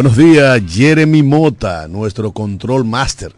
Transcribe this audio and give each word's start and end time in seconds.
Buenos 0.00 0.16
días, 0.16 0.62
Jeremy 0.66 1.22
Mota, 1.22 1.86
nuestro 1.86 2.32
control 2.32 2.86
master. 2.86 3.34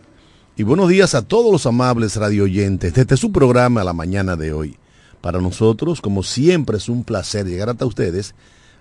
Y 0.56 0.62
buenos 0.62 0.88
días 0.88 1.16
a 1.16 1.22
todos 1.22 1.50
los 1.50 1.66
amables 1.66 2.14
radioyentes 2.14 2.94
desde 2.94 3.16
su 3.16 3.32
programa 3.32 3.82
la 3.82 3.92
mañana 3.92 4.36
de 4.36 4.52
hoy. 4.52 4.76
Para 5.20 5.40
nosotros, 5.40 6.00
como 6.00 6.22
siempre, 6.22 6.76
es 6.76 6.88
un 6.88 7.02
placer 7.02 7.46
llegar 7.46 7.68
hasta 7.68 7.84
ustedes 7.84 8.36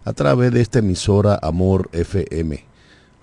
a 0.06 0.14
través 0.14 0.54
de 0.54 0.62
esta 0.62 0.78
emisora 0.78 1.40
Amor 1.42 1.90
FM, 1.92 2.64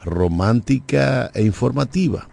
romántica 0.03 1.31
e 1.33 1.45
informativa. 1.45 2.27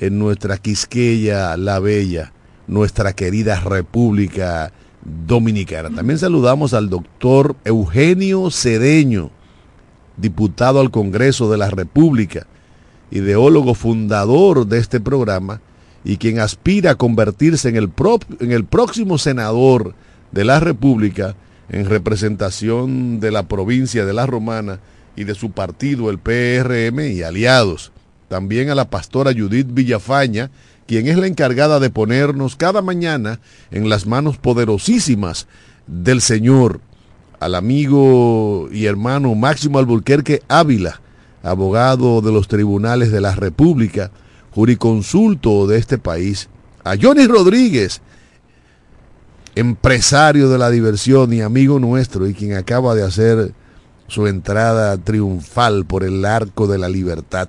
en 0.00 0.18
nuestra 0.18 0.56
Quisqueya 0.56 1.56
la 1.58 1.78
Bella, 1.78 2.32
nuestra 2.66 3.12
querida 3.12 3.60
República 3.60 4.72
Dominicana. 5.04 5.90
También 5.94 6.18
saludamos 6.18 6.72
al 6.74 6.88
doctor 6.88 7.54
Eugenio 7.64 8.50
Cedeño, 8.50 9.30
diputado 10.16 10.80
al 10.80 10.90
Congreso 10.90 11.50
de 11.50 11.58
la 11.58 11.70
República, 11.70 12.46
ideólogo 13.10 13.74
fundador 13.74 14.66
de 14.66 14.78
este 14.78 15.00
programa 15.00 15.60
y 16.02 16.16
quien 16.16 16.40
aspira 16.40 16.92
a 16.92 16.94
convertirse 16.94 17.68
en 17.68 17.76
el, 17.76 17.90
en 18.40 18.52
el 18.52 18.64
próximo 18.64 19.18
senador 19.18 19.94
de 20.32 20.44
la 20.44 20.60
República 20.60 21.36
en 21.68 21.84
representación 21.84 23.20
de 23.20 23.30
la 23.30 23.42
provincia 23.44 24.06
de 24.06 24.14
La 24.14 24.26
Romana 24.26 24.80
y 25.14 25.24
de 25.24 25.34
su 25.34 25.50
partido, 25.50 26.10
el 26.10 26.18
PRM 26.18 27.00
y 27.00 27.22
aliados 27.22 27.92
también 28.30 28.70
a 28.70 28.76
la 28.76 28.88
pastora 28.88 29.32
Judith 29.36 29.66
Villafaña, 29.72 30.52
quien 30.86 31.08
es 31.08 31.18
la 31.18 31.26
encargada 31.26 31.80
de 31.80 31.90
ponernos 31.90 32.54
cada 32.54 32.80
mañana 32.80 33.40
en 33.72 33.88
las 33.88 34.06
manos 34.06 34.38
poderosísimas 34.38 35.48
del 35.88 36.20
Señor, 36.20 36.80
al 37.40 37.56
amigo 37.56 38.68
y 38.70 38.86
hermano 38.86 39.34
Máximo 39.34 39.80
Alburquerque 39.80 40.44
Ávila, 40.46 41.00
abogado 41.42 42.20
de 42.20 42.30
los 42.30 42.46
tribunales 42.46 43.10
de 43.10 43.20
la 43.20 43.34
República, 43.34 44.12
juriconsulto 44.52 45.66
de 45.66 45.78
este 45.78 45.98
país, 45.98 46.48
a 46.84 46.94
Johnny 46.96 47.26
Rodríguez, 47.26 48.00
empresario 49.56 50.48
de 50.48 50.58
la 50.58 50.70
diversión 50.70 51.32
y 51.32 51.40
amigo 51.40 51.80
nuestro 51.80 52.28
y 52.28 52.34
quien 52.34 52.54
acaba 52.54 52.94
de 52.94 53.02
hacer 53.02 53.54
su 54.06 54.28
entrada 54.28 54.96
triunfal 54.98 55.84
por 55.84 56.04
el 56.04 56.24
arco 56.24 56.68
de 56.68 56.78
la 56.78 56.88
libertad 56.88 57.48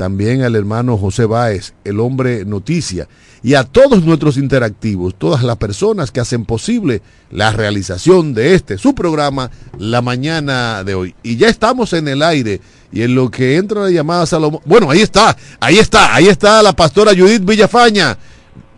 también 0.00 0.40
al 0.40 0.56
hermano 0.56 0.96
José 0.96 1.26
Báez, 1.26 1.74
el 1.84 2.00
hombre 2.00 2.46
noticia, 2.46 3.06
y 3.42 3.52
a 3.52 3.64
todos 3.64 4.02
nuestros 4.02 4.38
interactivos, 4.38 5.14
todas 5.14 5.42
las 5.42 5.58
personas 5.58 6.10
que 6.10 6.20
hacen 6.20 6.46
posible 6.46 7.02
la 7.30 7.52
realización 7.52 8.32
de 8.32 8.54
este, 8.54 8.78
su 8.78 8.94
programa, 8.94 9.50
la 9.76 10.00
mañana 10.00 10.84
de 10.84 10.94
hoy. 10.94 11.14
Y 11.22 11.36
ya 11.36 11.50
estamos 11.50 11.92
en 11.92 12.08
el 12.08 12.22
aire, 12.22 12.62
y 12.90 13.02
en 13.02 13.14
lo 13.14 13.30
que 13.30 13.56
entra 13.56 13.82
la 13.82 13.90
llamada 13.90 14.24
Salomón, 14.24 14.62
bueno, 14.64 14.90
ahí 14.90 15.02
está, 15.02 15.36
ahí 15.60 15.78
está, 15.78 16.14
ahí 16.14 16.28
está 16.28 16.62
la 16.62 16.72
pastora 16.72 17.12
Judith 17.14 17.44
Villafaña. 17.44 18.16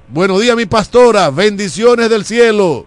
Buenos 0.08 0.40
días, 0.40 0.56
mi 0.56 0.66
pastora, 0.66 1.30
bendiciones 1.30 2.10
del 2.10 2.24
cielo. 2.24 2.84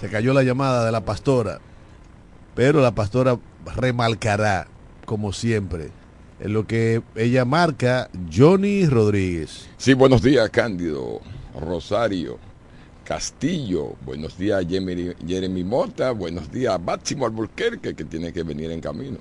Se 0.00 0.08
cayó 0.08 0.32
la 0.32 0.44
llamada 0.44 0.86
de 0.86 0.92
la 0.92 1.04
pastora 1.04 1.58
pero 2.54 2.80
la 2.80 2.94
pastora 2.94 3.38
remarcará, 3.76 4.68
como 5.04 5.32
siempre, 5.32 5.90
en 6.40 6.52
lo 6.52 6.66
que 6.66 7.02
ella 7.16 7.44
marca 7.44 8.10
Johnny 8.32 8.86
Rodríguez. 8.86 9.68
Sí, 9.76 9.94
buenos 9.94 10.22
días, 10.22 10.48
Cándido, 10.50 11.20
Rosario, 11.60 12.38
Castillo, 13.04 13.96
buenos 14.04 14.38
días, 14.38 14.64
Jeremy, 14.68 15.64
Mota, 15.64 16.12
buenos 16.12 16.50
días, 16.50 16.80
Máximo 16.80 17.26
Alburquerque, 17.26 17.94
que 17.94 18.04
tiene 18.04 18.32
que 18.32 18.42
venir 18.42 18.70
en 18.70 18.80
camino. 18.80 19.18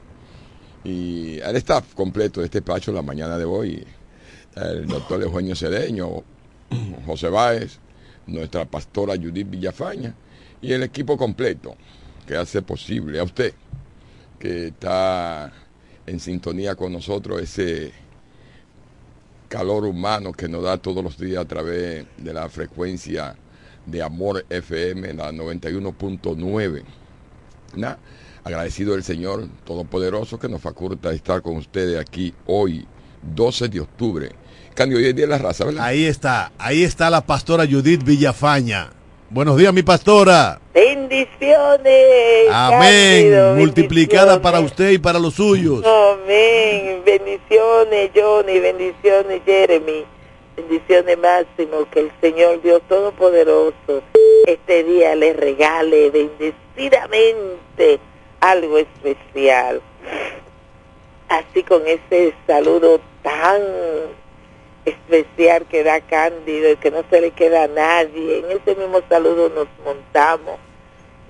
Y 0.83 1.39
al 1.41 1.55
staff 1.57 1.93
completo 1.95 2.39
de 2.39 2.45
este 2.47 2.59
despacho 2.59 2.91
la 2.91 3.01
mañana 3.01 3.37
de 3.37 3.45
hoy, 3.45 3.85
el 4.55 4.85
doctor 4.85 5.21
Eugenio 5.21 5.55
Cedeño, 5.55 6.23
José 7.05 7.29
Báez, 7.29 7.79
nuestra 8.27 8.65
pastora 8.65 9.15
Judith 9.15 9.49
Villafaña 9.49 10.15
y 10.61 10.71
el 10.73 10.83
equipo 10.83 11.17
completo 11.17 11.75
que 12.23 12.35
hace 12.35 12.61
posible 12.61 13.19
a 13.19 13.23
usted 13.23 13.53
que 14.43 14.67
está 14.67 15.53
en 16.05 16.19
sintonía 16.19 16.75
con 16.75 16.91
nosotros 16.91 17.41
ese 17.41 17.93
calor 19.47 19.85
humano 19.85 20.33
que 20.33 20.49
nos 20.49 20.63
da 20.63 20.77
todos 20.77 21.01
los 21.01 21.17
días 21.17 21.45
a 21.45 21.47
través 21.47 22.05
de 22.17 22.33
la 22.33 22.49
frecuencia 22.49 23.37
de 23.85 24.01
Amor 24.01 24.45
FM, 24.49 25.13
la 25.13 25.31
91.9. 25.31 26.83
Agradecido 28.43 28.95
el 28.95 29.03
Señor 29.03 29.47
Todopoderoso 29.63 30.37
que 30.37 30.49
nos 30.49 30.61
faculta 30.61 31.13
estar 31.13 31.41
con 31.41 31.55
ustedes 31.55 31.97
aquí 31.97 32.33
hoy, 32.45 32.85
12 33.21 33.69
de 33.69 33.79
octubre. 33.79 34.31
Cambio 34.75 34.97
hoy 34.97 35.05
es 35.05 35.15
Día 35.15 35.23
de 35.25 35.31
la 35.31 35.37
Raza, 35.37 35.63
¿verdad? 35.63 35.85
Ahí 35.85 36.03
está, 36.03 36.51
ahí 36.57 36.83
está 36.83 37.09
la 37.09 37.25
pastora 37.25 37.65
Judith 37.65 38.03
Villafaña 38.03 38.89
Buenos 39.33 39.57
días, 39.57 39.73
mi 39.73 39.81
pastora. 39.81 40.59
Bendiciones. 40.75 42.49
Amén. 42.51 43.55
Multiplicada 43.57 44.39
para 44.39 44.59
usted 44.59 44.91
y 44.91 44.99
para 44.99 45.17
los 45.17 45.33
suyos. 45.33 45.83
Amén. 45.83 47.01
Bendiciones, 47.03 48.11
Johnny. 48.15 48.59
Bendiciones, 48.59 49.41
Jeremy. 49.43 50.05
Bendiciones, 50.55 51.17
Máximo. 51.17 51.89
Que 51.89 52.01
el 52.01 52.11
Señor 52.21 52.61
Dios 52.61 52.83
Todopoderoso 52.87 54.03
este 54.45 54.83
día 54.83 55.15
le 55.15 55.33
regale 55.33 56.11
bendecidamente 56.11 57.99
algo 58.39 58.77
especial. 58.77 59.81
Así 61.29 61.63
con 61.63 61.81
ese 61.87 62.35
saludo 62.45 63.01
tan 63.23 63.63
especial 64.85 65.65
que 65.65 65.83
da 65.83 66.01
Cándido 66.01 66.71
y 66.71 66.75
que 66.77 66.91
no 66.91 67.03
se 67.09 67.21
le 67.21 67.31
queda 67.31 67.63
a 67.63 67.67
nadie. 67.67 68.39
En 68.39 68.51
ese 68.51 68.75
mismo 68.75 69.01
saludo 69.09 69.49
nos 69.49 69.67
montamos, 69.83 70.59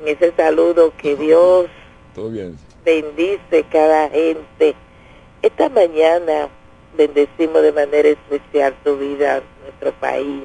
en 0.02 0.09
ese 0.09 0.34
saludo 0.36 0.94
que 0.97 1.16
Dios 1.16 1.68
bendice 2.86 3.66
cada 3.72 4.09
gente. 4.09 4.75
Esta 5.42 5.69
mañana 5.69 6.50
bendecimos 6.95 7.62
de 7.62 7.72
manera 7.72 8.10
especial 8.10 8.75
tu 8.83 8.98
vida, 8.98 9.42
nuestro 9.63 9.92
país, 10.00 10.44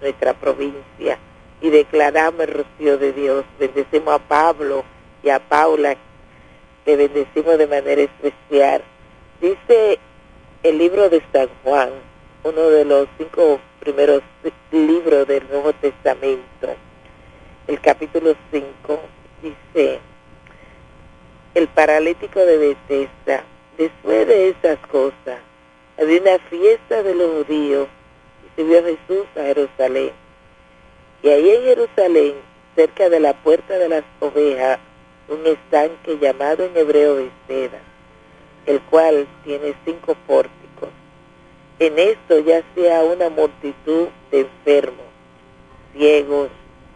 nuestra 0.00 0.34
provincia 0.34 1.18
y 1.60 1.70
declaramos 1.70 2.40
el 2.40 2.54
rocío 2.54 2.98
de 2.98 3.12
Dios. 3.12 3.44
Bendecimos 3.58 4.14
a 4.14 4.18
Pablo 4.18 4.84
y 5.22 5.28
a 5.28 5.38
Paula, 5.38 5.96
que 6.84 6.96
bendecimos 6.96 7.58
de 7.58 7.66
manera 7.66 8.02
especial. 8.02 8.82
Dice 9.40 9.98
el 10.62 10.78
libro 10.78 11.08
de 11.08 11.22
San 11.32 11.48
Juan, 11.62 11.90
uno 12.42 12.70
de 12.70 12.86
los 12.86 13.06
cinco 13.18 13.60
primeros 13.80 14.22
libros 14.72 15.28
del 15.28 15.46
Nuevo 15.48 15.74
Testamento, 15.74 16.74
el 17.66 17.78
capítulo 17.80 18.34
5, 18.50 19.00
dice, 19.42 20.00
el 21.54 21.68
paralítico 21.68 22.40
de 22.40 22.56
Bethesda, 22.56 23.44
después 23.76 24.26
de 24.26 24.48
esas 24.50 24.78
cosas, 24.86 25.38
había 26.00 26.22
una 26.22 26.38
fiesta 26.48 27.02
de 27.02 27.14
los 27.14 27.44
judíos 27.44 27.88
y 28.56 28.62
vio 28.62 28.82
Jesús 28.84 29.26
a 29.36 29.42
Jerusalén. 29.42 30.12
Y 31.22 31.28
ahí 31.28 31.50
en 31.50 31.62
Jerusalén, 31.64 32.34
cerca 32.74 33.10
de 33.10 33.20
la 33.20 33.34
puerta 33.34 33.76
de 33.76 33.88
las 33.90 34.04
ovejas, 34.20 34.78
un 35.28 35.46
estanque 35.46 36.16
llamado 36.18 36.64
en 36.64 36.74
hebreo 36.74 37.16
Bethesda, 37.16 37.80
el 38.64 38.80
cual 38.82 39.28
tiene 39.44 39.74
cinco 39.84 40.16
puertas 40.26 40.59
en 41.80 41.98
esto 41.98 42.38
ya 42.40 42.62
sea 42.74 43.02
una 43.04 43.30
multitud 43.30 44.08
de 44.30 44.40
enfermos, 44.40 45.06
ciegos, 45.94 46.50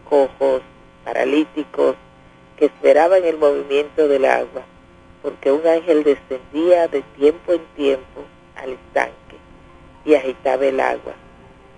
cojos, 0.07 0.61
paralíticos, 1.03 1.95
que 2.55 2.65
esperaban 2.65 3.25
el 3.25 3.37
movimiento 3.37 4.07
del 4.07 4.25
agua, 4.25 4.61
porque 5.23 5.51
un 5.51 5.65
ángel 5.65 6.03
descendía 6.03 6.87
de 6.87 7.01
tiempo 7.17 7.53
en 7.53 7.65
tiempo 7.75 8.21
al 8.55 8.73
estanque 8.73 9.37
y 10.05 10.13
agitaba 10.13 10.65
el 10.67 10.79
agua. 10.79 11.13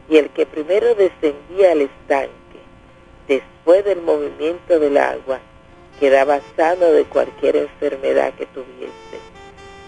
Y 0.10 0.18
el 0.18 0.30
que 0.32 0.46
primero 0.46 0.94
descendía 0.94 1.72
al 1.72 1.82
estanque, 1.84 2.60
después 3.26 3.86
del 3.86 4.02
movimiento 4.02 4.80
del 4.80 4.98
agua, 4.98 5.40
quedaba 5.98 6.42
sano 6.58 6.88
de 6.88 7.06
cualquier 7.06 7.56
enfermedad 7.56 8.34
que 8.34 8.48
tuviese. 8.48 9.17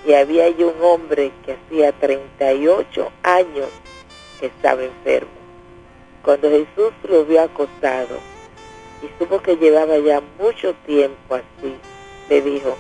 Y 0.09 0.15
había 0.15 0.45
allí 0.45 0.63
un 0.63 0.81
hombre 0.81 1.31
que 1.45 1.51
hacía 1.53 1.91
38 1.91 3.11
años 3.21 3.69
que 4.39 4.47
estaba 4.47 4.83
enfermo. 4.83 5.29
Cuando 6.23 6.49
Jesús 6.49 6.91
lo 7.07 7.25
vio 7.25 7.43
acostado 7.43 8.17
y 9.03 9.19
supo 9.19 9.39
que 9.39 9.57
llevaba 9.57 9.99
ya 9.99 10.19
mucho 10.39 10.73
tiempo 10.87 11.35
así, 11.35 11.75
le 12.27 12.41
dijo, 12.41 12.75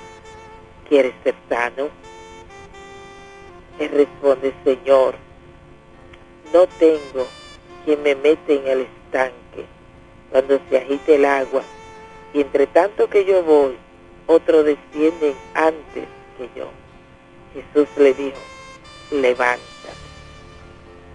¿quieres 0.89 1.13
ser 1.23 1.35
sano? 1.47 1.89
Él 3.77 3.91
responde, 3.91 4.51
Señor, 4.63 5.13
no 6.51 6.65
tengo 6.79 7.27
quien 7.85 8.01
me 8.01 8.15
mete 8.15 8.55
en 8.55 8.67
el 8.67 8.87
estanque 9.05 9.67
cuando 10.31 10.59
se 10.67 10.77
agite 10.77 11.13
el 11.13 11.25
agua 11.25 11.61
y 12.33 12.41
entre 12.41 12.65
tanto 12.65 13.07
que 13.07 13.23
yo 13.23 13.43
voy, 13.43 13.77
otros 14.25 14.65
descienden 14.65 15.35
antes 15.53 16.05
que 16.35 16.49
yo. 16.55 16.71
Jesús 17.53 17.87
le 17.97 18.13
dijo, 18.13 18.37
levanta, 19.11 19.59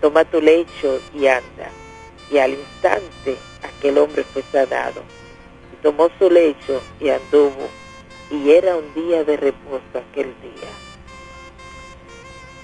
toma 0.00 0.25
tu 0.25 0.40
lecho 0.40 1.00
y 1.14 1.26
anda. 1.26 1.70
Y 2.31 2.38
al 2.38 2.52
instante 2.52 3.36
aquel 3.62 3.98
hombre 3.98 4.25
fue 4.25 4.42
sanado. 4.50 5.02
Y 5.72 5.82
tomó 5.82 6.08
su 6.19 6.31
lecho 6.31 6.82
y 7.00 7.10
anduvo. 7.10 7.69
Y 8.31 8.50
era 8.50 8.76
un 8.76 8.94
día 8.94 9.22
de 9.25 9.36
reposo 9.36 9.82
aquel 9.94 10.34
día. 10.40 10.70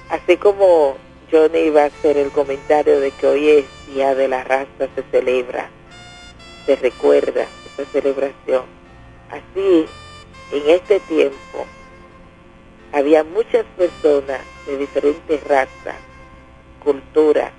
Así 0.09 0.37
como 0.39 0.97
Johnny 1.31 1.61
iba 1.61 1.83
a 1.83 1.87
hacer 1.87 2.17
el 2.17 2.31
comentario 2.31 2.99
de 2.99 3.13
que 3.13 3.27
hoy 3.27 3.49
es 3.49 3.65
Día 3.95 4.15
de 4.15 4.29
la 4.29 4.43
Raza, 4.43 4.89
se 4.95 5.03
celebra, 5.11 5.71
se 6.67 6.77
recuerda 6.77 7.47
esa 7.67 7.89
celebración. 7.93 8.65
Así, 9.31 9.87
en 10.53 10.71
este 10.71 10.99
tiempo, 11.01 11.67
había 12.93 13.25
muchas 13.25 13.65
personas 13.77 14.41
de 14.67 14.77
diferentes 14.77 15.43
razas, 15.45 15.97
culturas, 16.83 17.53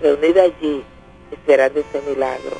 reunidas 0.00 0.50
allí 0.50 0.82
esperando 1.30 1.80
ese 1.80 2.00
milagro. 2.08 2.56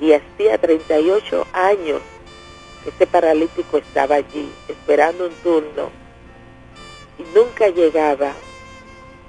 Y 0.00 0.12
hacía 0.12 0.58
38 0.58 1.46
años 1.52 2.00
que 2.84 2.90
este 2.90 3.06
paralítico 3.06 3.78
estaba 3.78 4.16
allí 4.16 4.50
esperando 4.68 5.26
un 5.26 5.32
turno 5.42 5.90
y 7.18 7.22
nunca 7.34 7.68
llegaba 7.68 8.32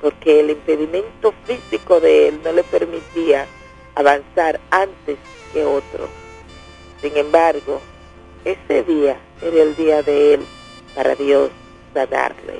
porque 0.02 0.42
el 0.42 0.52
impedimento 0.52 1.34
físico 1.46 2.00
de 2.00 2.28
él 2.28 2.42
no 2.44 2.52
le 2.52 2.64
permitía 2.64 3.48
avanzar 3.96 4.60
antes 4.70 5.18
que 5.54 5.64
otro. 5.64 6.08
Sin 7.02 7.16
embargo, 7.16 7.80
ese 8.44 8.84
día 8.84 9.18
era 9.42 9.64
el 9.64 9.76
día 9.76 10.04
de 10.04 10.36
él 10.36 10.46
para 10.98 11.16
Dios 11.16 11.50
sanarle. 11.94 12.60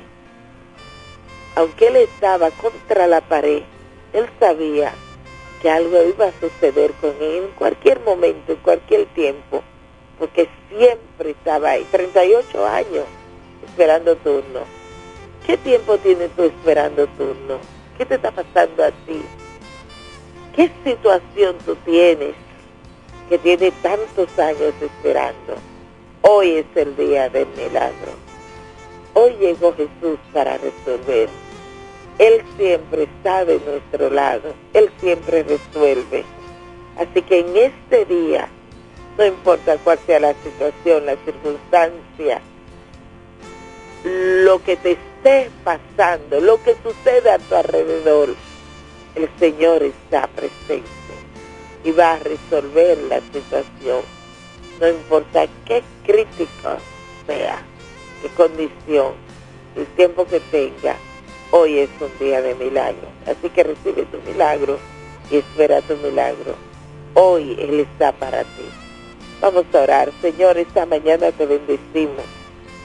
Aunque 1.56 1.88
él 1.88 1.96
estaba 1.96 2.50
contra 2.52 3.06
la 3.06 3.20
pared, 3.20 3.64
él 4.14 4.26
sabía 4.40 4.94
que 5.60 5.68
algo 5.68 6.00
iba 6.04 6.28
a 6.28 6.40
suceder 6.40 6.92
con 7.00 7.10
él 7.20 7.44
en 7.44 7.50
cualquier 7.58 8.00
momento, 8.00 8.52
en 8.52 8.58
cualquier 8.58 9.06
tiempo, 9.08 9.62
porque 10.18 10.48
siempre 10.70 11.32
estaba 11.32 11.70
ahí, 11.72 11.86
38 11.90 12.66
años 12.66 13.04
esperando 13.66 14.16
turno 14.16 14.78
¿Qué 15.48 15.56
tiempo 15.56 15.96
tienes 15.96 16.30
tú 16.36 16.42
esperando 16.42 17.06
turno? 17.16 17.58
¿Qué 17.96 18.04
te 18.04 18.16
está 18.16 18.30
pasando 18.30 18.84
a 18.84 18.90
ti? 18.90 19.22
¿Qué 20.54 20.70
situación 20.84 21.56
tú 21.64 21.74
tienes 21.86 22.34
que 23.30 23.38
tiene 23.38 23.70
tantos 23.82 24.38
años 24.38 24.74
esperando? 24.78 25.54
Hoy 26.20 26.50
es 26.56 26.66
el 26.74 26.94
día 26.98 27.30
del 27.30 27.46
milagro. 27.56 28.27
Hoy 29.20 29.34
llegó 29.40 29.74
Jesús 29.74 30.16
para 30.32 30.58
resolver. 30.58 31.28
Él 32.20 32.40
siempre 32.56 33.02
está 33.02 33.44
de 33.44 33.58
nuestro 33.58 34.10
lado. 34.10 34.54
Él 34.74 34.92
siempre 35.00 35.42
resuelve. 35.42 36.24
Así 36.96 37.22
que 37.22 37.40
en 37.40 37.56
este 37.56 38.04
día, 38.04 38.48
no 39.18 39.26
importa 39.26 39.76
cuál 39.78 39.98
sea 40.06 40.20
la 40.20 40.34
situación, 40.44 41.06
la 41.06 41.16
circunstancia, 41.24 42.40
lo 44.04 44.62
que 44.62 44.76
te 44.76 44.92
esté 44.92 45.50
pasando, 45.64 46.40
lo 46.40 46.62
que 46.62 46.76
suceda 46.84 47.34
a 47.34 47.38
tu 47.40 47.56
alrededor, 47.56 48.36
el 49.16 49.28
Señor 49.40 49.82
está 49.82 50.28
presente 50.28 50.86
y 51.82 51.90
va 51.90 52.12
a 52.12 52.18
resolver 52.20 52.96
la 53.08 53.20
situación. 53.32 54.02
No 54.80 54.86
importa 54.86 55.48
qué 55.66 55.82
crítica 56.04 56.78
sea, 57.26 57.64
condición, 58.36 59.12
el 59.76 59.86
tiempo 59.96 60.26
que 60.26 60.40
tenga, 60.40 60.96
hoy 61.50 61.78
es 61.78 61.90
un 62.00 62.10
día 62.18 62.42
de 62.42 62.54
milagro. 62.54 63.08
Así 63.26 63.48
que 63.50 63.64
recibe 63.64 64.04
tu 64.06 64.18
milagro 64.30 64.78
y 65.30 65.36
espera 65.36 65.80
tu 65.82 65.96
milagro. 65.96 66.54
Hoy 67.14 67.56
Él 67.58 67.80
está 67.80 68.12
para 68.12 68.42
ti. 68.42 68.68
Vamos 69.40 69.64
a 69.72 69.82
orar. 69.82 70.10
Señor, 70.20 70.58
esta 70.58 70.84
mañana 70.86 71.30
te 71.32 71.46
bendecimos, 71.46 72.24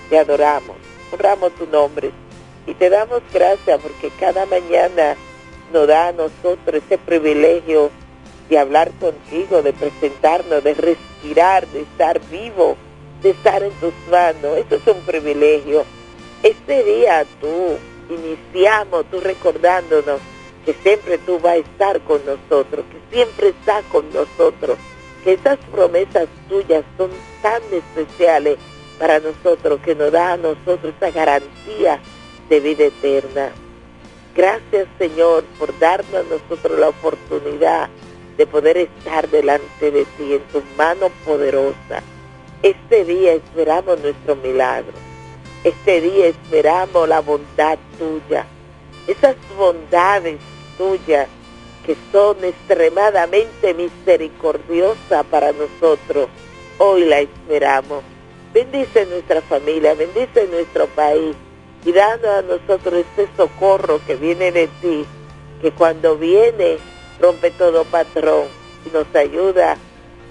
te 0.10 0.20
adoramos 0.20 0.76
honramos 1.14 1.54
tu 1.54 1.68
nombre 1.68 2.12
y 2.66 2.74
te 2.74 2.90
damos 2.90 3.22
gracias 3.32 3.80
porque 3.82 4.10
cada 4.20 4.46
mañana 4.46 5.16
nos 5.72 5.88
da 5.88 6.08
a 6.08 6.12
nosotros 6.12 6.82
ese 6.86 6.98
privilegio 6.98 7.92
de 8.50 8.58
hablar 8.58 8.92
contigo, 9.00 9.62
de 9.62 9.74
presentarnos, 9.74 10.64
de 10.64 10.74
respirar, 10.74 11.68
de 11.68 11.82
estar 11.82 12.20
vivo, 12.30 12.76
de 13.24 13.32
estar 13.32 13.64
en 13.64 13.72
tus 13.74 13.94
manos. 14.12 14.58
Eso 14.58 14.76
es 14.76 14.88
un 14.88 15.02
privilegio. 15.02 15.86
Este 16.44 16.84
día 16.84 17.26
tú 17.40 17.78
iniciamos, 18.14 19.06
tú 19.10 19.22
recordándonos 19.22 20.20
que 20.66 20.74
siempre 20.84 21.18
tú 21.18 21.40
vas 21.40 21.54
a 21.54 21.58
estar 21.58 22.02
con 22.02 22.22
nosotros, 22.26 22.86
que 22.92 23.16
siempre 23.16 23.50
estás 23.50 23.84
con 23.86 24.06
nosotros, 24.14 24.78
que 25.24 25.34
esas 25.34 25.58
promesas 25.72 26.28
tuyas 26.50 26.84
son 26.98 27.10
tan 27.42 27.62
especiales 27.72 28.58
para 29.00 29.20
nosotros, 29.20 29.80
que 29.84 29.96
nos 29.96 30.12
da 30.12 30.34
a 30.34 30.38
nosotros 30.38 30.94
esa 30.96 31.12
garantía 31.12 32.00
de 32.50 32.60
vida 32.60 32.86
eterna. 32.86 33.52
Gracias 34.36 34.88
Señor 34.98 35.44
por 35.60 35.78
darnos 35.80 36.14
a 36.14 36.24
nosotros 36.24 36.80
la 36.80 36.90
oportunidad 36.90 37.90
de 38.38 38.48
poder 38.48 38.78
estar 38.78 39.30
delante 39.30 39.92
de 39.92 40.06
ti 40.18 40.34
en 40.34 40.42
tu 40.52 40.62
mano 40.76 41.10
poderosa. 41.26 42.02
Este 42.64 43.04
día 43.04 43.34
esperamos 43.34 44.00
nuestro 44.00 44.38
milagro. 44.38 44.94
Este 45.66 46.00
día 46.00 46.28
esperamos 46.28 47.10
la 47.10 47.20
bondad 47.20 47.78
tuya. 48.00 48.46
Esas 49.06 49.36
bondades 49.58 50.40
tuyas 50.78 51.28
que 51.86 51.98
son 52.14 52.42
extremadamente 52.42 53.74
misericordiosas 53.74 55.26
para 55.26 55.52
nosotros. 55.52 56.30
Hoy 56.78 57.04
la 57.04 57.20
esperamos. 57.20 58.02
Bendice 58.54 59.08
nuestra 59.08 59.42
familia, 59.42 59.94
bendice 59.94 60.48
nuestro 60.48 60.88
país 60.88 61.36
y 61.84 61.92
dando 61.92 62.32
a 62.32 62.44
nosotros 62.44 62.94
este 62.94 63.28
socorro 63.36 64.00
que 64.08 64.16
viene 64.16 64.54
de 64.54 64.68
ti, 64.82 65.06
que 65.62 65.72
cuando 65.72 66.16
viene 66.18 66.78
rompe 67.20 67.52
todo 67.52 67.84
patrón 67.84 68.46
y 68.86 68.90
nos 68.96 69.14
ayuda 69.14 69.76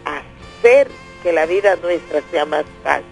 a 0.06 0.22
hacer 0.60 0.88
que 1.22 1.32
la 1.32 1.46
vida 1.46 1.76
nuestra 1.82 2.20
sea 2.30 2.44
más 2.44 2.64
fácil. 2.82 3.04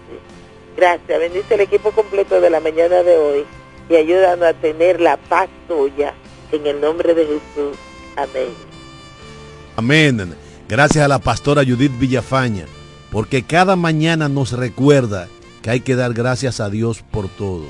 Gracias, 0.75 1.19
bendice 1.19 1.55
el 1.55 1.61
equipo 1.61 1.91
completo 1.91 2.39
de 2.39 2.49
la 2.49 2.59
mañana 2.59 3.03
de 3.03 3.17
hoy 3.17 3.45
y 3.89 3.95
ayúdanos 3.95 4.45
a 4.45 4.53
tener 4.53 5.01
la 5.01 5.17
paz 5.17 5.49
tuya 5.67 6.13
en 6.51 6.65
el 6.65 6.79
nombre 6.79 7.13
de 7.13 7.25
Jesús. 7.25 7.77
Amén. 8.15 8.49
Amén. 9.75 10.35
Gracias 10.67 11.03
a 11.03 11.07
la 11.07 11.19
pastora 11.19 11.63
Judith 11.63 11.97
Villafaña 11.99 12.65
porque 13.11 13.43
cada 13.43 13.75
mañana 13.75 14.29
nos 14.29 14.53
recuerda 14.53 15.27
que 15.61 15.69
hay 15.69 15.79
que 15.81 15.95
dar 15.95 16.13
gracias 16.13 16.59
a 16.59 16.69
Dios 16.69 17.03
por 17.11 17.27
todo. 17.27 17.65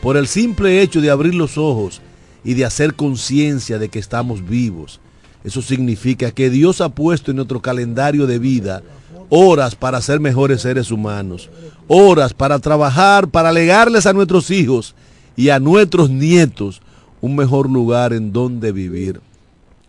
Por 0.00 0.16
el 0.16 0.28
simple 0.28 0.80
hecho 0.80 1.00
de 1.00 1.10
abrir 1.10 1.34
los 1.34 1.58
ojos 1.58 2.00
y 2.44 2.54
de 2.54 2.64
hacer 2.64 2.94
conciencia 2.94 3.78
de 3.78 3.88
que 3.88 3.98
estamos 3.98 4.48
vivos. 4.48 5.00
Eso 5.42 5.62
significa 5.62 6.30
que 6.30 6.50
Dios 6.50 6.80
ha 6.80 6.88
puesto 6.88 7.30
en 7.30 7.38
nuestro 7.38 7.60
calendario 7.60 8.26
de 8.26 8.38
vida 8.38 8.82
horas 9.28 9.74
para 9.74 10.00
ser 10.00 10.20
mejores 10.20 10.62
seres 10.62 10.90
humanos, 10.90 11.50
horas 11.86 12.34
para 12.34 12.58
trabajar, 12.58 13.28
para 13.28 13.52
legarles 13.52 14.06
a 14.06 14.12
nuestros 14.12 14.50
hijos 14.50 14.94
y 15.36 15.50
a 15.50 15.58
nuestros 15.60 16.10
nietos 16.10 16.80
un 17.20 17.36
mejor 17.36 17.70
lugar 17.70 18.12
en 18.12 18.32
donde 18.32 18.72
vivir. 18.72 19.20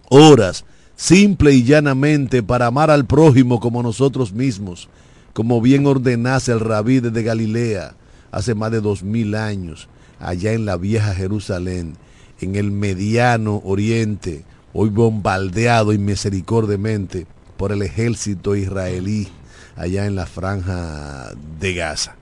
Horas 0.10 0.65
simple 0.96 1.53
y 1.53 1.63
llanamente 1.63 2.43
para 2.43 2.67
amar 2.67 2.91
al 2.91 3.05
prójimo 3.05 3.60
como 3.60 3.81
nosotros 3.81 4.34
mismos, 4.34 4.89
como 5.34 5.62
bien 5.62 5.86
ordenase 5.86 6.51
el 6.51 6.60
rabí 6.60 7.00
desde 7.00 7.24
Galilea 7.24 7.96
hace 8.31 8.53
más 8.55 8.72
de 8.72 8.81
dos 8.81 9.03
mil 9.03 9.36
años, 9.36 9.88
allá 10.19 10.53
en 10.53 10.65
la 10.65 10.77
vieja 10.77 11.15
Jerusalén, 11.15 11.96
en 12.41 12.55
el 12.55 12.72
mediano 12.72 13.62
oriente, 13.63 14.43
hoy 14.74 14.89
bombardeado 14.89 15.93
inmisericordiamente 15.93 17.25
por 17.60 17.74
el 17.74 17.82
ejército 17.82 18.56
israelí 18.56 19.28
allá 19.75 20.06
en 20.06 20.16
la 20.16 20.25
franja 20.25 21.34
de 21.60 21.74
Gaza. 21.74 22.16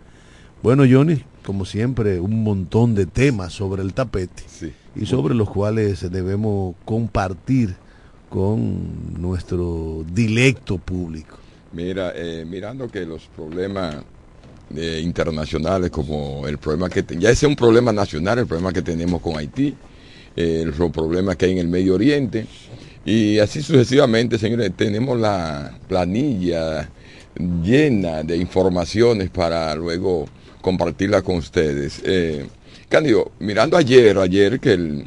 Bueno, 0.63 0.84
Johnny, 0.89 1.24
como 1.46 1.63
siempre, 1.63 2.20
un 2.20 2.41
montón 2.44 2.96
de 2.96 3.06
temas 3.06 3.53
sobre 3.53 3.84
el 3.84 3.94
tapete 3.94 4.44
y 4.96 5.06
sobre 5.06 5.36
los 5.36 5.48
cuales 5.48 6.12
debemos 6.12 6.75
compartir 6.86 7.75
con 8.29 9.22
nuestro 9.22 10.03
dilecto 10.12 10.79
público. 10.79 11.38
Mira, 11.72 12.13
eh, 12.15 12.44
mirando 12.44 12.89
que 12.89 13.06
los 13.06 13.27
problemas 13.27 13.96
eh, 14.75 15.01
internacionales, 15.03 15.91
como 15.91 16.48
el 16.48 16.58
problema 16.58 16.89
que 16.89 17.06
ya 17.20 17.29
ese 17.29 17.46
es 17.46 17.50
un 17.50 17.56
problema 17.56 17.94
nacional, 17.94 18.39
el 18.39 18.48
problema 18.48 18.74
que 18.74 18.82
tenemos 18.82 19.22
con 19.22 19.38
Haití, 19.38 19.75
eh, 20.36 20.63
los 20.65 20.91
problemas 20.91 21.36
que 21.36 21.46
hay 21.46 21.51
en 21.51 21.60
el 21.60 21.67
Medio 21.67 21.94
Oriente, 21.94 22.48
y 23.07 23.39
así 23.39 23.61
sucesivamente, 23.63 24.37
señores, 24.37 24.69
tenemos 24.75 25.17
la 25.17 25.79
planilla 25.87 26.89
llena 27.63 28.21
de 28.21 28.35
informaciones 28.35 29.29
para 29.29 29.73
luego 29.75 30.25
compartirla 30.59 31.21
con 31.21 31.37
ustedes. 31.37 32.01
Eh, 32.03 32.45
Cándido, 32.89 33.31
mirando 33.39 33.77
ayer, 33.77 34.17
ayer 34.17 34.59
que 34.59 35.05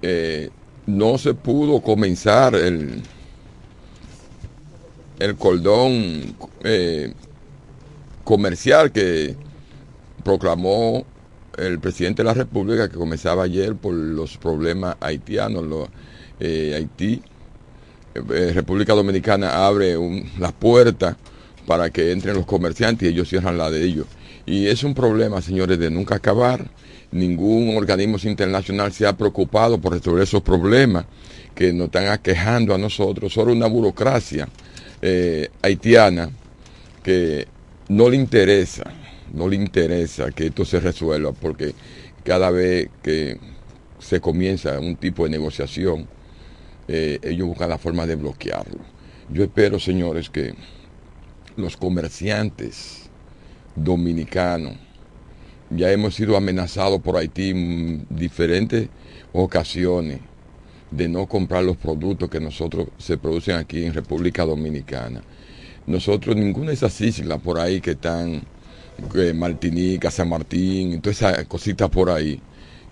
eh, 0.00 0.48
no 0.86 1.18
se 1.18 1.34
pudo 1.34 1.82
comenzar 1.82 2.54
el, 2.54 3.02
el 5.18 5.36
cordón 5.36 6.36
eh, 6.62 7.12
comercial 8.24 8.92
que 8.92 9.36
proclamó 10.24 11.04
el 11.58 11.78
presidente 11.80 12.22
de 12.22 12.28
la 12.28 12.34
República 12.34 12.88
que 12.88 12.96
comenzaba 12.96 13.42
ayer 13.42 13.74
por 13.74 13.92
los 13.92 14.38
problemas 14.38 14.96
haitianos, 15.00 15.90
eh, 16.44 16.74
Haití, 16.74 17.22
eh, 18.14 18.52
República 18.54 18.92
Dominicana 18.92 19.66
abre 19.66 19.96
las 20.38 20.52
puertas 20.52 21.16
para 21.66 21.90
que 21.90 22.12
entren 22.12 22.34
los 22.34 22.44
comerciantes 22.44 23.08
y 23.08 23.12
ellos 23.12 23.28
cierran 23.28 23.56
la 23.56 23.70
de 23.70 23.82
ellos. 23.82 24.06
Y 24.46 24.66
es 24.66 24.84
un 24.84 24.94
problema, 24.94 25.40
señores, 25.40 25.78
de 25.78 25.90
nunca 25.90 26.16
acabar. 26.16 26.70
Ningún 27.10 27.76
organismo 27.76 28.18
internacional 28.22 28.92
se 28.92 29.06
ha 29.06 29.16
preocupado 29.16 29.80
por 29.80 29.94
resolver 29.94 30.24
esos 30.24 30.42
problemas 30.42 31.06
que 31.54 31.72
nos 31.72 31.86
están 31.86 32.08
aquejando 32.08 32.74
a 32.74 32.78
nosotros. 32.78 33.32
Solo 33.32 33.52
una 33.52 33.66
burocracia 33.66 34.48
eh, 35.00 35.48
haitiana 35.62 36.28
que 37.02 37.46
no 37.88 38.10
le 38.10 38.16
interesa, 38.16 38.84
no 39.32 39.48
le 39.48 39.56
interesa 39.56 40.30
que 40.32 40.46
esto 40.48 40.64
se 40.64 40.80
resuelva 40.80 41.32
porque 41.32 41.74
cada 42.22 42.50
vez 42.50 42.88
que 43.02 43.38
se 43.98 44.20
comienza 44.20 44.78
un 44.78 44.96
tipo 44.96 45.24
de 45.24 45.30
negociación, 45.30 46.06
eh, 46.88 47.18
ellos 47.22 47.48
buscan 47.48 47.68
la 47.68 47.78
forma 47.78 48.06
de 48.06 48.16
bloquearlo. 48.16 48.80
Yo 49.30 49.42
espero, 49.42 49.78
señores, 49.78 50.28
que 50.28 50.54
los 51.56 51.76
comerciantes 51.76 53.08
dominicanos, 53.74 54.74
ya 55.70 55.90
hemos 55.90 56.14
sido 56.14 56.36
amenazados 56.36 57.00
por 57.00 57.16
Haití 57.16 57.50
en 57.50 58.06
diferentes 58.10 58.88
ocasiones 59.32 60.20
de 60.90 61.08
no 61.08 61.26
comprar 61.26 61.64
los 61.64 61.76
productos 61.76 62.28
que 62.28 62.38
nosotros 62.38 62.88
se 62.98 63.16
producen 63.18 63.56
aquí 63.56 63.84
en 63.84 63.94
República 63.94 64.44
Dominicana. 64.44 65.22
Nosotros, 65.86 66.36
ninguna 66.36 66.68
de 66.68 66.74
esas 66.74 67.00
islas 67.00 67.40
por 67.40 67.58
ahí 67.58 67.80
que 67.80 67.92
están, 67.92 68.42
eh, 69.16 69.32
Martinica, 69.34 70.10
San 70.10 70.28
Martín, 70.28 71.00
todas 71.00 71.16
esas 71.16 71.44
cositas 71.46 71.90
por 71.90 72.10
ahí, 72.10 72.40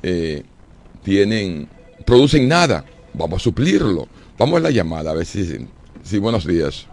eh, 0.02 0.42
tienen, 1.04 1.68
producen 2.04 2.48
nada 2.48 2.84
vamos 3.14 3.40
a 3.40 3.44
suplirlo. 3.44 4.08
Vamos 4.38 4.58
a 4.58 4.64
la 4.64 4.70
llamada, 4.70 5.10
a 5.10 5.14
ver 5.14 5.26
si... 5.26 5.68
Sí, 6.02 6.18
buenos 6.18 6.46
días. 6.46 6.86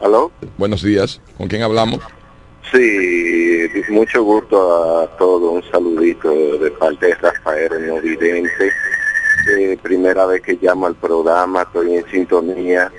¿Aló? 0.00 0.32
Buenos 0.58 0.82
días. 0.82 1.20
¿Con 1.36 1.48
quién 1.48 1.62
hablamos? 1.62 2.00
Sí, 2.72 3.68
mucho 3.88 4.22
gusto 4.22 5.02
a 5.02 5.06
todos. 5.16 5.64
Un 5.64 5.70
saludito 5.70 6.58
de 6.58 6.70
parte 6.72 7.06
de 7.06 7.14
Rafael 7.14 7.86
No 7.86 8.00
Vidente. 8.00 8.72
Eh, 9.48 9.78
primera 9.80 10.26
vez 10.26 10.42
que 10.42 10.58
llamo 10.60 10.86
al 10.86 10.96
programa, 10.96 11.62
estoy 11.62 11.94
en 11.94 12.10
sintonía. 12.10 12.90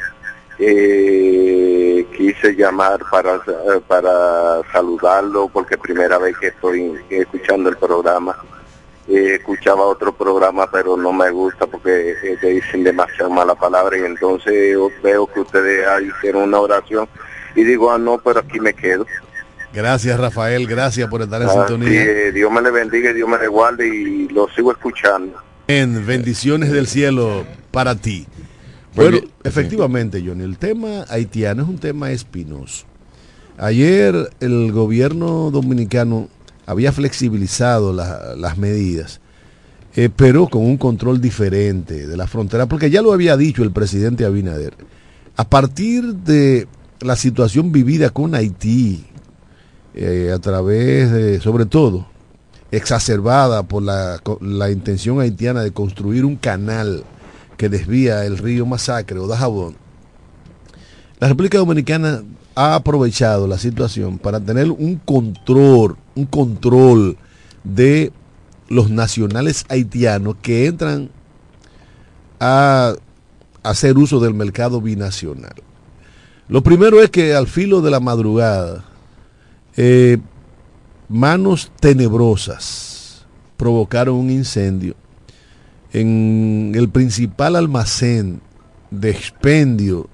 Eh, 0.59 2.07
quise 2.15 2.55
llamar 2.55 2.99
para, 3.11 3.39
para 3.87 4.61
saludarlo 4.71 5.49
porque 5.49 5.77
primera 5.77 6.17
vez 6.17 6.35
que 6.37 6.47
estoy 6.47 6.93
escuchando 7.09 7.69
el 7.69 7.77
programa 7.77 8.35
escuchaba 9.07 9.83
otro 9.83 10.13
programa, 10.13 10.69
pero 10.71 10.97
no 10.97 11.13
me 11.13 11.29
gusta 11.31 11.65
porque 11.65 12.15
eh, 12.23 12.37
dicen 12.41 12.83
demasiado 12.83 13.29
mala 13.29 13.55
palabra 13.55 13.97
y 13.97 14.01
entonces 14.01 14.77
veo 15.01 15.27
que 15.27 15.39
ustedes 15.39 15.85
hicieron 16.01 16.43
una 16.43 16.59
oración 16.59 17.07
y 17.55 17.63
digo, 17.63 17.91
ah, 17.91 17.97
no, 17.97 18.17
pero 18.17 18.39
aquí 18.39 18.59
me 18.59 18.73
quedo. 18.73 19.05
Gracias, 19.73 20.19
Rafael, 20.19 20.65
gracias 20.67 21.09
por 21.09 21.21
estar 21.21 21.41
en 21.41 21.49
sintonía. 21.49 22.03
Eh, 22.03 22.31
Dios 22.31 22.51
me 22.51 22.61
le 22.61 22.71
bendiga 22.71 23.11
y 23.11 23.13
Dios 23.13 23.29
me 23.29 23.37
le 23.37 23.47
guarde 23.47 23.87
y 23.87 24.27
lo 24.29 24.47
sigo 24.49 24.71
escuchando. 24.71 25.37
En 25.67 26.05
bendiciones 26.05 26.71
del 26.71 26.87
cielo 26.87 27.45
para 27.71 27.95
ti. 27.95 28.27
Bueno, 28.95 29.19
efectivamente, 29.43 30.23
Johnny, 30.25 30.43
el 30.43 30.57
tema 30.57 31.05
haitiano 31.09 31.63
es 31.63 31.69
un 31.69 31.77
tema 31.77 32.11
espinoso. 32.11 32.85
Ayer 33.57 34.15
el 34.39 34.71
gobierno 34.71 35.51
dominicano 35.51 36.29
había 36.67 36.91
flexibilizado 36.91 37.93
las 37.93 38.57
medidas, 38.57 39.21
eh, 39.95 40.09
pero 40.13 40.47
con 40.47 40.63
un 40.63 40.77
control 40.77 41.19
diferente 41.19 42.05
de 42.05 42.17
la 42.17 42.27
frontera, 42.27 42.67
porque 42.67 42.91
ya 42.91 43.01
lo 43.01 43.13
había 43.13 43.37
dicho 43.37 43.63
el 43.63 43.71
presidente 43.71 44.25
Abinader. 44.25 44.75
A 45.37 45.49
partir 45.49 46.13
de 46.13 46.67
la 46.99 47.15
situación 47.15 47.71
vivida 47.71 48.09
con 48.09 48.35
Haití, 48.35 49.05
eh, 49.95 50.31
a 50.35 50.39
través 50.39 51.11
de, 51.11 51.39
sobre 51.39 51.65
todo, 51.65 52.05
exacerbada 52.69 53.63
por 53.63 53.81
la, 53.81 54.21
la, 54.41 54.69
intención 54.69 55.21
haitiana 55.21 55.61
de 55.61 55.71
construir 55.71 56.25
un 56.25 56.35
canal 56.35 57.05
que 57.55 57.69
desvía 57.69 58.25
el 58.25 58.37
río 58.37 58.65
Masacre 58.65 59.19
o 59.19 59.27
Dajabón, 59.27 59.77
la 61.19 61.29
República 61.29 61.59
Dominicana 61.59 62.23
ha 62.57 62.73
aprovechado 62.73 63.45
la 63.45 63.59
situación 63.59 64.17
para 64.17 64.39
tener 64.39 64.71
un 64.71 64.95
control, 64.95 65.95
un 66.15 66.25
control 66.25 67.15
de 67.63 68.11
los 68.67 68.89
nacionales 68.89 69.63
haitianos 69.69 70.37
que 70.41 70.65
entran 70.65 71.11
a 72.39 72.95
hacer 73.61 73.95
uso 73.99 74.19
del 74.19 74.33
mercado 74.33 74.81
binacional. 74.81 75.53
Lo 76.47 76.63
primero 76.63 76.99
es 76.99 77.11
que 77.11 77.35
al 77.35 77.45
filo 77.45 77.81
de 77.81 77.91
la 77.91 77.99
madrugada, 77.99 78.85
eh, 79.75 80.17
manos 81.09 81.71
tenebrosas 81.79 83.27
provocaron 83.55 84.15
un 84.15 84.31
incendio 84.31 84.95
en 85.93 86.71
el 86.73 86.89
principal 86.89 87.55
almacén 87.55 88.41
de 88.89 89.11
expendio 89.11 90.09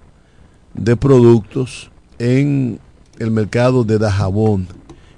de 0.73 0.97
productos 0.97 1.92
en 2.23 2.79
el 3.19 3.31
mercado 3.31 3.83
de 3.83 3.97
Dajabón, 3.97 4.67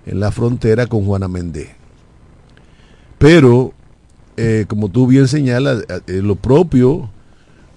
en 0.07 0.19
la 0.19 0.31
frontera 0.31 0.88
con 0.88 1.05
Juana 1.05 1.27
Méndez. 1.27 1.69
Pero, 3.19 3.74
eh, 4.38 4.65
como 4.67 4.89
tú 4.89 5.05
bien 5.05 5.27
señalas, 5.27 5.83
eh, 5.88 6.21
lo 6.24 6.35
propio 6.35 7.12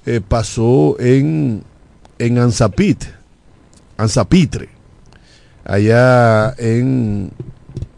eh, 0.06 0.22
pasó 0.26 0.98
en, 0.98 1.62
en 2.18 2.38
Anzapit, 2.38 3.04
Anzapitre, 3.98 4.70
allá 5.62 6.54
en 6.56 7.30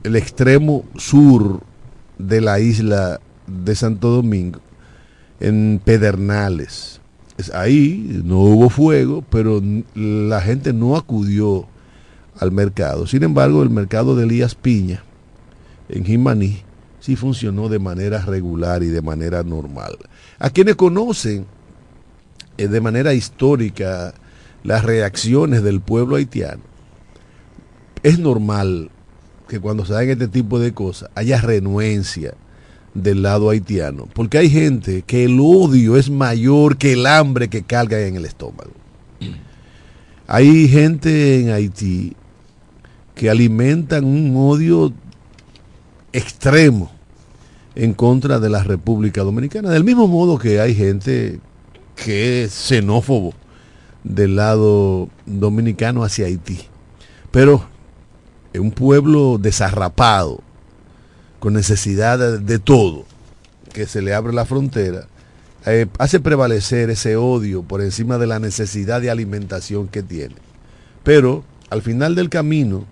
el 0.03 0.17
extremo 0.17 0.85
sur 0.97 1.61
de 2.19 2.41
la 2.41 2.59
isla 2.59 3.21
de 3.47 3.77
Santo 3.77 4.11
Domingo, 4.11 4.59
en 5.39 5.81
Pedernales 5.85 7.00
ahí 7.55 8.21
no 8.25 8.41
hubo 8.41 8.69
fuego, 8.69 9.25
pero 9.31 9.63
la 9.95 10.43
gente 10.43 10.75
no 10.75 10.97
acudió 10.97 11.67
al 12.39 12.53
mercado. 12.53 13.07
Sin 13.07 13.23
embargo, 13.23 13.63
el 13.63 13.71
mercado 13.71 14.15
de 14.17 14.25
Elías 14.25 14.55
Piña, 14.55 15.03
en 15.89 16.05
Jimaní, 16.05 16.63
sí 17.01 17.17
funcionó 17.17 17.69
de 17.69 17.79
manera 17.79 18.21
regular 18.25 18.83
y 18.83 18.89
de 18.89 19.03
manera 19.03 19.43
normal. 19.43 19.97
A 20.39 20.51
quienes 20.51 20.77
conocen 20.77 21.47
eh, 22.59 22.69
de 22.69 22.81
manera 22.81 23.15
histórica 23.15 24.15
las 24.63 24.85
reacciones 24.85 25.63
del 25.63 25.81
pueblo 25.81 26.17
haitiano, 26.17 26.63
es 28.03 28.19
normal 28.19 28.91
que 29.49 29.61
cuando 29.61 29.85
se 29.85 29.93
dan 29.93 30.09
este 30.09 30.29
tipo 30.29 30.59
de 30.59 30.73
cosas 30.73 31.11
haya 31.15 31.41
renuencia 31.41 32.35
del 32.95 33.23
lado 33.23 33.51
haitiano, 33.51 34.09
porque 34.13 34.39
hay 34.39 34.51
gente 34.51 35.03
que 35.03 35.25
el 35.25 35.39
odio 35.41 35.97
es 35.97 36.11
mayor 36.11 36.77
que 36.77 36.95
el 36.95 37.07
hambre 37.07 37.49
que 37.49 37.63
carga 37.63 38.01
en 38.01 38.17
el 38.17 38.25
estómago. 38.25 38.73
Hay 40.27 40.69
gente 40.69 41.41
en 41.41 41.51
Haití 41.51 42.15
que 43.17 43.29
alimentan 43.29 44.05
un 44.05 44.35
odio 44.37 44.93
extremo 46.13 46.91
en 47.75 47.95
contra 47.95 48.39
de 48.39 48.49
la 48.49 48.63
República 48.63 49.23
Dominicana. 49.23 49.71
Del 49.71 49.85
mismo 49.85 50.07
modo 50.07 50.39
que 50.39 50.61
hay 50.61 50.75
gente 50.75 51.41
que 51.97 52.45
es 52.45 52.53
xenófobo 52.53 53.35
del 54.05 54.37
lado 54.37 55.09
dominicano 55.27 56.05
hacia 56.05 56.27
Haití. 56.27 56.61
Pero 57.31 57.65
es 58.53 58.61
un 58.61 58.71
pueblo 58.71 59.39
desarrapado, 59.39 60.41
con 61.41 61.55
necesidad 61.55 62.39
de, 62.39 62.59
todo, 62.59 63.05
que 63.73 63.87
se 63.87 64.03
le 64.03 64.15
abre 64.15 64.33
la 64.33 64.45
frontera, 64.45 65.07
eh, 65.67 65.87
hace 65.99 66.21
prevalecer 66.21 66.91
ese 66.91 67.17
odio 67.17 67.63
por 67.63 67.81
encima 67.81 68.19
de 68.19 68.27
la 68.27 68.39
necesidad 68.39 69.01
de 69.01 69.11
alimentación 69.11 69.89
que 69.89 70.03
tiene. 70.03 70.37
Pero 71.03 71.45
al 71.71 71.83
final 71.83 72.15
del 72.15 72.29
camino, 72.29 72.85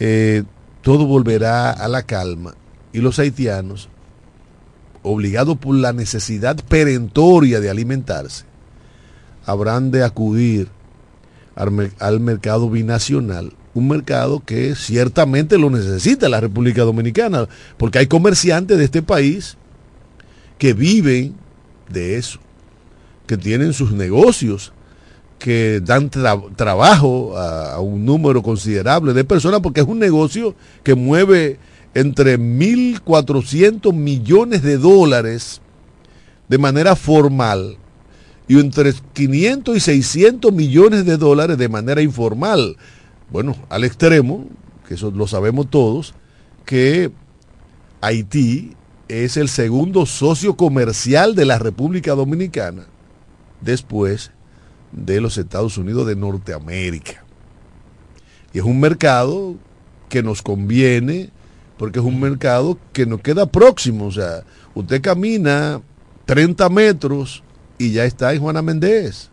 eh, 0.00 0.42
todo 0.82 1.06
volverá 1.06 1.70
a 1.70 1.86
la 1.88 2.02
calma 2.02 2.54
y 2.92 2.98
los 2.98 3.18
haitianos, 3.18 3.88
obligados 5.02 5.58
por 5.58 5.74
la 5.74 5.92
necesidad 5.92 6.56
perentoria 6.68 7.60
de 7.60 7.70
alimentarse, 7.70 8.44
habrán 9.44 9.90
de 9.90 10.04
acudir 10.04 10.68
al, 11.54 12.20
mercado 12.20 12.70
binacional, 12.70 13.52
un 13.74 13.88
mercado 13.88 14.42
que 14.44 14.74
ciertamente 14.74 15.58
lo 15.58 15.70
necesita 15.70 16.28
la 16.28 16.40
República 16.40 16.82
Dominicana, 16.82 17.48
porque 17.76 17.98
hay 17.98 18.06
comerciantes 18.06 18.78
de 18.78 18.84
este 18.84 19.02
país 19.02 19.56
que 20.58 20.74
viven 20.74 21.34
de 21.88 22.16
eso, 22.16 22.38
que 23.26 23.36
tienen 23.36 23.72
sus 23.72 23.92
negocios, 23.92 24.72
que 25.38 25.80
dan 25.80 26.08
trabajo 26.08 27.36
a, 27.36 27.80
un 27.80 28.04
número 28.04 28.42
considerable 28.42 29.12
de 29.12 29.24
personas, 29.24 29.60
porque 29.60 29.80
es 29.80 29.86
un 29.86 29.98
negocio 29.98 30.54
que 30.84 30.94
mueve 30.94 31.58
entre 31.94 32.38
1.400 32.38 33.92
millones 33.92 34.62
de 34.62 34.78
dólares 34.78 35.60
de 36.48 36.58
manera 36.58 36.94
formal 36.94 37.76
y 38.46 38.58
entre 38.58 38.92
500 38.92 39.76
y 39.76 39.80
600 39.80 40.52
millones 40.52 41.04
de 41.06 41.16
dólares 41.16 41.58
de 41.58 41.68
manera 41.68 42.02
informal. 42.02 42.76
Bueno, 43.32 43.56
al 43.70 43.84
extremo, 43.84 44.46
que 44.86 44.94
eso 44.94 45.10
lo 45.10 45.26
sabemos 45.26 45.70
todos, 45.70 46.14
que 46.66 47.10
Haití 48.02 48.76
es 49.08 49.38
el 49.38 49.48
segundo 49.48 50.04
socio 50.04 50.56
comercial 50.56 51.34
de 51.34 51.46
la 51.46 51.58
República 51.58 52.14
Dominicana 52.14 52.84
después 53.62 54.32
de 54.92 55.20
los 55.22 55.38
Estados 55.38 55.78
Unidos 55.78 56.06
de 56.06 56.14
Norteamérica. 56.14 57.24
Y 58.52 58.58
es 58.58 58.64
un 58.64 58.80
mercado 58.80 59.56
que 60.10 60.22
nos 60.22 60.42
conviene 60.42 61.30
porque 61.78 62.00
es 62.00 62.04
un 62.04 62.20
mercado 62.20 62.78
que 62.92 63.06
nos 63.06 63.22
queda 63.22 63.46
próximo. 63.46 64.06
O 64.06 64.12
sea, 64.12 64.44
usted 64.74 65.00
camina 65.00 65.80
30 66.26 66.68
metros 66.68 67.42
y 67.78 67.92
ya 67.92 68.04
está 68.04 68.34
en 68.34 68.42
Juana 68.42 68.60
Méndez, 68.60 69.30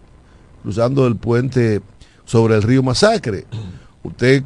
cruzando 0.64 1.06
el 1.06 1.18
puente 1.18 1.82
sobre 2.24 2.56
el 2.56 2.64
río 2.64 2.82
Masacre. 2.82 3.46
Usted 4.04 4.44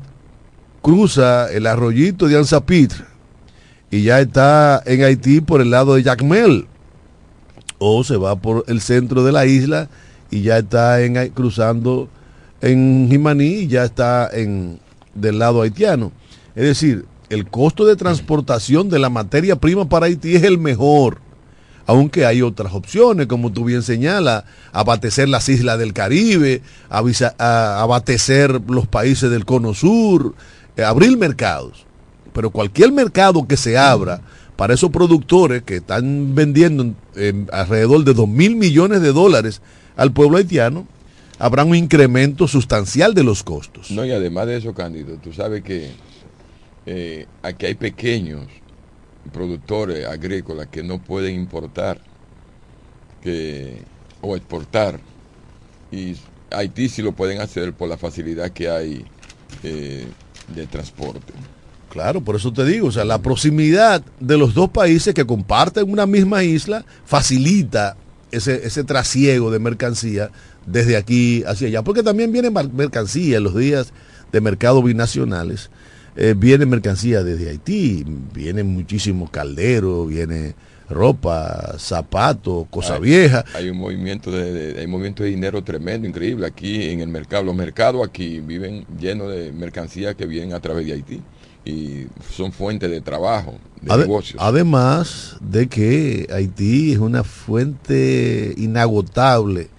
cruza 0.82 1.52
el 1.52 1.68
arroyito 1.68 2.28
de 2.28 2.38
Anzapitre 2.38 3.06
y 3.92 4.04
ya 4.04 4.20
está 4.20 4.82
en 4.86 5.04
Haití 5.04 5.42
por 5.42 5.62
el 5.62 5.72
lado 5.72 5.96
de 5.96 6.04
Jacmel. 6.04 6.68
O 7.78 8.04
se 8.04 8.18
va 8.18 8.36
por 8.36 8.64
el 8.68 8.82
centro 8.82 9.24
de 9.24 9.32
la 9.32 9.46
isla 9.46 9.90
y 10.32 10.42
ya 10.42 10.58
está 10.58 11.02
en, 11.02 11.30
cruzando 11.30 12.10
en 12.62 13.08
Jimaní 13.10 13.46
y 13.46 13.68
ya 13.68 13.84
está 13.84 14.30
en, 14.32 14.80
del 15.14 15.40
lado 15.40 15.62
haitiano. 15.62 16.12
Es 16.56 16.64
decir, 16.64 17.06
el 17.30 17.50
costo 17.50 17.86
de 17.86 17.96
transportación 17.96 18.90
de 18.90 19.00
la 19.00 19.10
materia 19.10 19.56
prima 19.56 19.88
para 19.88 20.06
Haití 20.06 20.36
es 20.36 20.44
el 20.44 20.58
mejor 20.58 21.23
aunque 21.86 22.26
hay 22.26 22.42
otras 22.42 22.74
opciones, 22.74 23.28
como 23.28 23.52
tú 23.52 23.66
bien 23.66 23.84
señalas, 23.84 24.46
abastecer 24.72 25.30
las 25.30 25.50
islas 25.50 25.78
del 25.80 25.94
Caribe, 25.94 26.62
abastecer 26.90 28.62
los 28.68 28.88
países 28.88 29.30
del 29.30 29.46
Cono 29.46 29.74
Sur, 29.74 30.36
eh, 30.78 30.84
abrir 30.84 31.18
mercados. 31.18 31.86
Pero 32.34 32.50
cualquier 32.50 32.92
mercado 32.92 33.48
que 33.48 33.58
se 33.58 33.78
abra 33.78 34.22
para 34.56 34.74
esos 34.74 34.92
productores 34.92 35.64
que 35.64 35.78
están 35.78 36.36
vendiendo 36.36 36.94
alrededor 37.52 38.04
de 38.04 38.14
2 38.14 38.28
mil 38.28 38.56
millones 38.56 39.02
de 39.02 39.12
dólares 39.12 39.62
al 39.96 40.12
pueblo 40.12 40.38
haitiano, 40.38 40.88
habrá 41.38 41.64
un 41.64 41.76
incremento 41.76 42.48
sustancial 42.48 43.14
de 43.14 43.24
los 43.24 43.44
costos. 43.44 43.92
No, 43.92 44.06
y 44.06 44.12
además 44.12 44.48
de 44.48 44.58
eso, 44.58 44.74
Cándido, 44.74 45.18
tú 45.18 45.34
sabes 45.34 45.64
que 45.64 45.92
eh, 46.86 47.26
aquí 47.42 47.66
hay 47.66 47.76
pequeños 47.76 48.48
productores 49.32 50.06
agrícolas 50.08 50.68
que 50.68 50.84
no 50.84 51.00
pueden 51.00 51.36
importar 51.36 52.02
que, 53.22 53.82
o 54.22 54.36
exportar. 54.36 55.00
Y 55.92 56.16
Haití 56.52 56.90
sí 56.90 57.02
lo 57.02 57.14
pueden 57.14 57.42
hacer 57.42 57.74
por 57.74 57.90
la 57.90 57.98
facilidad 57.98 58.52
que 58.52 58.70
hay 58.70 59.06
eh, 59.64 60.06
de 60.54 60.68
transporte. 60.68 61.34
Claro, 61.90 62.22
por 62.22 62.36
eso 62.36 62.52
te 62.52 62.66
digo, 62.66 62.88
o 62.88 62.92
sea, 62.92 63.06
la 63.06 63.20
proximidad 63.20 64.04
de 64.20 64.38
los 64.38 64.56
dos 64.56 64.70
países 64.70 65.14
que 65.14 65.26
comparten 65.26 65.92
una 65.92 66.08
misma 66.08 66.44
isla 66.44 66.86
facilita 67.06 67.96
ese, 68.32 68.66
ese 68.66 68.84
trasiego 68.84 69.52
de 69.52 69.60
mercancía 69.60 70.32
desde 70.66 70.98
aquí 70.98 71.44
hacia 71.46 71.68
allá, 71.68 71.84
porque 71.84 72.02
también 72.02 72.32
viene 72.32 72.50
mercancía 72.50 73.38
en 73.38 73.44
los 73.44 73.56
días 73.56 73.94
de 74.32 74.42
mercado 74.42 74.82
binacionales 74.82 75.70
eh, 76.16 76.36
viene 76.38 76.66
mercancía 76.66 77.24
desde 77.24 77.50
Haití, 77.50 78.06
viene 78.34 78.64
muchísimo 78.64 79.30
caldero, 79.30 80.06
viene 80.06 80.56
ropa, 80.90 81.76
zapatos, 81.78 82.68
cosa 82.70 83.00
vieja. 83.00 83.44
Hay 83.56 83.70
un 83.70 83.78
movimiento 83.78 84.32
de, 84.32 84.80
hay 84.80 84.88
movimiento 84.88 85.24
de 85.24 85.30
dinero 85.30 85.64
tremendo, 85.64 86.08
increíble 86.08 86.46
aquí 86.46 86.90
en 86.90 87.00
el 87.02 87.08
mercado. 87.08 87.44
Los 87.44 87.56
mercados 87.56 88.08
aquí 88.08 88.40
viven 88.40 88.86
llenos 89.00 89.32
de 89.32 89.52
mercancía 89.52 90.14
que 90.14 90.26
vienen 90.26 90.54
a 90.54 90.60
través 90.60 90.86
de 90.86 90.94
Haití 90.94 91.22
y 91.66 92.08
son 92.32 92.52
fuentes 92.52 92.90
de 92.92 93.02
trabajo, 93.02 93.56
de 93.82 93.98
negocios. 93.98 94.42
Además 94.42 95.38
de 95.40 95.68
que 95.68 96.28
Haití 96.32 96.94
es 96.94 97.00
una 97.00 97.24
fuente 97.24 98.54
inagotable 98.58 99.70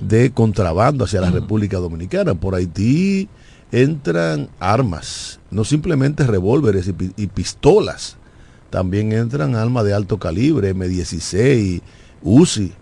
de 0.00 0.30
contrabando 0.30 1.04
hacia 1.04 1.20
la 1.20 1.30
República 1.30 1.78
Dominicana. 1.78 2.34
Por 2.34 2.54
Haití 2.54 3.28
entran 3.76 4.48
armas, 4.58 5.38
no 5.50 5.62
simplemente 5.62 6.26
revólveres 6.26 6.88
y, 6.88 7.26
pistolas, 7.26 8.16
también 8.70 9.12
entran 9.12 9.54
armas 9.54 9.84
de 9.84 9.92
alto 9.92 10.18
calibre, 10.18 10.74
M16, 10.74 11.82
UCI, 12.22 12.72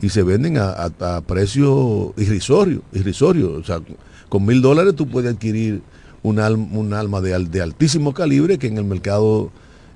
y 0.00 0.08
se 0.08 0.22
venden 0.22 0.56
a, 0.56 1.20
precio 1.26 2.14
irrisorio, 2.16 2.82
irrisorio. 2.94 3.52
O 3.52 3.62
sea, 3.62 3.80
con 4.30 4.46
mil 4.46 4.62
dólares 4.62 4.94
tú 4.96 5.06
puedes 5.06 5.34
adquirir 5.34 5.82
un, 6.22 6.38
un 6.38 6.94
alma 6.94 7.20
de, 7.20 7.38
de, 7.44 7.60
altísimo 7.60 8.14
calibre 8.14 8.58
que 8.58 8.68
en 8.68 8.78
el 8.78 8.84
mercado 8.84 9.50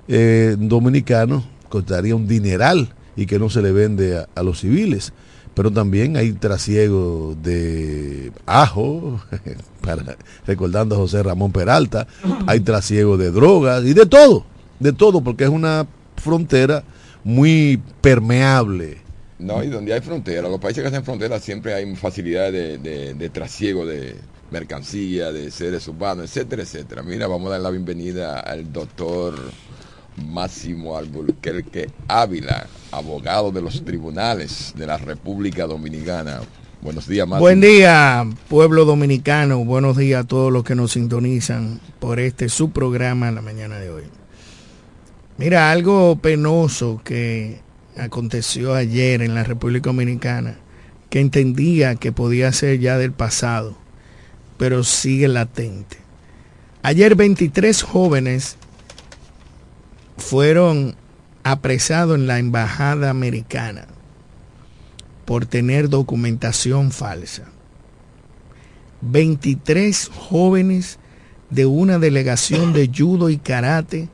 eh, 0.07 0.55
dominicano 0.59 1.43
costaría 1.67 2.15
un 2.15 2.27
dineral 2.27 2.93
y 3.15 3.25
que 3.25 3.39
no 3.39 3.49
se 3.49 3.63
le 3.63 3.71
vende 3.71 4.23
a 4.35 4.43
los 4.43 4.59
civiles 4.59 5.13
pero 5.53 5.71
también 5.71 6.17
hay 6.17 6.33
trasiego 6.33 7.35
de 7.41 8.31
ajo, 8.45 9.21
recordando 10.47 10.95
a 10.95 10.97
José 10.99 11.21
Ramón 11.23 11.51
Peralta, 11.51 12.07
hay 12.47 12.61
trasiego 12.61 13.17
de 13.17 13.31
drogas 13.31 13.83
y 13.85 13.93
de 13.93 14.05
todo, 14.05 14.45
de 14.79 14.93
todo, 14.93 15.21
porque 15.21 15.43
es 15.43 15.49
una 15.49 15.87
frontera 16.17 16.83
muy 17.23 17.81
permeable. 18.01 18.97
No, 19.39 19.63
y 19.63 19.67
donde 19.67 19.93
hay 19.93 20.01
frontera, 20.01 20.47
los 20.47 20.59
países 20.59 20.81
que 20.81 20.87
hacen 20.87 21.03
frontera 21.03 21.39
siempre 21.39 21.73
hay 21.73 21.95
facilidad 21.95 22.51
de, 22.51 22.77
de 22.77 23.29
trasiego 23.29 23.85
de 23.85 24.15
mercancía, 24.51 25.31
de 25.31 25.51
seres 25.51 25.87
humanos, 25.87 26.25
etcétera, 26.25 26.61
etcétera. 26.61 27.03
Mira, 27.03 27.27
vamos 27.27 27.47
a 27.47 27.53
dar 27.53 27.61
la 27.61 27.71
bienvenida 27.71 28.39
al 28.39 28.71
doctor 28.71 29.35
Máximo 30.17 30.97
Alburquerque 30.97 31.89
Ávila, 32.07 32.67
abogado 32.91 33.51
de 33.51 33.61
los 33.61 33.83
tribunales 33.83 34.73
de 34.75 34.87
la 34.87 34.97
República 34.97 35.65
Dominicana. 35.65 36.41
Buenos 36.81 37.07
días, 37.07 37.27
Máximo. 37.27 37.41
Buen 37.41 37.61
día, 37.61 38.27
pueblo 38.49 38.85
dominicano. 38.85 39.63
Buenos 39.63 39.97
días 39.97 40.25
a 40.25 40.27
todos 40.27 40.51
los 40.51 40.63
que 40.63 40.75
nos 40.75 40.91
sintonizan 40.91 41.79
por 41.99 42.19
este 42.19 42.49
su 42.49 42.71
programa 42.71 43.29
en 43.29 43.35
la 43.35 43.41
mañana 43.41 43.77
de 43.77 43.89
hoy. 43.89 44.03
Mira, 45.37 45.71
algo 45.71 46.17
penoso 46.17 47.01
que 47.03 47.61
aconteció 47.97 48.75
ayer 48.75 49.21
en 49.21 49.33
la 49.33 49.43
República 49.43 49.89
Dominicana, 49.89 50.57
que 51.09 51.19
entendía 51.19 51.95
que 51.95 52.11
podía 52.11 52.51
ser 52.51 52.79
ya 52.79 52.97
del 52.97 53.13
pasado, 53.13 53.75
pero 54.57 54.83
sigue 54.83 55.27
latente. 55.27 55.97
Ayer 56.81 57.15
23 57.15 57.81
jóvenes 57.81 58.57
fueron 60.17 60.95
apresados 61.43 62.17
en 62.17 62.27
la 62.27 62.39
embajada 62.39 63.09
americana 63.09 63.87
por 65.25 65.45
tener 65.45 65.89
documentación 65.89 66.91
falsa. 66.91 67.43
23 69.01 70.09
jóvenes 70.09 70.99
de 71.49 71.65
una 71.65 71.99
delegación 71.99 72.73
de 72.73 72.89
judo 72.95 73.29
y 73.29 73.37
karate 73.37 74.09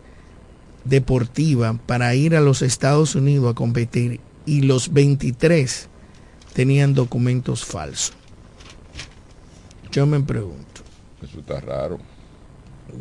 deportiva 0.83 1.79
para 1.85 2.15
ir 2.15 2.35
a 2.35 2.41
los 2.41 2.61
Estados 2.61 3.15
Unidos 3.15 3.51
a 3.51 3.55
competir 3.55 4.19
y 4.45 4.61
los 4.61 4.91
23 4.91 5.87
tenían 6.53 6.93
documentos 6.93 7.63
falsos. 7.63 8.13
Yo 9.91 10.05
me 10.05 10.19
pregunto. 10.19 10.81
Eso 11.21 11.39
está 11.39 11.59
raro. 11.59 11.99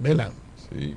¿Verdad? 0.01 0.33
Sí. 0.71 0.95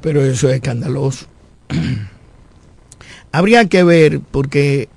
Pero 0.00 0.22
eso 0.22 0.48
es 0.48 0.56
escandaloso. 0.56 1.26
Habría 3.32 3.68
que 3.68 3.84
ver, 3.84 4.20
porque 4.20 4.88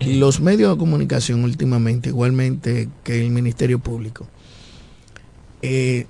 los 0.00 0.40
medios 0.40 0.72
de 0.72 0.78
comunicación 0.78 1.44
últimamente, 1.44 2.08
igualmente 2.08 2.88
que 3.02 3.20
el 3.20 3.30
Ministerio 3.30 3.78
Público, 3.78 4.26
eh, 5.62 6.06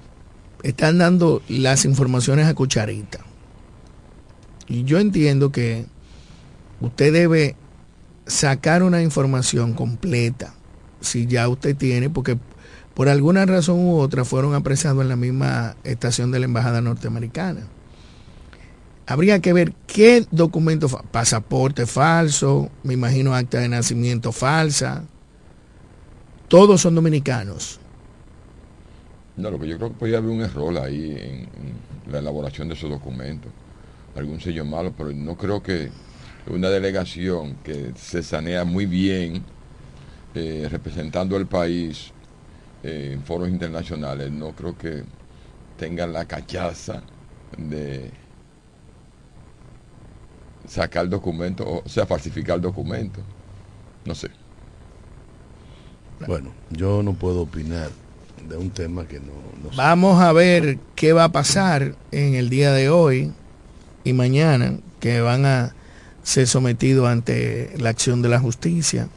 están 0.62 0.98
dando 0.98 1.42
las 1.48 1.84
informaciones 1.84 2.46
a 2.46 2.54
cucharita. 2.54 3.20
Y 4.66 4.84
yo 4.84 4.98
entiendo 4.98 5.52
que 5.52 5.86
usted 6.80 7.12
debe 7.12 7.56
sacar 8.26 8.82
una 8.82 9.02
información 9.02 9.74
completa, 9.74 10.54
si 11.00 11.26
ya 11.26 11.48
usted 11.48 11.76
tiene, 11.76 12.08
porque 12.08 12.38
por 12.94 13.08
alguna 13.08 13.44
razón 13.44 13.80
u 13.80 13.98
otra 13.98 14.24
fueron 14.24 14.54
apresados 14.54 15.02
en 15.02 15.08
la 15.08 15.16
misma 15.16 15.76
estación 15.84 16.30
de 16.30 16.38
la 16.38 16.46
Embajada 16.46 16.80
Norteamericana. 16.80 17.62
Habría 19.06 19.40
que 19.40 19.52
ver 19.52 19.74
qué 19.86 20.26
documento, 20.30 20.88
pasaporte 21.10 21.86
falso, 21.86 22.70
me 22.82 22.94
imagino 22.94 23.34
acta 23.34 23.58
de 23.58 23.68
nacimiento 23.68 24.32
falsa, 24.32 25.04
todos 26.48 26.80
son 26.80 26.94
dominicanos. 26.94 27.80
No, 29.36 29.50
lo 29.50 29.58
que 29.58 29.66
yo 29.66 29.76
creo 29.76 29.90
que 29.90 29.96
podría 29.96 30.18
haber 30.18 30.30
un 30.30 30.40
error 30.40 30.78
ahí 30.78 31.16
en, 31.18 31.48
la 32.10 32.18
elaboración 32.18 32.68
de 32.68 32.74
esos 32.74 32.88
documentos, 32.88 33.50
algún 34.14 34.40
sello 34.40 34.64
malo, 34.64 34.92
pero 34.96 35.10
no 35.12 35.36
creo 35.36 35.62
que 35.62 35.90
una 36.46 36.68
delegación 36.68 37.56
que 37.64 37.92
se 37.96 38.22
sanea 38.22 38.64
muy 38.64 38.86
bien 38.86 39.42
eh, 40.34 40.68
representando 40.70 41.36
al 41.36 41.46
país 41.46 42.12
eh, 42.82 43.12
en 43.14 43.22
foros 43.22 43.48
internacionales, 43.48 44.30
no 44.30 44.52
creo 44.52 44.76
que 44.76 45.02
tengan 45.78 46.12
la 46.12 46.26
cachaza 46.26 47.02
de 47.56 48.10
sacar 50.68 51.08
documento, 51.08 51.82
o 51.84 51.88
sea, 51.88 52.06
falsificar 52.06 52.60
documento. 52.60 53.20
No 54.04 54.14
sé. 54.14 54.30
Bueno, 56.26 56.52
yo 56.70 57.02
no 57.02 57.14
puedo 57.14 57.42
opinar 57.42 57.90
de 58.48 58.56
un 58.56 58.70
tema 58.70 59.06
que 59.06 59.20
no, 59.20 59.32
Vamos 59.76 60.20
a 60.20 60.32
ver 60.32 60.78
qué 60.94 61.12
va 61.12 61.24
a 61.24 61.32
pasar 61.32 61.94
en 62.12 62.34
el 62.34 62.50
día 62.50 62.72
de 62.72 62.88
hoy 62.88 63.32
y 64.04 64.12
mañana, 64.12 64.78
que 65.00 65.20
van 65.20 65.46
a 65.46 65.74
ser 66.22 66.46
sometidos 66.46 67.08
ante 67.08 67.72
la 67.78 67.90
acción 67.90 68.22
de 68.22 68.28
la 68.28 68.38
justicia 68.38 69.08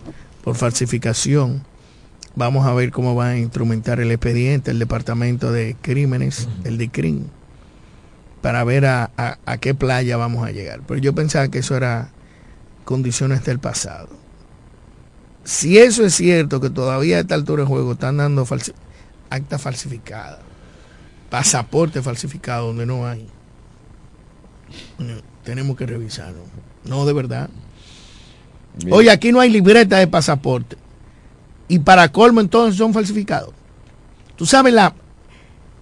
por 0.44 0.56
falsificación. 0.56 1.64
Vamos 2.36 2.66
a 2.66 2.74
ver 2.74 2.92
cómo 2.92 3.16
va 3.16 3.30
a 3.30 3.38
instrumentar 3.38 4.00
el 4.00 4.12
expediente 4.12 4.72
el 4.72 4.80
Departamento 4.80 5.52
de 5.52 5.76
Crímenes, 5.82 6.48
el 6.64 6.78
DICRIM, 6.78 7.26
para 8.42 8.64
ver 8.64 8.86
a, 8.86 9.12
a, 9.16 9.58
qué 9.58 9.74
playa 9.74 10.18
vamos 10.18 10.46
a 10.46 10.52
llegar. 10.52 10.82
Pero 10.88 11.00
yo 11.00 11.14
pensaba 11.14 11.48
que 11.50 11.60
eso 11.60 11.76
era 11.76 12.10
condiciones 12.86 13.44
del 13.44 13.60
pasado. 13.60 14.10
Si 15.44 15.78
eso 15.78 16.06
es 16.06 16.14
cierto, 16.16 16.60
que 16.60 16.70
todavía 16.70 17.18
a 17.18 17.20
esta 17.22 17.36
altura 17.36 17.64
de 17.64 17.68
juego 17.68 17.94
están 17.94 18.18
dando 18.18 18.46
acta 19.30 19.58
falsificada, 19.58 20.40
pasaporte 21.30 22.02
falsificado 22.02 22.68
donde 22.68 22.86
no 22.86 23.08
hay, 23.08 23.28
tenemos 25.44 25.78
que 25.78 25.86
revisarlo. 25.86 26.44
No, 26.84 27.06
de 27.06 27.14
verdad. 27.14 27.50
Oye, 28.92 29.10
aquí 29.10 29.32
no 29.32 29.40
hay 29.40 29.50
libreta 29.50 29.98
de 29.98 30.08
pasaporte. 30.08 30.78
Y 31.68 31.80
para 31.80 32.12
colmo 32.12 32.42
entonces 32.42 32.78
son 32.78 32.94
falsificados. 32.94 33.54
Tú 34.36 34.46
sabes 34.46 34.74
la, 34.74 34.94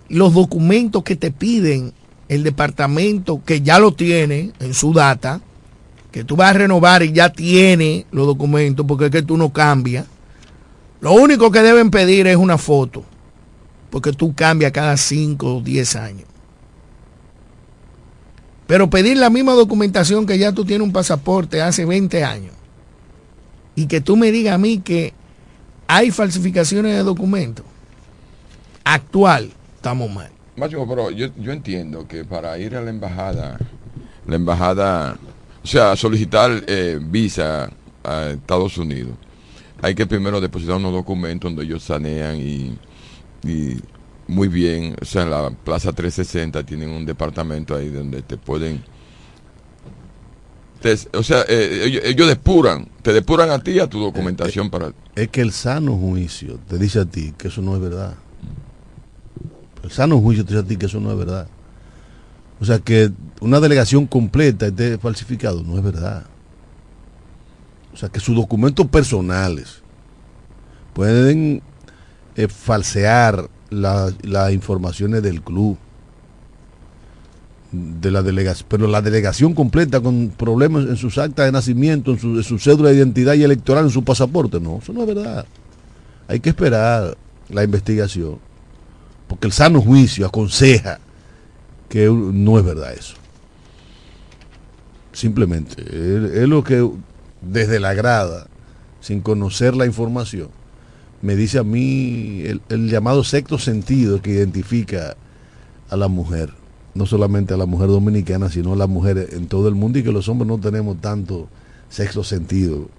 los 0.10 0.34
documentos 0.34 1.04
que 1.04 1.15
te 1.15 1.32
piden 1.32 1.94
el 2.29 2.43
departamento 2.43 3.41
que 3.45 3.61
ya 3.61 3.79
lo 3.79 3.93
tiene 3.93 4.51
en 4.59 4.73
su 4.73 4.93
data, 4.93 5.41
que 6.11 6.23
tú 6.23 6.35
vas 6.35 6.51
a 6.51 6.59
renovar 6.59 7.03
y 7.03 7.11
ya 7.11 7.31
tiene 7.31 8.05
los 8.11 8.25
documentos 8.25 8.85
porque 8.88 9.05
es 9.05 9.11
que 9.11 9.21
tú 9.21 9.38
no 9.38 9.51
cambias. 9.51 10.05
Lo 11.01 11.13
único 11.13 11.51
que 11.51 11.61
deben 11.61 11.91
pedir 11.91 12.27
es 12.27 12.38
una 12.38 12.57
foto, 12.57 13.03
porque 13.89 14.13
tú 14.13 14.33
cambias 14.33 14.71
cada 14.71 14.97
5 14.97 15.57
o 15.57 15.61
10 15.61 15.95
años. 15.97 16.27
Pero 18.67 18.89
pedir 18.89 19.17
la 19.17 19.29
misma 19.29 19.53
documentación 19.53 20.25
que 20.25 20.39
ya 20.39 20.51
tú 20.51 20.65
tienes 20.65 20.88
un 20.88 20.93
pasaporte 20.93 21.61
hace 21.61 21.85
20 21.85 22.23
años 22.23 22.53
y 23.75 23.85
que 23.85 24.01
tú 24.01 24.15
me 24.15 24.31
digas 24.31 24.55
a 24.55 24.57
mí 24.57 24.79
que 24.79 25.13
hay 25.88 26.09
falsificaciones 26.09 26.95
de 26.95 27.03
documentos 27.03 27.65
actual, 28.85 29.51
estamos 29.75 30.09
mal. 30.09 30.35
Máximo, 30.58 30.88
pero 30.88 31.12
yo, 31.12 31.28
yo 31.38 31.52
entiendo 31.52 32.08
que 32.08 32.24
para 32.24 32.58
ir 32.58 32.76
a 32.78 32.82
la 32.82 32.89
embajada, 32.89 33.58
la 34.26 34.36
embajada, 34.36 35.18
o 35.62 35.68
sea, 35.68 35.96
solicitar 35.98 36.63
eh, 36.68 36.98
visa 37.02 37.70
a 38.04 38.30
Estados 38.30 38.78
Unidos, 38.78 39.15
hay 39.82 39.94
que 39.94 40.06
primero 40.06 40.39
depositar 40.39 40.78
unos 40.78 40.94
documentos 40.94 41.52
donde 41.52 41.65
ellos 41.65 41.84
sanean 41.84 42.38
y, 42.38 42.78
muy 44.28 44.48
bien, 44.48 44.96
o 45.00 45.06
sea, 45.06 45.24
en 45.24 45.32
la 45.32 45.50
Plaza 45.52 45.91
360 45.91 46.63
tienen 46.63 46.89
un 46.89 47.06
departamento 47.06 47.76
ahí 47.76 47.89
donde 47.89 48.22
te 48.22 48.38
pueden... 48.38 48.82
o 51.13 51.24
sea, 51.24 51.44
eh, 51.48 52.02
ellos, 52.06 52.28
depuran, 52.28 52.88
te 53.02 53.12
depuran 53.12 53.52
a 53.52 53.60
ti 53.60 53.80
a 53.80 53.88
tu 53.88 54.00
documentación 54.00 54.70
para... 54.70 54.94
Es 55.15 55.28
que 55.28 55.41
el 55.41 55.52
sano 55.52 55.98
juicio 55.98 56.60
te 56.68 56.80
dice 56.80 57.02
a 57.02 57.06
ti 57.06 57.34
que 57.38 57.50
eso 57.50 57.62
no 57.62 57.76
es 57.76 57.82
verdad 57.82 58.15
el 59.86 59.91
sano 59.91 60.19
juicio 60.19 60.43
te 60.43 60.54
dice 60.54 60.65
a 60.65 60.67
ti 60.67 60.78
que 60.78 60.88
eso 60.88 61.00
no 61.00 61.12
es 61.12 61.17
verdad. 61.17 61.48
O 62.60 62.65
sea, 62.65 62.80
que 62.80 63.12
una 63.39 63.60
delegación 63.60 64.08
completa 64.08 64.65
esté 64.65 64.98
falsificado, 64.98 65.62
no 65.62 65.78
es 65.78 65.84
verdad. 65.84 66.24
O 67.93 67.98
sea, 67.98 68.10
que 68.10 68.19
sus 68.19 68.36
documentos 68.36 68.88
personales 68.88 69.84
pueden 70.93 71.62
eh, 72.36 72.48
falsear 72.48 73.48
las 73.69 74.54
informaciones 74.54 75.21
del 75.21 75.43
club, 75.43 75.78
de 77.71 78.10
la 78.10 78.24
delegación, 78.24 78.67
pero 78.69 78.88
la 78.88 79.04
delegación 79.04 79.54
completa 79.54 80.02
con 80.02 80.30
problemas 80.36 80.86
en 80.86 80.95
sus 80.95 81.19
actas 81.19 81.45
de 81.45 81.52
nacimiento, 81.52 82.12
en 82.12 82.19
su, 82.19 82.28
en 82.38 82.43
su 82.43 82.58
cédula 82.58 82.89
de 82.89 82.95
identidad 82.95 83.36
y 83.36 83.43
electoral, 83.43 83.86
en 83.86 83.91
su 83.91 84.04
pasaporte, 84.04 84.60
no, 84.60 84.80
eso 84.82 84.93
no 84.93 85.02
es 85.02 85.08
verdad. 85.08 85.45
Hay 86.28 86.39
que 86.39 86.50
esperar 86.50 87.15
la 87.50 87.63
investigación 87.63 88.39
porque 89.27 89.47
el 89.47 89.53
sano 89.53 89.81
juicio 89.81 90.25
aconseja 90.25 90.99
que 91.89 92.05
no 92.07 92.57
es 92.57 92.65
verdad 92.65 92.93
eso. 92.93 93.15
Simplemente, 95.13 95.81
es 95.81 96.47
lo 96.47 96.63
que 96.63 96.89
desde 97.41 97.79
la 97.79 97.93
grada, 97.93 98.47
sin 98.99 99.21
conocer 99.21 99.75
la 99.75 99.85
información, 99.85 100.49
me 101.21 101.35
dice 101.35 101.57
a 101.57 101.63
mí 101.63 102.43
el, 102.69 102.89
llamado 102.89 103.23
sexto 103.23 103.57
sentido 103.57 104.21
que 104.21 104.31
identifica 104.31 105.15
a 105.89 105.95
la 105.95 106.07
mujer, 106.07 106.53
no 106.93 107.05
solamente 107.05 107.53
a 107.53 107.57
la 107.57 107.65
mujer 107.65 107.88
dominicana, 107.88 108.49
sino 108.49 108.73
a 108.73 108.75
la 108.75 108.88
mujer 108.88 109.29
en 109.31 109.47
todo 109.47 109.67
el 109.67 109.75
mundo 109.75 109.99
y 109.99 110.03
que 110.03 110.11
los 110.11 110.27
hombres 110.27 110.47
no 110.47 110.59
tenemos 110.59 110.99
tanto 110.99 111.47
sexto 111.89 112.23
sentido 112.23 112.89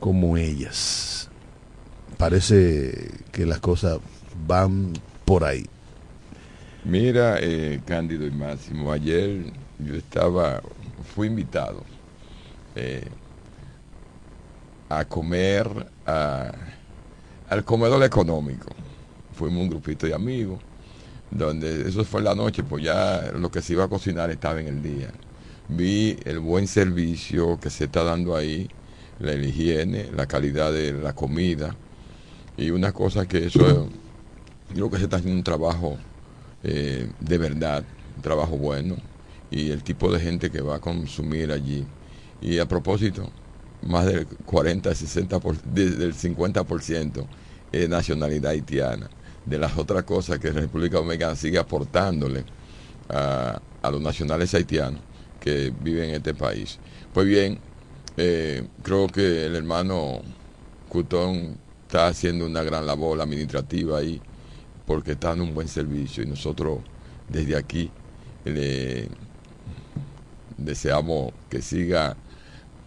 como 0.00 0.36
ellas. 0.36 1.13
Parece 2.18 3.10
que 3.32 3.46
las 3.46 3.60
cosas 3.60 3.98
van 4.46 4.92
por 5.24 5.44
ahí. 5.44 5.66
Mira, 6.84 7.38
eh, 7.40 7.80
Cándido 7.84 8.26
y 8.26 8.30
Máximo, 8.30 8.92
ayer 8.92 9.52
yo 9.78 9.94
estaba, 9.94 10.60
fui 11.14 11.28
invitado 11.28 11.82
eh, 12.76 13.08
a 14.88 15.04
comer 15.06 15.66
al 16.04 17.64
comedor 17.64 18.04
económico. 18.04 18.68
Fuimos 19.32 19.62
un 19.62 19.70
grupito 19.70 20.06
de 20.06 20.14
amigos, 20.14 20.60
donde 21.30 21.88
eso 21.88 22.04
fue 22.04 22.22
la 22.22 22.34
noche, 22.34 22.62
pues 22.62 22.84
ya 22.84 23.32
lo 23.34 23.50
que 23.50 23.62
se 23.62 23.72
iba 23.72 23.84
a 23.84 23.88
cocinar 23.88 24.30
estaba 24.30 24.60
en 24.60 24.68
el 24.68 24.82
día. 24.82 25.08
Vi 25.68 26.18
el 26.24 26.38
buen 26.38 26.68
servicio 26.68 27.58
que 27.58 27.70
se 27.70 27.84
está 27.84 28.04
dando 28.04 28.36
ahí, 28.36 28.68
la 29.18 29.34
higiene, 29.34 30.10
la 30.14 30.26
calidad 30.26 30.72
de 30.72 30.92
la 30.92 31.14
comida 31.14 31.74
y 32.56 32.70
una 32.70 32.92
cosa 32.92 33.26
que 33.26 33.46
eso 33.46 33.88
creo 34.72 34.90
que 34.90 34.98
se 34.98 35.04
está 35.04 35.16
haciendo 35.16 35.38
un 35.38 35.44
trabajo 35.44 35.98
eh, 36.66 37.10
de 37.20 37.38
verdad, 37.38 37.84
un 38.16 38.22
trabajo 38.22 38.56
bueno, 38.56 38.96
y 39.50 39.70
el 39.70 39.82
tipo 39.82 40.10
de 40.10 40.18
gente 40.18 40.50
que 40.50 40.62
va 40.62 40.76
a 40.76 40.80
consumir 40.80 41.52
allí. 41.52 41.84
Y 42.40 42.58
a 42.58 42.66
propósito, 42.66 43.30
más 43.82 44.06
del 44.06 44.26
40, 44.26 44.94
60, 44.94 45.40
por, 45.40 45.60
del 45.62 46.14
50% 46.14 47.26
eh, 47.70 47.86
nacionalidad 47.86 48.52
haitiana, 48.52 49.10
de 49.44 49.58
las 49.58 49.76
otras 49.76 50.04
cosas 50.04 50.38
que 50.38 50.50
la 50.52 50.60
República 50.62 50.96
Dominicana 50.96 51.36
sigue 51.36 51.58
aportándole 51.58 52.44
a, 53.10 53.60
los 53.90 54.00
nacionales 54.00 54.54
haitianos 54.54 55.00
que 55.38 55.70
viven 55.82 56.08
en 56.08 56.14
este 56.16 56.32
país. 56.32 56.78
Pues 57.12 57.26
bien, 57.26 57.58
eh, 58.16 58.66
creo 58.82 59.06
que 59.08 59.44
el 59.44 59.54
hermano 59.54 60.22
Cutón 60.88 61.58
está 61.94 62.08
haciendo 62.08 62.44
una 62.44 62.64
gran 62.64 62.84
labor 62.86 63.20
administrativa 63.20 63.98
ahí 63.98 64.20
porque 64.84 65.12
está 65.12 65.28
dando 65.28 65.44
un 65.44 65.54
buen 65.54 65.68
servicio 65.68 66.24
y 66.24 66.26
nosotros 66.26 66.80
desde 67.28 67.56
aquí 67.56 67.88
le 68.44 69.08
deseamos 70.58 71.32
que 71.48 71.62
siga, 71.62 72.16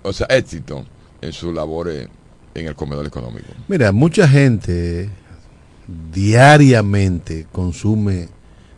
o 0.03 0.11
sea, 0.11 0.27
éxito 0.27 0.85
en 1.21 1.31
sus 1.31 1.53
labores 1.53 2.09
en 2.53 2.67
el 2.67 2.75
comedor 2.75 3.05
económico. 3.05 3.47
Mira, 3.69 3.93
mucha 3.93 4.27
gente 4.27 5.09
diariamente 6.13 7.47
consume 7.49 8.27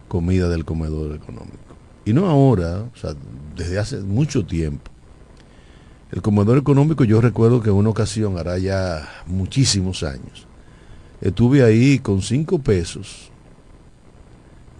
comida 0.08 0.48
del 0.48 0.64
comedor 0.64 1.16
económico. 1.16 1.58
Y 2.06 2.14
no 2.14 2.28
ahora, 2.28 2.82
o 2.82 2.96
sea, 2.96 3.16
desde 3.56 3.80
hace 3.80 3.98
mucho 3.98 4.46
tiempo. 4.46 4.92
El 6.12 6.22
comedor 6.22 6.58
económico 6.58 7.04
yo 7.04 7.22
recuerdo 7.22 7.62
que 7.62 7.70
en 7.70 7.76
una 7.76 7.90
ocasión, 7.90 8.38
hará 8.38 8.58
ya 8.58 9.08
muchísimos 9.28 10.04
años, 10.04 10.48
estuve 11.22 11.64
ahí 11.64 12.00
con 12.00 12.22
cinco 12.22 12.60
pesos 12.60 13.30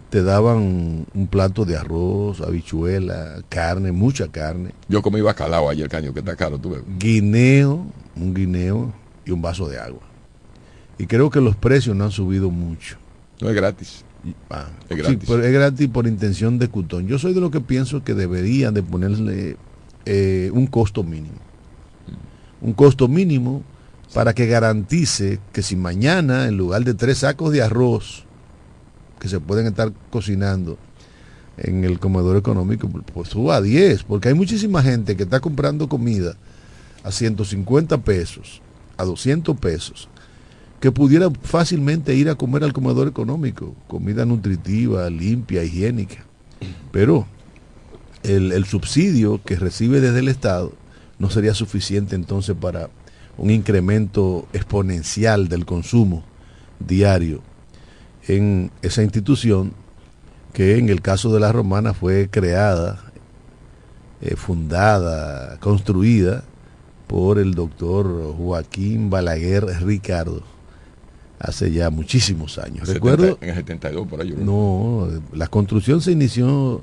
te 0.10 0.24
daban 0.24 1.06
un 1.14 1.28
plato 1.30 1.66
de 1.66 1.78
arroz, 1.78 2.42
habichuela, 2.42 3.44
carne, 3.48 3.92
mucha 3.92 4.28
carne. 4.28 4.72
Yo 4.88 5.02
comí 5.02 5.22
bacalao 5.22 5.70
ayer, 5.70 5.88
caño, 5.88 6.14
que 6.14 6.20
está 6.20 6.36
caro, 6.36 6.58
tú 6.58 6.72
ves. 6.72 6.82
Guineo, 6.98 7.86
un 8.16 8.34
guineo 8.34 8.92
y 9.26 9.32
un 9.32 9.42
vaso 9.42 9.68
de 9.68 9.80
agua. 9.80 10.02
Y 10.98 11.06
creo 11.06 11.30
que 11.30 11.42
los 11.42 11.56
precios 11.56 11.96
no 11.96 12.06
han 12.06 12.12
subido 12.12 12.50
mucho. 12.50 12.98
No 13.40 13.50
es 13.50 13.56
gratis. 13.56 14.04
Ah, 14.50 14.68
es 14.90 14.98
gratis. 14.98 15.30
es 15.30 15.52
gratis 15.52 15.88
por 15.88 16.08
intención 16.08 16.60
de 16.60 16.68
Cutón. 16.68 17.08
Yo 17.08 17.20
soy 17.20 17.34
de 17.34 17.40
lo 17.40 17.52
que 17.52 17.62
pienso 17.62 18.04
que 18.04 18.16
deberían 18.16 18.74
de 18.74 18.84
ponerle 18.84 19.58
eh, 20.06 20.50
un 20.54 20.68
costo 20.68 21.04
mínimo. 21.04 21.38
Un 22.62 22.74
costo 22.74 23.08
mínimo 23.08 23.64
para 24.14 24.34
que 24.34 24.48
garantice 24.48 25.40
que 25.54 25.62
si 25.62 25.76
mañana 25.76 26.48
en 26.48 26.58
lugar 26.58 26.84
de 26.84 26.94
tres 26.94 27.20
sacos 27.20 27.52
de 27.52 27.62
arroz 27.62 28.26
que 29.20 29.28
se 29.28 29.40
pueden 29.40 29.68
estar 29.68 29.92
cocinando 30.10 30.78
en 31.58 31.84
el 31.84 32.00
comedor 32.00 32.38
económico, 32.38 32.88
pues 32.88 33.30
suba 33.30 33.58
a 33.58 33.62
10, 33.62 34.04
porque 34.04 34.30
hay 34.30 34.34
muchísima 34.34 34.82
gente 34.82 35.18
que 35.18 35.24
está 35.24 35.40
comprando 35.40 35.90
comida 35.90 36.36
a 37.04 37.12
150 37.12 37.98
pesos, 38.00 38.62
a 38.98 39.04
200 39.04 39.58
pesos, 39.60 40.08
que 40.80 40.92
pudiera 40.92 41.30
fácilmente 41.42 42.16
ir 42.16 42.30
a 42.30 42.36
comer 42.36 42.64
al 42.64 42.74
comedor 42.74 43.08
económico, 43.08 43.76
comida 43.88 44.26
nutritiva, 44.26 45.10
limpia, 45.10 45.64
higiénica. 45.64 46.26
Pero 46.92 47.26
el, 48.24 48.52
el 48.52 48.66
subsidio 48.66 49.42
que 49.44 49.56
recibe 49.56 50.02
desde 50.02 50.20
el 50.20 50.28
Estado 50.28 50.74
no 51.20 51.30
sería 51.30 51.54
suficiente 51.54 52.16
entonces 52.16 52.56
para 52.60 52.90
un 53.38 53.52
incremento 53.52 54.48
exponencial 54.54 55.48
del 55.48 55.66
consumo 55.66 56.24
diario 56.80 57.42
en 58.28 58.72
esa 58.82 59.04
institución 59.04 59.74
que 60.54 60.78
en 60.78 60.90
el 60.90 61.02
caso 61.02 61.32
de 61.34 61.40
la 61.40 61.52
romana 61.52 61.94
fue 61.94 62.30
creada, 62.30 63.12
eh, 64.22 64.36
fundada, 64.36 65.58
construida 65.60 66.44
por 67.08 67.40
el 67.40 67.54
doctor 67.54 68.36
Joaquín 68.36 69.10
Balaguer 69.10 69.66
Ricardo 69.84 70.44
hace 71.40 71.72
ya 71.72 71.90
muchísimos 71.90 72.58
años. 72.58 72.88
Recuerdo 72.88 73.38
en 73.42 73.50
el 73.50 73.56
72 73.56 74.08
por 74.08 74.22
ahí. 74.22 74.36
No, 74.38 75.08
la 75.34 75.48
construcción 75.48 76.02
se 76.02 76.12
inició 76.12 76.82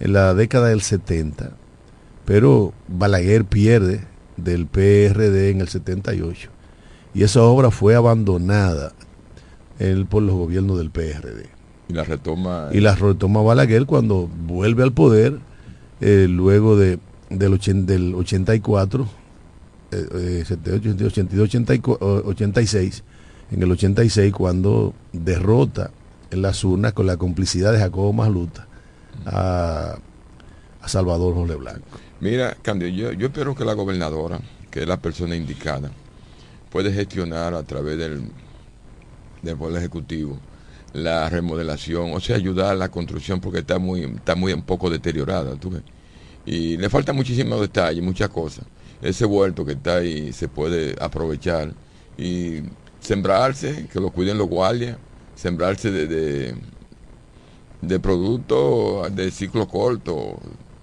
en 0.00 0.12
la 0.12 0.34
década 0.34 0.68
del 0.68 0.82
70, 0.82 1.52
pero 2.24 2.72
Balaguer 2.86 3.44
pierde 3.44 4.04
del 4.36 4.66
PRD 4.66 5.50
en 5.50 5.60
el 5.60 5.68
78 5.68 6.50
y 7.14 7.22
esa 7.22 7.42
obra 7.42 7.70
fue 7.70 7.94
abandonada 7.94 8.92
él 9.78 10.06
por 10.06 10.22
los 10.22 10.34
gobiernos 10.34 10.78
del 10.78 10.90
PRD. 10.90 11.46
Y 11.88 11.92
la 11.94 12.04
retoma. 12.04 12.68
Y 12.72 12.80
la 12.80 12.94
retoma 12.94 13.42
Balaguer 13.42 13.86
cuando 13.86 14.28
vuelve 14.46 14.82
al 14.82 14.92
poder, 14.92 15.38
eh, 16.00 16.26
luego 16.28 16.76
de, 16.76 16.98
del, 17.30 17.58
del 17.86 18.14
84, 18.14 19.08
eh, 19.90 20.44
82, 20.46 21.18
86, 22.26 23.04
en 23.50 23.62
el 23.62 23.72
86, 23.72 24.32
cuando 24.32 24.94
derrota 25.12 25.90
en 26.30 26.42
las 26.42 26.62
urnas 26.62 26.92
con 26.92 27.06
la 27.06 27.16
complicidad 27.16 27.72
de 27.72 27.78
Jacobo 27.78 28.12
Masluta 28.12 28.67
a, 29.26 29.98
Salvador 30.86 31.34
Jorge 31.34 31.54
Blanco. 31.56 31.98
Mira, 32.20 32.56
Candio, 32.62 32.88
yo, 32.88 33.12
yo 33.12 33.26
espero 33.26 33.54
que 33.54 33.64
la 33.64 33.74
gobernadora, 33.74 34.40
que 34.70 34.80
es 34.80 34.88
la 34.88 34.96
persona 34.96 35.36
indicada, 35.36 35.90
puede 36.70 36.92
gestionar 36.92 37.52
a 37.52 37.62
través 37.62 37.98
del 37.98 38.30
del 39.42 39.56
Poder 39.56 39.78
Ejecutivo 39.78 40.38
la 40.92 41.28
remodelación, 41.28 42.12
o 42.14 42.20
sea, 42.20 42.36
ayudar 42.36 42.72
a 42.72 42.74
la 42.74 42.88
construcción 42.88 43.40
porque 43.40 43.58
está 43.58 43.78
muy, 43.78 44.04
está 44.04 44.34
muy 44.34 44.52
un 44.52 44.62
poco 44.62 44.88
deteriorada, 44.88 45.54
¿tú 45.56 45.70
ves? 45.70 45.82
Y 46.46 46.78
le 46.78 46.88
falta 46.88 47.12
muchísimos 47.12 47.60
detalles, 47.60 48.02
muchas 48.02 48.30
cosas. 48.30 48.64
Ese 49.02 49.26
vuelto 49.26 49.66
que 49.66 49.72
está 49.72 49.96
ahí 49.96 50.32
se 50.32 50.48
puede 50.48 50.96
aprovechar 50.98 51.74
y 52.16 52.62
sembrarse, 53.00 53.86
que 53.92 54.00
lo 54.00 54.10
cuiden 54.10 54.38
los 54.38 54.48
guardias, 54.48 54.96
sembrarse 55.34 55.90
de, 55.90 56.54
productos 58.00 59.14
de 59.14 59.30
ciclo 59.30 59.68
corto 59.68 60.38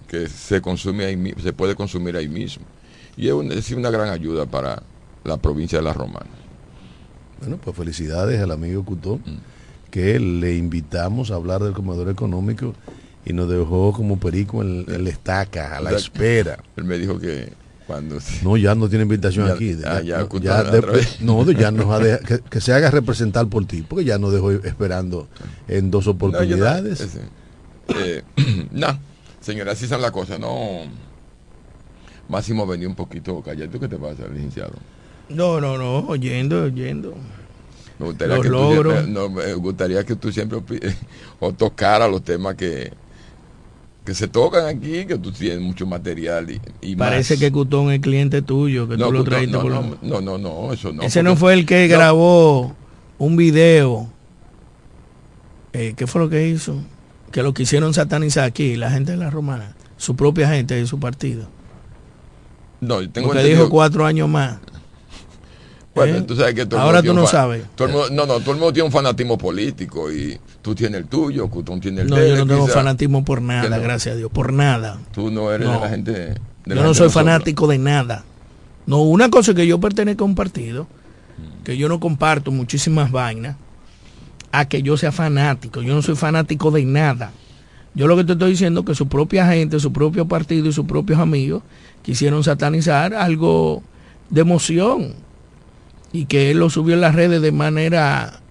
que 0.07 0.27
se 0.29 0.61
consume 0.61 1.05
ahí, 1.05 1.33
se 1.41 1.53
puede 1.53 1.75
consumir 1.75 2.15
ahí 2.15 2.27
mismo. 2.27 2.65
Y 3.17 3.27
es, 3.27 3.71
una 3.71 3.89
gran 3.89 4.09
ayuda 4.09 4.45
para 4.45 4.83
la 5.23 5.37
provincia 5.37 5.79
de 5.79 5.83
La 5.83 5.93
Romana. 5.93 6.29
Bueno, 7.39 7.57
pues 7.57 7.75
felicidades 7.75 8.41
al 8.41 8.51
amigo 8.51 8.83
Cutón, 8.83 9.21
mm. 9.25 9.91
que 9.91 10.19
le 10.19 10.55
invitamos 10.55 11.31
a 11.31 11.35
hablar 11.35 11.63
del 11.63 11.73
comedor 11.73 12.09
económico 12.09 12.73
y 13.25 13.33
nos 13.33 13.49
dejó 13.49 13.91
como 13.91 14.19
perico 14.19 14.61
en, 14.61 14.85
la 14.85 15.09
estaca, 15.09 15.77
a 15.77 15.81
la 15.81 15.91
espera. 15.91 16.59
Él 16.75 16.83
me 16.83 16.97
dijo 16.97 17.19
que 17.19 17.53
cuando... 17.87 18.17
No, 18.43 18.57
ya 18.57 18.75
no 18.75 18.89
tiene 18.89 19.03
invitación 19.03 19.49
aquí. 19.49 19.77
Ah, 19.85 20.01
ya, 20.01 20.27
no, 21.21 21.51
ya 21.51 21.71
nos 21.71 21.89
ha 21.91 22.19
que, 22.49 22.61
se 22.61 22.73
haga 22.73 22.89
representar 22.91 23.47
por 23.47 23.65
ti, 23.65 23.83
porque 23.87 24.05
ya 24.05 24.17
nos 24.17 24.33
dejó 24.33 24.51
esperando 24.51 25.27
en 25.67 25.91
dos 25.91 26.07
oportunidades. 26.07 27.17
Eh, 27.89 28.23
no, 28.71 28.99
señora, 29.41 29.73
así 29.73 29.87
son 29.87 30.01
las 30.01 30.11
cosas, 30.11 30.39
no... 30.39 30.83
Máximo 32.27 32.65
venía 32.65 32.87
un 32.87 32.95
poquito 32.95 33.39
callado. 33.41 33.79
¿Qué 33.79 33.87
te 33.87 33.97
pasa, 33.97 34.27
licenciado? 34.27 34.73
No, 35.29 35.61
no, 35.61 35.77
no, 35.77 35.99
oyendo, 36.07 36.63
oyendo. 36.63 37.13
Me 37.99 38.07
gustaría, 38.07 38.41
que 38.41 38.49
tú, 38.49 39.29
me 39.31 39.53
gustaría 39.53 40.03
que 40.03 40.15
tú 40.15 40.31
siempre 40.31 40.59
o 41.39 41.53
tocara 41.53 42.07
los 42.07 42.23
temas 42.23 42.55
que, 42.55 42.91
que 44.05 44.13
se 44.13 44.27
tocan 44.27 44.67
aquí, 44.67 45.05
que 45.05 45.17
tú 45.17 45.31
tienes 45.31 45.59
mucho 45.59 45.87
material 45.87 46.47
y, 46.81 46.95
Parece 46.95 47.37
que 47.37 47.51
Cutón 47.51 47.91
es 47.91 47.99
cliente 47.99 48.43
tuyo, 48.43 48.87
que 48.87 48.97
tú 48.97 49.11
lo 49.11 49.23
traes 49.23 49.49
no, 49.49 49.63
no, 49.63 50.21
no, 50.21 50.37
no, 50.37 50.71
eso 50.71 50.93
no. 50.93 51.01
Ese 51.01 51.23
no 51.23 51.35
fue 51.35 51.53
el 51.53 51.65
que 51.65 51.87
grabó 51.87 52.75
un 53.17 53.35
video. 53.35 54.07
Eh, 55.73 55.95
¿Qué 55.97 56.05
fue 56.05 56.21
lo 56.21 56.29
que 56.29 56.47
hizo? 56.47 56.77
Que 57.31 57.41
lo 57.41 57.53
quisieron 57.53 57.93
satanizar 57.95 58.43
aquí, 58.43 58.75
la 58.75 58.91
gente 58.91 59.13
de 59.13 59.17
la 59.17 59.31
romana, 59.31 59.75
su 59.97 60.15
propia 60.15 60.47
gente 60.49 60.75
de 60.75 60.85
su 60.85 60.99
partido. 60.99 61.47
No, 62.81 63.09
tengo 63.09 63.29
Porque 63.29 63.43
dijo 63.43 63.69
cuatro 63.69 64.05
años 64.05 64.29
más. 64.29 64.59
Bueno, 65.95 66.17
¿Eh? 66.17 66.21
tú 66.21 66.35
sabes 66.35 66.53
que 66.53 66.65
todo 66.67 66.79
Ahora 66.79 67.01
tú 67.01 67.13
no 67.13 67.25
sabes. 67.25 67.65
no, 67.79 68.09
no, 68.09 68.25
todo 68.27 68.51
el 68.51 68.57
mundo 68.57 68.71
tiene 68.71 68.85
un 68.85 68.91
fanatismo 68.91 69.37
político 69.37 70.11
y 70.11 70.39
tú 70.65 70.73
tienes 70.73 71.01
el 71.01 71.05
tuyo, 71.05 71.47
Cutón 71.47 71.79
tiene 71.79 72.01
el 72.01 72.07
No, 72.07 72.17
yo 72.17 72.37
no 72.37 72.47
tengo 72.47 72.65
fanatismo 72.65 73.23
por 73.23 73.39
nada, 73.39 73.77
gracias 73.77 74.15
a 74.15 74.17
Dios, 74.17 74.31
por 74.31 74.51
nada. 74.51 74.97
Tú 75.11 75.29
no 75.29 75.51
eres 75.51 75.69
de 75.69 75.79
la 75.79 75.89
gente. 75.89 76.33
yo 76.65 76.73
no 76.81 76.95
soy 76.95 77.11
fanático 77.11 77.67
de 77.67 77.77
nada. 77.77 78.25
No, 78.87 79.03
una 79.03 79.29
cosa 79.29 79.51
es 79.51 79.57
que 79.57 79.67
yo 79.67 79.79
pertenezco 79.79 80.23
a 80.23 80.27
un 80.27 80.33
partido, 80.33 80.87
que 81.63 81.77
yo 81.77 81.87
no 81.87 81.99
comparto 81.99 82.49
muchísimas 82.49 83.11
vainas, 83.11 83.57
a 84.51 84.65
que 84.65 84.81
yo 84.81 84.97
sea 84.97 85.11
fanático. 85.11 85.83
Yo 85.83 85.93
no 85.93 86.01
soy 86.01 86.15
fanático 86.15 86.71
de 86.71 86.83
nada. 86.83 87.31
Yo 87.93 88.07
lo 88.07 88.17
que 88.17 88.23
te 88.23 88.33
estoy 88.33 88.49
diciendo 88.49 88.79
es 88.79 88.87
que 88.87 88.95
su 88.95 89.07
propia 89.07 89.45
gente, 89.45 89.79
su 89.79 89.93
propio 89.93 90.27
partido 90.27 90.67
y 90.67 90.73
sus 90.73 90.87
propios 90.87 91.19
amigos 91.19 91.61
quisieron 92.01 92.43
satanizar 92.43 93.13
algo 93.13 93.83
de 94.31 94.41
emoción 94.41 95.13
y 96.11 96.25
que 96.25 96.49
él 96.49 96.57
lo 96.57 96.71
subió 96.71 96.95
en 96.95 97.01
las 97.01 97.13
redes 97.13 97.39
de 97.43 97.51
manera, 97.51 98.41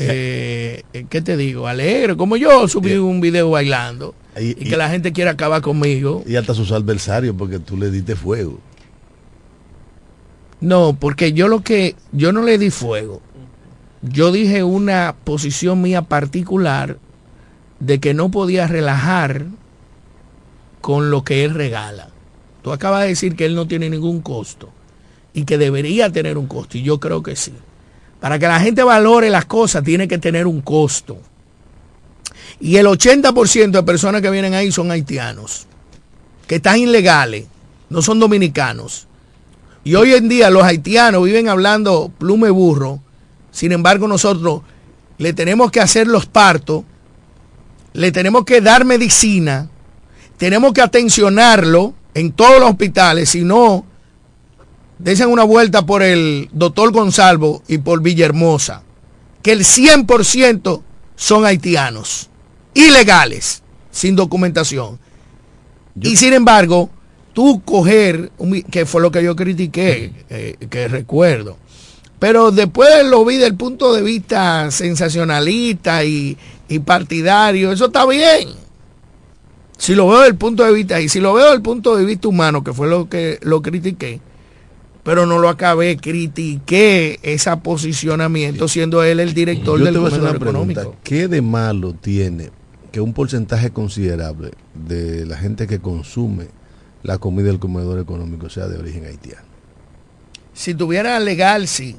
eh, 0.00 0.82
¿qué 1.08 1.20
te 1.20 1.36
digo? 1.36 1.66
Alegre, 1.66 2.16
como 2.16 2.36
yo 2.36 2.68
subí 2.68 2.94
un 2.94 3.20
video 3.20 3.50
bailando 3.50 4.14
y, 4.40 4.54
que 4.54 4.76
la 4.76 4.88
gente 4.88 5.12
quiere 5.12 5.30
acabar 5.30 5.62
conmigo. 5.62 6.24
Y 6.26 6.36
hasta 6.36 6.54
sus 6.54 6.72
adversarios 6.72 7.34
porque 7.38 7.58
tú 7.58 7.76
le 7.76 7.90
diste 7.90 8.16
fuego. 8.16 8.58
No, 10.60 10.96
porque 10.98 11.32
yo 11.32 11.48
lo 11.48 11.62
que, 11.62 11.94
yo 12.12 12.32
no 12.32 12.42
le 12.42 12.58
di 12.58 12.70
fuego. 12.70 13.20
yo 14.02 14.32
dije 14.32 14.64
una 14.64 15.14
posición 15.24 15.82
mía 15.82 16.02
particular 16.02 16.98
de 17.80 18.00
que 18.00 18.14
no 18.14 18.30
podía 18.30 18.66
relajar 18.66 19.46
con 20.80 21.10
lo 21.10 21.24
que 21.24 21.44
él 21.44 21.54
regala. 21.54 22.10
Tú 22.62 22.72
acabas 22.72 23.02
de 23.02 23.08
decir 23.08 23.36
que 23.36 23.44
él 23.44 23.54
no 23.54 23.66
tiene 23.66 23.90
ningún 23.90 24.20
costo 24.20 24.70
y 25.34 25.44
que 25.44 25.58
debería 25.58 26.10
tener 26.10 26.38
un 26.38 26.46
costo, 26.46 26.78
y 26.78 26.82
yo 26.82 27.00
creo 27.00 27.22
que 27.22 27.36
sí. 27.36 27.52
Para 28.24 28.38
que 28.38 28.46
la 28.46 28.58
gente 28.58 28.82
valore 28.82 29.28
las 29.28 29.44
cosas 29.44 29.84
tiene 29.84 30.08
que 30.08 30.16
tener 30.16 30.46
un 30.46 30.62
costo. 30.62 31.18
Y 32.58 32.76
el 32.76 32.86
80% 32.86 33.70
de 33.70 33.82
personas 33.82 34.22
que 34.22 34.30
vienen 34.30 34.54
ahí 34.54 34.72
son 34.72 34.90
haitianos, 34.90 35.66
que 36.46 36.54
están 36.54 36.78
ilegales, 36.78 37.44
no 37.90 38.00
son 38.00 38.18
dominicanos. 38.18 39.08
Y 39.84 39.94
hoy 39.96 40.14
en 40.14 40.30
día 40.30 40.48
los 40.48 40.64
haitianos 40.64 41.22
viven 41.22 41.50
hablando 41.50 42.10
plume 42.16 42.48
burro, 42.48 42.98
sin 43.50 43.72
embargo 43.72 44.08
nosotros 44.08 44.62
le 45.18 45.34
tenemos 45.34 45.70
que 45.70 45.80
hacer 45.80 46.06
los 46.06 46.24
partos, 46.24 46.82
le 47.92 48.10
tenemos 48.10 48.46
que 48.46 48.62
dar 48.62 48.86
medicina, 48.86 49.68
tenemos 50.38 50.72
que 50.72 50.80
atencionarlo 50.80 51.92
en 52.14 52.32
todos 52.32 52.58
los 52.58 52.70
hospitales, 52.70 53.28
si 53.28 53.44
no, 53.44 53.84
desen 54.98 55.28
una 55.28 55.44
vuelta 55.44 55.86
por 55.86 56.02
el 56.02 56.48
doctor 56.52 56.92
Gonzalo 56.92 57.62
y 57.68 57.78
por 57.78 58.02
Villahermosa, 58.02 58.82
que 59.42 59.52
el 59.52 59.60
100% 59.60 60.82
son 61.16 61.44
haitianos, 61.44 62.30
ilegales, 62.74 63.62
sin 63.90 64.16
documentación. 64.16 64.98
Y 66.00 66.16
sin 66.16 66.32
embargo, 66.32 66.90
tú 67.32 67.62
coger, 67.64 68.32
que 68.70 68.86
fue 68.86 69.00
lo 69.02 69.10
que 69.10 69.22
yo 69.22 69.36
critiqué, 69.36 70.12
eh, 70.30 70.56
que 70.70 70.88
recuerdo, 70.88 71.56
pero 72.18 72.50
después 72.50 73.04
lo 73.04 73.24
vi 73.24 73.36
del 73.36 73.54
punto 73.54 73.92
de 73.92 74.02
vista 74.02 74.70
sensacionalista 74.70 76.04
y, 76.04 76.36
y 76.68 76.78
partidario, 76.78 77.70
eso 77.70 77.86
está 77.86 78.06
bien. 78.06 78.48
Si 79.76 79.94
lo 79.94 80.08
veo 80.08 80.20
del 80.20 80.36
punto 80.36 80.64
de 80.64 80.72
vista, 80.72 81.00
y 81.00 81.08
si 81.08 81.20
lo 81.20 81.34
veo 81.34 81.50
del 81.50 81.60
punto 81.60 81.96
de 81.96 82.04
vista 82.04 82.28
humano, 82.28 82.64
que 82.64 82.72
fue 82.72 82.88
lo 82.88 83.08
que 83.08 83.38
lo 83.42 83.60
critiqué, 83.60 84.20
pero 85.04 85.26
no 85.26 85.38
lo 85.38 85.50
acabé, 85.50 85.98
critiqué 85.98 87.20
ese 87.22 87.54
posicionamiento 87.58 88.66
siendo 88.66 89.04
él 89.04 89.20
el 89.20 89.34
director 89.34 89.78
del 89.78 89.94
comedor 89.94 90.36
económico. 90.36 90.96
¿Qué 91.04 91.28
de 91.28 91.42
malo 91.42 91.92
tiene 91.92 92.50
que 92.90 93.00
un 93.00 93.12
porcentaje 93.12 93.70
considerable 93.70 94.52
de 94.74 95.26
la 95.26 95.36
gente 95.36 95.66
que 95.66 95.78
consume 95.78 96.46
la 97.02 97.18
comida 97.18 97.48
del 97.48 97.58
comedor 97.58 98.00
económico 98.00 98.48
sea 98.48 98.66
de 98.66 98.78
origen 98.78 99.04
haitiano? 99.04 99.46
Si 100.54 100.74
tuviera 100.74 101.20
legal, 101.20 101.68
sí. 101.68 101.96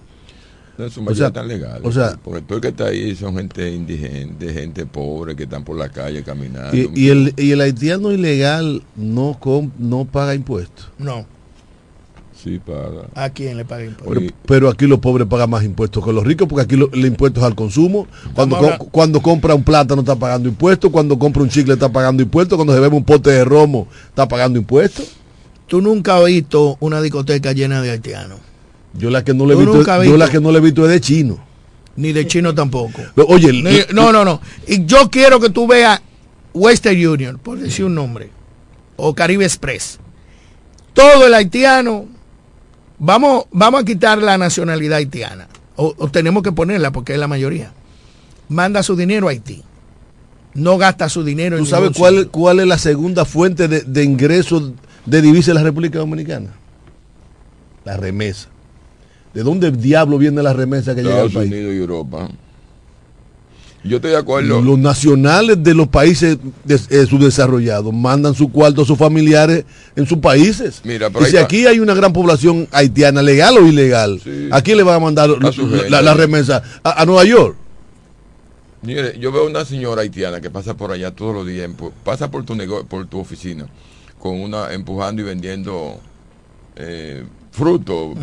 No, 0.78 0.90
su 0.90 1.06
o 1.06 1.16
sea, 1.16 1.32
tan 1.32 1.48
legal. 1.48 1.82
O 1.84 1.92
sea, 1.92 2.18
porque 2.22 2.42
todo 2.42 2.56
el 2.58 2.62
que 2.62 2.68
está 2.70 2.88
ahí 2.88 3.16
son 3.16 3.38
gente 3.38 3.72
indigente, 3.72 4.52
gente 4.52 4.86
pobre 4.86 5.36
que 5.36 5.44
están 5.44 5.64
por 5.64 5.78
la 5.78 5.90
calle 5.90 6.24
caminando. 6.24 6.76
¿Y, 6.76 7.10
el, 7.10 7.34
y 7.38 7.52
el 7.52 7.62
haitiano 7.62 8.12
ilegal 8.12 8.84
no, 8.96 9.40
no 9.78 10.06
paga 10.06 10.34
impuestos? 10.34 10.90
No. 10.98 11.35
Sí 12.46 12.62
paga. 12.64 13.08
¿A 13.16 13.32
quién 13.32 13.58
le 13.58 13.66
paga 13.66 13.86
impuestos? 13.86 14.32
Pero, 14.46 14.70
aquí 14.70 14.86
los 14.86 15.00
pobres 15.00 15.26
pagan 15.28 15.50
más 15.50 15.64
impuestos 15.64 16.06
que 16.06 16.14
los 16.14 16.24
ricos 16.24 16.48
porque 16.48 16.62
aquí 16.62 16.76
lo, 16.76 16.92
el 16.94 17.04
impuesto 17.04 17.40
es 17.40 17.46
al 17.48 17.56
consumo. 17.56 18.06
Cuando, 18.36 18.78
cuando 18.92 19.20
compra 19.20 19.56
un 19.56 19.64
plátano 19.64 20.02
está 20.02 20.16
pagando 20.16 20.48
impuestos, 20.48 20.92
cuando 20.92 21.18
compra 21.18 21.42
un 21.42 21.50
chicle 21.50 21.74
está 21.74 21.92
pagando 21.92 22.22
impuestos, 22.22 22.56
cuando 22.56 22.76
se 22.76 22.80
bebe 22.80 22.96
un 22.96 23.04
pote 23.04 23.32
de 23.32 23.44
romo 23.44 23.88
está 24.10 24.28
pagando 24.28 24.60
impuestos. 24.60 25.16
¿Tú 25.66 25.82
nunca 25.82 26.18
has 26.18 26.26
visto 26.26 26.78
una 26.82 27.02
discoteca 27.02 27.52
llena 27.52 27.82
de 27.82 27.90
haitianos? 27.90 28.38
Yo 28.94 29.10
la 29.10 29.24
que 29.24 29.34
no 29.34 29.48
le 29.48 29.56
he 29.56 29.58
visto, 29.58 30.04
yo 30.04 30.16
la 30.16 30.30
que 30.30 30.40
no 30.40 30.52
le 30.52 30.60
he 30.60 30.62
visto 30.62 30.86
es 30.86 30.92
de 30.92 31.02
chino. 31.02 31.44
Ni 31.96 32.14
de 32.14 32.28
chino 32.28 32.54
tampoco. 32.54 33.02
Oye, 33.28 33.88
no, 33.92 34.12
no, 34.12 34.24
no. 34.24 34.40
Y 34.68 34.86
yo 34.86 35.10
quiero 35.10 35.40
que 35.40 35.50
tú 35.50 35.66
veas 35.66 36.00
Western 36.54 37.08
Union, 37.08 37.40
por 37.42 37.58
decir 37.58 37.86
un 37.86 37.96
nombre, 37.96 38.30
o 38.98 39.16
Caribe 39.16 39.46
Express. 39.46 39.98
Todo 40.94 41.26
el 41.26 41.34
haitiano, 41.34 42.14
vamos, 43.00 43.46
vamos 43.52 43.82
a 43.82 43.86
quitar 43.86 44.22
la 44.22 44.38
nacionalidad 44.38 44.98
haitiana, 44.98 45.48
o, 45.76 45.94
tenemos 46.10 46.44
que 46.44 46.52
ponerla 46.52 46.92
porque 46.92 47.14
es 47.14 47.20
la 47.20 47.28
mayoría. 47.28 47.74
Manda 48.48 48.84
su 48.84 48.96
dinero 48.96 49.28
a 49.28 49.32
Haití. 49.32 49.64
No 50.54 50.78
gasta 50.78 51.10
su 51.10 51.24
dinero 51.24 51.58
en 51.58 51.64
¿Tú 51.64 51.70
sabes 51.70 51.92
cuál, 51.98 52.30
cuál 52.30 52.62
es 52.62 52.68
la 52.68 52.78
segunda 52.78 53.26
fuente 53.26 53.68
de, 53.68 53.82
de 53.82 54.04
ingresos 54.04 54.72
de 55.06 55.22
divisas 55.22 55.48
de 55.48 55.54
la 55.56 55.64
República 55.64 56.00
Dominicana? 56.00 56.54
La 57.84 57.98
remesa. 57.98 58.48
¿De 59.34 59.44
dónde 59.44 59.72
diablo 59.72 60.18
viene 60.18 60.42
la 60.42 60.54
remesa 60.54 60.96
que 60.96 61.04
llega 61.04 61.22
al 61.22 61.32
país? 61.32 61.52
Unidos 61.52 61.74
y 61.74 61.78
Europa. 61.78 62.30
Yo 63.86 63.98
estoy 63.98 64.12
de 64.12 64.18
acuerdo. 64.18 64.62
Los 64.62 64.80
nacionales 64.80 65.64
de 65.64 65.76
los 65.76 65.88
países 65.88 66.38
eh, 66.68 67.06
subdesarrollados 67.06 67.94
mandan 67.94 68.34
su 68.34 68.52
cuarto 68.52 68.82
a 68.82 68.86
sus 68.86 68.98
familiares 68.98 69.64
en 69.96 70.08
sus 70.08 70.18
países. 70.18 70.82
Mira, 70.84 71.12
y 71.22 71.26
si 71.26 71.38
aquí 71.38 71.68
hay 71.68 71.80
una 71.80 71.94
gran 71.94 72.12
población 72.12 72.68
haitiana, 72.72 73.22
legal 73.22 73.58
o 73.58 73.68
ilegal, 73.68 74.20
¿a 74.52 74.62
quién 74.64 74.78
le 74.78 74.84
va 74.84 74.96
a 74.96 75.00
mandar 75.00 75.30
la, 75.30 76.14
remesa? 76.16 76.64
¿A, 76.84 77.06
Nueva 77.06 77.26
York? 77.26 77.56
Mire, 78.82 79.20
yo 79.20 79.32
veo 79.32 79.46
una 79.46 79.66
señora 79.66 80.02
haitiana 80.02 80.42
que 80.42 80.50
pasa 80.50 80.76
por 80.76 80.92
allá 80.92 81.12
todos 81.12 81.36
los 81.36 81.46
días, 81.46 81.70
pasa 82.04 82.32
por 82.32 82.44
tu 82.44 82.58
por 82.88 83.06
tu 83.06 83.20
oficina, 83.20 83.68
con 84.18 84.40
una 84.40 84.74
empujando 84.74 85.22
y 85.22 85.26
vendiendo 85.26 86.00
eh, 86.76 87.24
frutos. 87.52 88.16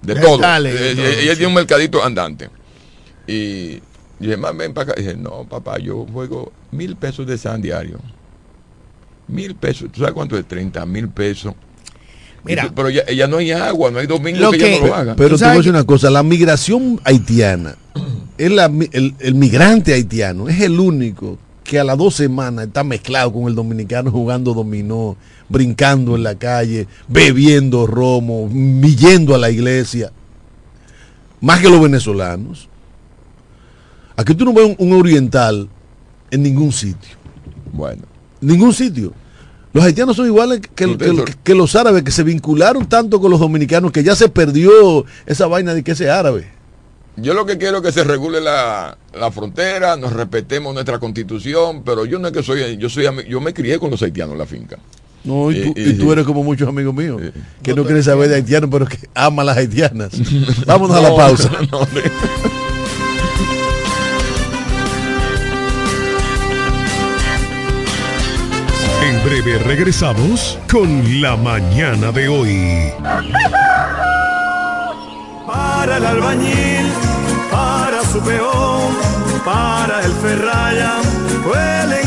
De 0.00 0.14
todo. 0.16 0.42
Eh, 0.42 1.18
ella 1.22 1.32
tiene 1.34 1.46
un 1.48 1.54
mercadito 1.54 2.02
andante. 2.02 2.48
Y 3.26 3.80
dije, 4.24 4.36
más 4.36 4.56
ven 4.56 4.72
para 4.72 4.92
acá. 4.92 5.00
dije, 5.00 5.16
no, 5.16 5.44
papá, 5.44 5.78
yo 5.78 6.06
juego 6.12 6.52
mil 6.70 6.96
pesos 6.96 7.26
de 7.26 7.38
San 7.38 7.62
diario. 7.62 7.98
Mil 9.28 9.54
pesos. 9.54 9.90
¿Tú 9.90 10.00
sabes 10.00 10.14
cuánto 10.14 10.36
es? 10.36 10.46
30 10.46 10.84
mil 10.86 11.08
pesos. 11.08 11.54
Mira, 12.44 12.70
pero 12.74 12.90
ya, 12.90 13.26
no 13.26 13.38
hay 13.38 13.52
agua, 13.52 13.90
no 13.90 13.98
hay 13.98 14.06
domingo 14.06 14.50
que, 14.50 14.56
ella 14.56 14.80
no 14.80 14.86
lo 14.86 14.94
haga. 14.94 15.16
Pero 15.16 15.38
te 15.38 15.44
voy 15.44 15.54
a 15.54 15.56
decir 15.56 15.70
una 15.70 15.84
cosa, 15.84 16.10
la 16.10 16.22
migración 16.22 17.00
haitiana, 17.02 17.76
es 18.36 18.50
el, 18.92 19.14
el 19.18 19.34
migrante 19.34 19.94
haitiano 19.94 20.48
es 20.48 20.60
el 20.60 20.78
único 20.78 21.38
que 21.64 21.78
a 21.78 21.84
las 21.84 21.96
dos 21.96 22.14
semanas 22.14 22.66
está 22.66 22.84
mezclado 22.84 23.32
con 23.32 23.48
el 23.48 23.54
dominicano 23.54 24.10
jugando 24.10 24.52
dominó, 24.52 25.16
brincando 25.48 26.14
en 26.14 26.22
la 26.22 26.34
calle, 26.34 26.86
bebiendo 27.08 27.86
romo, 27.86 28.48
millendo 28.48 29.34
a 29.34 29.38
la 29.38 29.50
iglesia. 29.50 30.12
Más 31.40 31.60
que 31.60 31.70
los 31.70 31.80
venezolanos. 31.80 32.68
Aquí 34.16 34.34
tú 34.34 34.44
no 34.44 34.52
ves 34.52 34.76
un, 34.78 34.92
oriental 34.92 35.68
en 36.30 36.42
ningún 36.42 36.72
sitio. 36.72 37.16
Bueno. 37.72 38.02
Ningún 38.40 38.72
sitio. 38.72 39.12
Los 39.72 39.84
haitianos 39.84 40.16
son 40.16 40.26
iguales 40.26 40.60
que, 40.74 40.96
que, 41.42 41.54
los 41.54 41.74
árabes, 41.74 42.04
que 42.04 42.12
se 42.12 42.22
vincularon 42.22 42.86
tanto 42.86 43.20
con 43.20 43.30
los 43.30 43.40
dominicanos 43.40 43.90
que 43.90 44.04
ya 44.04 44.14
se 44.14 44.28
perdió 44.28 45.04
esa 45.26 45.48
vaina 45.48 45.74
de 45.74 45.82
que 45.82 45.92
ese 45.92 46.10
árabe. 46.10 46.46
Yo 47.16 47.34
lo 47.34 47.46
que 47.46 47.58
quiero 47.58 47.78
es 47.78 47.82
que 47.82 47.92
se 47.92 48.04
regule 48.04 48.40
la, 48.40 48.96
frontera, 49.32 49.96
nos 49.96 50.12
respetemos 50.12 50.74
nuestra 50.74 50.98
constitución, 50.98 51.82
pero 51.84 52.04
yo 52.04 52.18
no 52.18 52.28
es 52.28 52.34
que 52.34 52.42
soy, 52.42 52.76
yo 52.76 52.88
soy, 52.88 53.06
yo 53.28 53.40
me 53.40 53.52
crié 53.52 53.78
con 53.78 53.90
los 53.90 54.02
haitianos 54.02 54.32
en 54.32 54.38
la 54.38 54.46
finca. 54.46 54.78
No, 55.24 55.50
y, 55.50 55.72
tú, 55.98 56.12
eres 56.12 56.26
como 56.26 56.44
muchos 56.44 56.68
amigos 56.68 56.94
míos, 56.94 57.20
que 57.62 57.74
no, 57.74 57.84
quieren 57.84 58.02
saber 58.02 58.28
de 58.28 58.36
haitianos, 58.36 58.68
pero 58.70 58.86
que 58.86 58.98
aman 59.14 59.46
las 59.46 59.56
haitianas. 59.56 60.12
Vámonos 60.66 60.96
a 60.96 61.00
la 61.00 61.16
pausa. 61.16 61.50
Breve 69.24 69.58
regresamos 69.58 70.58
con 70.70 71.20
la 71.22 71.36
mañana 71.36 72.12
de 72.12 72.28
hoy. 72.28 72.92
Para 75.46 75.96
el 75.96 76.06
albañil, 76.06 76.92
para 77.50 78.02
su 78.04 78.20
peón, 78.20 78.94
para 79.44 80.02
el 80.04 80.12
ferraya 80.12 80.94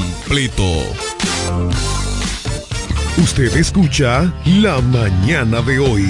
completo. 0.00 0.64
Usted 3.18 3.54
escucha 3.56 4.32
La 4.46 4.80
Mañana 4.80 5.60
de 5.62 5.78
hoy. 5.78 6.06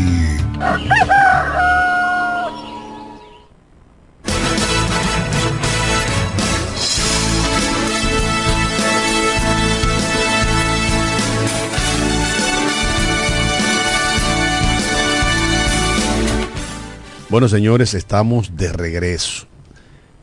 Bueno, 17.29 17.49
señores, 17.49 17.95
estamos 17.95 18.57
de 18.57 18.73
regreso. 18.73 19.47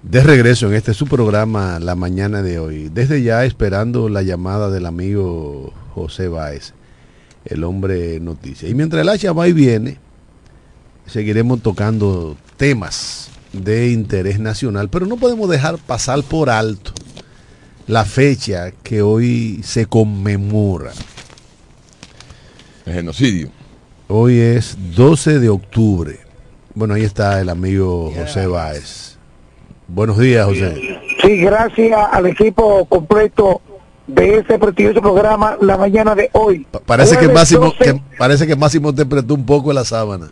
De 0.04 0.22
regreso 0.24 0.68
en 0.68 0.76
este 0.76 0.94
su 0.94 1.08
programa 1.08 1.80
la 1.80 1.96
mañana 1.96 2.42
de 2.42 2.60
hoy. 2.60 2.90
Desde 2.90 3.24
ya 3.24 3.44
esperando 3.46 4.10
la 4.10 4.22
llamada 4.22 4.70
del 4.70 4.86
amigo 4.86 5.74
José 5.94 6.28
Báez, 6.28 6.74
el 7.46 7.64
hombre 7.64 8.20
noticia. 8.20 8.70
Y 8.70 8.76
mientras 8.76 9.02
el 9.02 9.10
hacha 9.10 9.34
va 9.34 9.48
y 9.48 9.54
viene, 9.54 9.98
seguiremos 11.08 11.62
tocando 11.62 12.38
temas 12.58 13.30
de 13.54 13.90
interés 13.90 14.40
nacional, 14.40 14.90
pero 14.90 15.06
no 15.06 15.18
podemos 15.18 15.50
dejar 15.50 15.78
pasar 15.78 16.24
por 16.24 16.50
alto 16.50 16.94
la 17.88 18.06
fecha 18.06 18.72
que 18.84 19.02
hoy 19.02 19.62
se 19.64 19.88
conmemora. 19.88 20.92
El 22.86 22.94
genocidio. 22.94 23.50
Hoy 24.08 24.38
es 24.38 24.78
12 24.96 25.40
de 25.40 25.50
octubre. 25.50 26.20
Bueno, 26.76 26.94
ahí 26.94 27.04
está 27.04 27.42
el 27.42 27.50
amigo 27.50 28.14
José 28.16 28.48
Báez. 28.48 29.17
Buenos 29.88 30.18
días, 30.18 30.46
José. 30.46 31.00
Sí, 31.22 31.38
gracias 31.38 31.98
al 32.12 32.26
equipo 32.26 32.86
completo 32.86 33.62
de 34.06 34.38
este 34.40 34.60
prestigioso 34.60 35.02
programa 35.02 35.58
la 35.62 35.78
mañana 35.78 36.14
de 36.14 36.30
hoy. 36.34 36.68
parece 36.86 37.18
que 37.18 37.28
Máximo 37.28 37.74
que, 37.78 38.02
parece 38.18 38.48
que 38.48 38.56
Máximo 38.56 38.94
te 38.94 39.06
prestó 39.06 39.34
un 39.34 39.46
poco 39.46 39.72
la 39.72 39.86
sábana. 39.86 40.30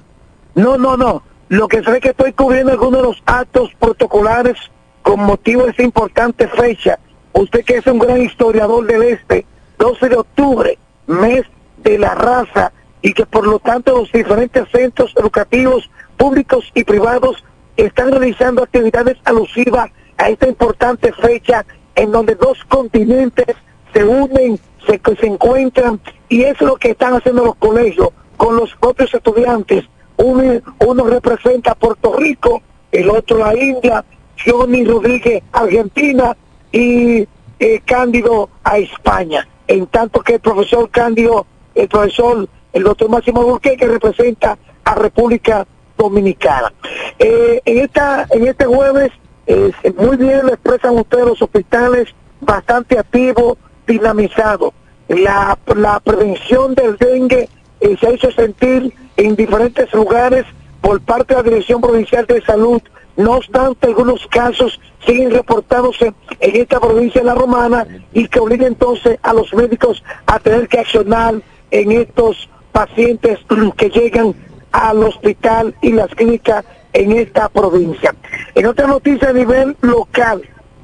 No, 0.55 0.77
no, 0.77 0.97
no. 0.97 1.23
Lo 1.47 1.67
que 1.67 1.83
sé 1.83 1.91
es 1.91 1.99
que 1.99 2.09
estoy 2.09 2.33
cubriendo 2.33 2.71
algunos 2.71 3.01
de 3.01 3.07
los 3.07 3.23
actos 3.25 3.69
protocolares 3.79 4.57
con 5.01 5.19
motivo 5.19 5.63
de 5.63 5.71
esta 5.71 5.83
importante 5.83 6.47
fecha. 6.47 6.99
Usted 7.33 7.63
que 7.63 7.77
es 7.77 7.87
un 7.87 7.99
gran 7.99 8.21
historiador 8.21 8.85
del 8.85 9.03
este, 9.03 9.45
12 9.77 10.09
de 10.09 10.15
octubre, 10.15 10.77
mes 11.07 11.43
de 11.77 11.99
la 11.99 12.15
raza, 12.15 12.71
y 13.01 13.13
que 13.13 13.25
por 13.25 13.45
lo 13.45 13.59
tanto 13.59 13.95
los 13.99 14.11
diferentes 14.11 14.67
centros 14.71 15.13
educativos 15.15 15.89
públicos 16.17 16.71
y 16.73 16.83
privados 16.83 17.43
están 17.77 18.11
realizando 18.11 18.63
actividades 18.63 19.17
alusivas 19.25 19.89
a 20.17 20.29
esta 20.29 20.47
importante 20.47 21.11
fecha 21.13 21.65
en 21.95 22.11
donde 22.11 22.35
dos 22.35 22.63
continentes 22.65 23.55
se 23.93 24.03
unen, 24.03 24.59
se, 24.85 24.99
se 25.19 25.27
encuentran 25.27 25.99
y 26.29 26.43
es 26.43 26.59
lo 26.61 26.75
que 26.75 26.91
están 26.91 27.13
haciendo 27.13 27.45
los 27.45 27.55
colegios 27.55 28.09
con 28.37 28.55
los 28.55 28.73
propios 28.75 29.13
estudiantes. 29.13 29.85
Uno, 30.17 30.61
uno 30.79 31.03
representa 31.05 31.71
a 31.71 31.75
Puerto 31.75 32.15
Rico, 32.15 32.61
el 32.91 33.09
otro 33.09 33.37
la 33.37 33.55
India, 33.55 34.03
Johnny 34.45 34.83
Rodríguez 34.85 35.43
Argentina 35.51 36.35
y 36.71 37.27
eh, 37.59 37.81
Cándido 37.85 38.49
a 38.63 38.77
España. 38.77 39.47
En 39.67 39.87
tanto 39.87 40.21
que 40.21 40.35
el 40.35 40.39
profesor 40.39 40.89
Cándido, 40.89 41.45
el 41.73 41.87
profesor, 41.87 42.47
el 42.73 42.83
doctor 42.83 43.09
Máximo 43.09 43.43
Burque, 43.43 43.77
que 43.77 43.87
representa 43.87 44.57
a 44.83 44.95
República 44.95 45.65
Dominicana. 45.97 46.73
Eh, 47.19 47.61
en, 47.65 47.77
esta, 47.79 48.27
en 48.31 48.47
este 48.47 48.65
jueves, 48.65 49.11
eh, 49.47 49.71
muy 49.97 50.17
bien 50.17 50.45
lo 50.45 50.53
expresan 50.53 50.97
ustedes 50.97 51.25
los 51.25 51.41
hospitales, 51.41 52.13
bastante 52.41 52.97
activos, 52.99 53.57
dinamizados. 53.87 54.73
La, 55.07 55.57
la 55.75 55.99
prevención 55.99 56.73
del 56.73 56.97
dengue 56.97 57.47
eh, 57.79 57.97
se 57.99 58.09
hecho 58.13 58.31
sentir 58.31 58.93
en 59.17 59.35
diferentes 59.35 59.93
lugares 59.93 60.45
por 60.81 60.99
parte 61.01 61.33
de 61.33 61.41
la 61.41 61.49
Dirección 61.49 61.81
Provincial 61.81 62.25
de 62.25 62.41
Salud. 62.41 62.81
No 63.17 63.33
obstante, 63.33 63.87
algunos 63.87 64.25
casos 64.27 64.79
siguen 65.05 65.31
reportándose 65.31 66.13
en 66.39 66.55
esta 66.55 66.79
provincia 66.79 67.21
de 67.21 67.27
La 67.27 67.35
Romana 67.35 67.87
y 68.13 68.27
que 68.27 68.39
obliga 68.39 68.67
entonces 68.67 69.17
a 69.23 69.33
los 69.33 69.53
médicos 69.53 70.03
a 70.25 70.39
tener 70.39 70.67
que 70.67 70.79
accionar 70.79 71.35
en 71.71 71.91
estos 71.91 72.49
pacientes 72.71 73.39
que 73.77 73.89
llegan 73.89 74.35
al 74.75 75.03
hospital 75.03 75.73
y 75.81 75.93
las 75.93 76.09
clínicas 76.09 76.65
en 76.91 77.13
esta 77.13 77.47
provincia. 77.47 78.13
En 78.55 78.65
otra 78.65 78.87
noticia 78.87 79.29
a 79.29 79.33
nivel 79.33 79.77
local, 79.79 80.41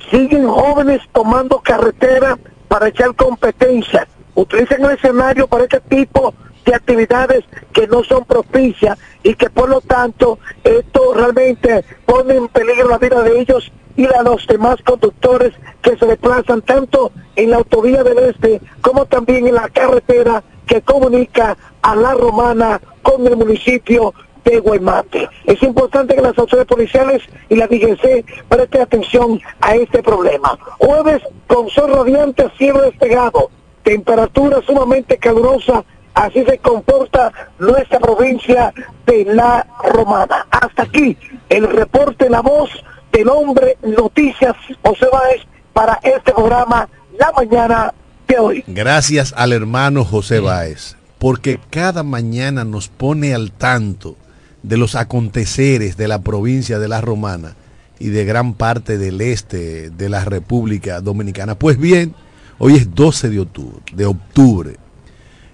siguen 0.10 0.48
jóvenes 0.48 1.02
tomando 1.12 1.60
carretera 1.60 2.39
para 2.70 2.88
echar 2.88 3.14
competencia. 3.16 4.08
Utilizan 4.34 4.86
el 4.86 4.92
escenario 4.92 5.46
para 5.48 5.66
este 5.66 5.82
tipo 5.82 6.34
de 6.66 6.74
actividades 6.74 7.44
que 7.74 7.86
no 7.88 8.04
son 8.06 8.24
propicias 8.24 8.98
y 9.24 9.34
que 9.36 9.50
por 9.50 9.68
lo 9.68 9.82
tanto 9.82 10.39
esto 10.64 11.14
realmente 11.14 11.84
pone 12.06 12.36
en 12.36 12.48
peligro 12.48 12.88
la 12.88 12.98
vida 12.98 13.22
de 13.24 13.42
ellos 13.42 13.72
y 13.98 14.08
la 14.08 14.20
de 14.20 14.24
los 14.24 14.48
demás 14.48 14.78
conductores 14.86 15.54
que 15.82 15.98
se 15.98 16.06
desplazan 16.06 16.62
tanto 16.62 17.12
en 17.36 17.50
la 17.50 17.58
autovía 17.58 18.04
del 18.04 18.20
este 18.20 18.62
como 18.82 19.06
también 19.06 19.48
en 19.48 19.56
la 19.56 19.68
carretera 19.68 20.44
que 20.72 20.82
comunica 20.82 21.57
a 21.82 21.95
la 21.97 22.13
romana 22.13 22.80
con 23.01 23.28
el 23.28 23.36
municipio 23.36 24.13
de 24.45 24.57
Guaymate. 24.61 25.28
Es 25.43 25.61
importante 25.63 26.15
que 26.15 26.22
las 26.22 26.38
autoridades 26.38 26.67
policiales 26.69 27.24
y 27.49 27.55
la 27.57 27.67
DGC 27.67 28.24
presten 28.47 28.82
atención 28.82 29.41
a 29.59 29.76
este 29.76 30.01
problema. 30.01 30.57
Jueves 30.78 31.24
con 31.47 31.69
sol 31.69 31.91
radiante, 31.91 32.49
cielo 32.57 32.84
despegado, 32.84 33.49
temperatura 33.84 34.61
sumamente 34.65 35.17
calurosa, 35.17 35.84
así 36.13 36.45
se 36.45 36.57
comporta 36.59 37.34
nuestra 37.59 37.99
provincia 37.99 38.74
de 39.05 39.26
La 39.26 39.67
Romana. 39.84 40.47
Hasta 40.51 40.84
aquí 40.84 41.17
el 41.49 41.67
reporte 41.67 42.30
La 42.30 42.39
Voz 42.39 42.69
del 43.11 43.28
Hombre 43.28 43.78
Noticias 43.82 44.55
José 44.86 45.07
Báez 45.11 45.41
para 45.74 45.99
este 46.01 46.32
programa 46.32 46.88
La 47.19 47.34
Mañana 47.34 47.93
hoy. 48.40 48.64
Gracias 48.68 49.34
al 49.36 49.52
hermano 49.54 50.06
José 50.06 50.40
Báez, 50.40 50.96
porque 51.20 51.60
cada 51.70 52.04
mañana 52.04 52.64
nos 52.64 52.88
pone 52.88 53.34
al 53.34 53.52
tanto 53.52 54.16
de 54.64 54.78
los 54.78 54.96
aconteceres 54.96 55.98
de 55.98 56.08
la 56.08 56.22
provincia 56.22 56.80
de 56.80 56.88
La 56.88 57.02
Romana 57.02 57.56
y 58.00 58.08
de 58.10 58.24
gran 58.26 58.54
parte 58.54 58.98
del 58.98 59.20
este 59.22 59.90
de 59.90 60.10
la 60.10 60.24
República 60.26 61.02
Dominicana. 61.02 61.56
Pues 61.56 61.78
bien, 61.78 62.14
hoy 62.58 62.76
es 62.76 62.94
12 62.94 63.30
de 63.30 63.40
octubre, 63.40 63.80
de 63.94 64.06
octubre. 64.06 64.76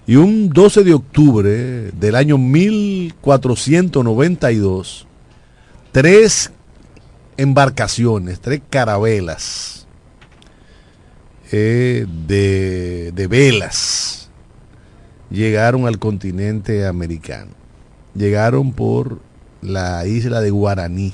Y 0.06 0.16
un 0.16 0.48
12 0.48 0.84
de 0.84 0.94
octubre 0.94 1.90
del 1.92 2.14
año 2.14 2.38
1492, 2.38 5.06
tres 5.92 6.50
embarcaciones, 7.36 8.40
tres 8.40 8.62
carabelas 8.70 9.78
eh, 11.52 12.06
de, 12.26 13.12
de 13.12 13.26
velas 13.26 14.30
llegaron 15.30 15.86
al 15.86 15.98
continente 15.98 16.86
americano 16.86 17.58
llegaron 18.14 18.72
por 18.72 19.20
la 19.62 20.06
isla 20.06 20.40
de 20.40 20.50
Guaraní, 20.50 21.12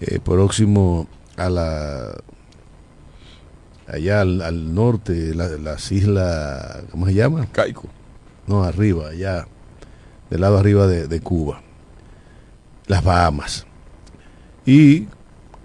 eh, 0.00 0.20
próximo 0.20 1.08
a 1.36 1.50
la 1.50 2.14
allá 3.86 4.20
al, 4.20 4.74
norte, 4.74 5.34
las 5.34 5.90
islas, 5.90 6.84
¿cómo 6.92 7.06
se 7.06 7.14
llama? 7.14 7.48
Caico. 7.50 7.88
No, 8.46 8.62
arriba, 8.62 9.08
allá, 9.08 9.48
del 10.30 10.40
lado 10.40 10.58
arriba 10.58 10.86
de, 10.86 11.20
Cuba, 11.20 11.60
las 12.86 13.02
Bahamas. 13.02 13.66
Y 14.64 15.08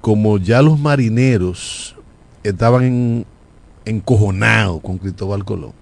como 0.01 0.39
ya 0.39 0.63
los 0.63 0.79
marineros 0.79 1.95
estaban 2.49 3.25
encojonados 3.85 4.81
con 4.81 4.97
Cristóbal 4.97 5.43
Colón, 5.45 5.73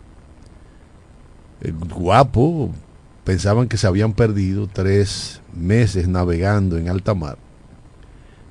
el 1.62 1.74
guapo, 1.74 2.72
pensaban 3.24 3.68
que 3.68 3.78
se 3.78 3.88
habían 3.88 4.14
perdido 4.14 4.68
tres 4.68 5.42
meses 5.54 6.08
navegando 6.08 6.78
en 6.78 6.90
alta 6.90 7.14
mar. 7.14 7.38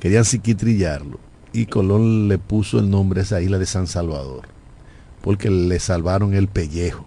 Querían 0.01 0.25
psiquitrillarlo 0.25 1.21
y 1.53 1.67
Colón 1.67 2.29
le 2.29 2.39
puso 2.39 2.79
el 2.79 2.91
nombre 2.91 3.21
a 3.21 3.23
esa 3.25 3.41
isla 3.41 3.59
de 3.59 3.67
San 3.67 3.87
Salvador, 3.87 4.49
porque 5.21 5.51
le 5.51 5.79
salvaron 5.79 6.35
el 6.35 6.49
pellejo. 6.49 7.07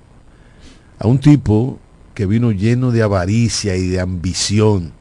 A 0.99 1.07
un 1.07 1.19
tipo 1.19 1.79
que 2.13 2.25
vino 2.25 2.51
lleno 2.51 2.91
de 2.91 3.03
avaricia 3.03 3.75
y 3.75 3.87
de 3.87 3.99
ambición 3.99 4.93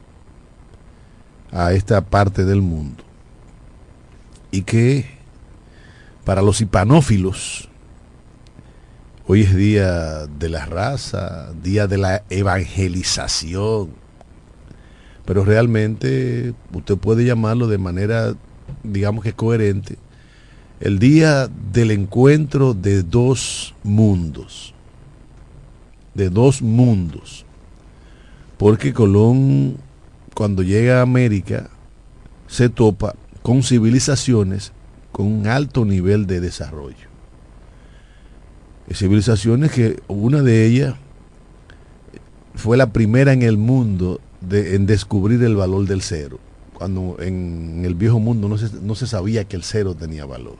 a 1.51 1.71
esta 1.71 2.01
parte 2.01 2.43
del 2.43 2.61
mundo. 2.61 3.03
Y 4.51 4.63
que 4.63 5.14
para 6.25 6.41
los 6.41 6.59
hipanófilos 6.59 7.69
Hoy 9.27 9.41
es 9.41 9.55
día 9.55 10.27
de 10.27 10.49
la 10.49 10.67
raza, 10.67 11.51
día 11.63 11.87
de 11.87 11.97
la 11.97 12.23
evangelización. 12.29 13.89
Pero 15.25 15.43
realmente 15.43 16.53
usted 16.71 16.95
puede 16.95 17.25
llamarlo 17.25 17.65
de 17.65 17.79
manera, 17.79 18.35
digamos 18.83 19.23
que 19.23 19.33
coherente, 19.33 19.97
el 20.79 20.99
día 20.99 21.47
del 21.47 21.89
encuentro 21.89 22.75
de 22.75 23.01
dos 23.01 23.73
mundos. 23.81 24.75
De 26.13 26.29
dos 26.29 26.61
mundos. 26.61 27.47
Porque 28.57 28.93
Colón, 28.93 29.77
cuando 30.35 30.61
llega 30.61 30.99
a 30.99 31.01
América, 31.01 31.71
se 32.45 32.69
topa 32.69 33.15
con 33.41 33.63
civilizaciones 33.63 34.71
con 35.15 35.27
un 35.27 35.47
alto 35.47 35.85
nivel 35.85 36.27
de 36.27 36.41
desarrollo 36.41 37.07
civilizaciones 38.93 39.71
que 39.71 40.01
una 40.09 40.41
de 40.41 40.65
ellas 40.65 40.95
fue 42.53 42.75
la 42.75 42.91
primera 42.91 43.31
en 43.31 43.41
el 43.41 43.55
mundo 43.55 44.19
en 44.51 44.85
descubrir 44.85 45.41
el 45.43 45.55
valor 45.55 45.87
del 45.87 46.01
cero, 46.01 46.37
cuando 46.73 47.15
en 47.21 47.83
el 47.85 47.95
viejo 47.95 48.19
mundo 48.19 48.49
no 48.49 48.57
se, 48.57 48.69
no 48.81 48.93
se 48.93 49.07
sabía 49.07 49.45
que 49.45 49.55
el 49.55 49.63
cero 49.63 49.95
tenía 49.95 50.25
valor. 50.25 50.57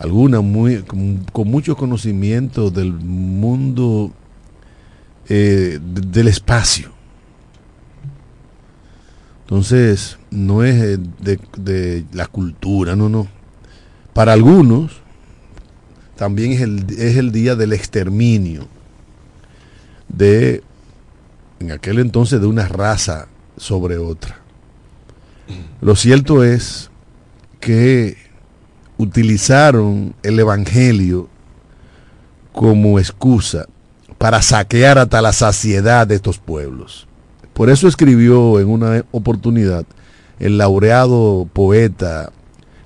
Algunas 0.00 0.42
muy, 0.42 0.82
con, 0.82 1.48
mucho 1.48 1.76
conocimiento 1.76 2.72
del 2.72 2.92
mundo 2.92 4.10
eh, 5.28 5.78
del 5.80 6.26
espacio. 6.26 6.90
Entonces, 9.50 10.16
no 10.30 10.62
es 10.62 10.78
de, 10.78 11.40
de 11.58 12.04
la 12.12 12.28
cultura, 12.28 12.94
no, 12.94 13.08
no. 13.08 13.26
Para 14.12 14.32
algunos, 14.32 15.00
también 16.14 16.52
es 16.52 16.60
el, 16.60 16.86
es 16.96 17.16
el 17.16 17.32
día 17.32 17.56
del 17.56 17.72
exterminio 17.72 18.68
de, 20.06 20.62
en 21.58 21.72
aquel 21.72 21.98
entonces, 21.98 22.40
de 22.40 22.46
una 22.46 22.68
raza 22.68 23.26
sobre 23.56 23.98
otra. 23.98 24.38
Lo 25.80 25.96
cierto 25.96 26.44
es 26.44 26.88
que 27.58 28.18
utilizaron 28.98 30.14
el 30.22 30.38
Evangelio 30.38 31.28
como 32.52 33.00
excusa 33.00 33.66
para 34.16 34.42
saquear 34.42 34.98
hasta 34.98 35.20
la 35.20 35.32
saciedad 35.32 36.06
de 36.06 36.14
estos 36.14 36.38
pueblos. 36.38 37.08
Por 37.60 37.68
eso 37.68 37.88
escribió 37.88 38.58
en 38.58 38.70
una 38.70 39.04
oportunidad 39.10 39.84
el 40.38 40.56
laureado 40.56 41.46
poeta 41.52 42.32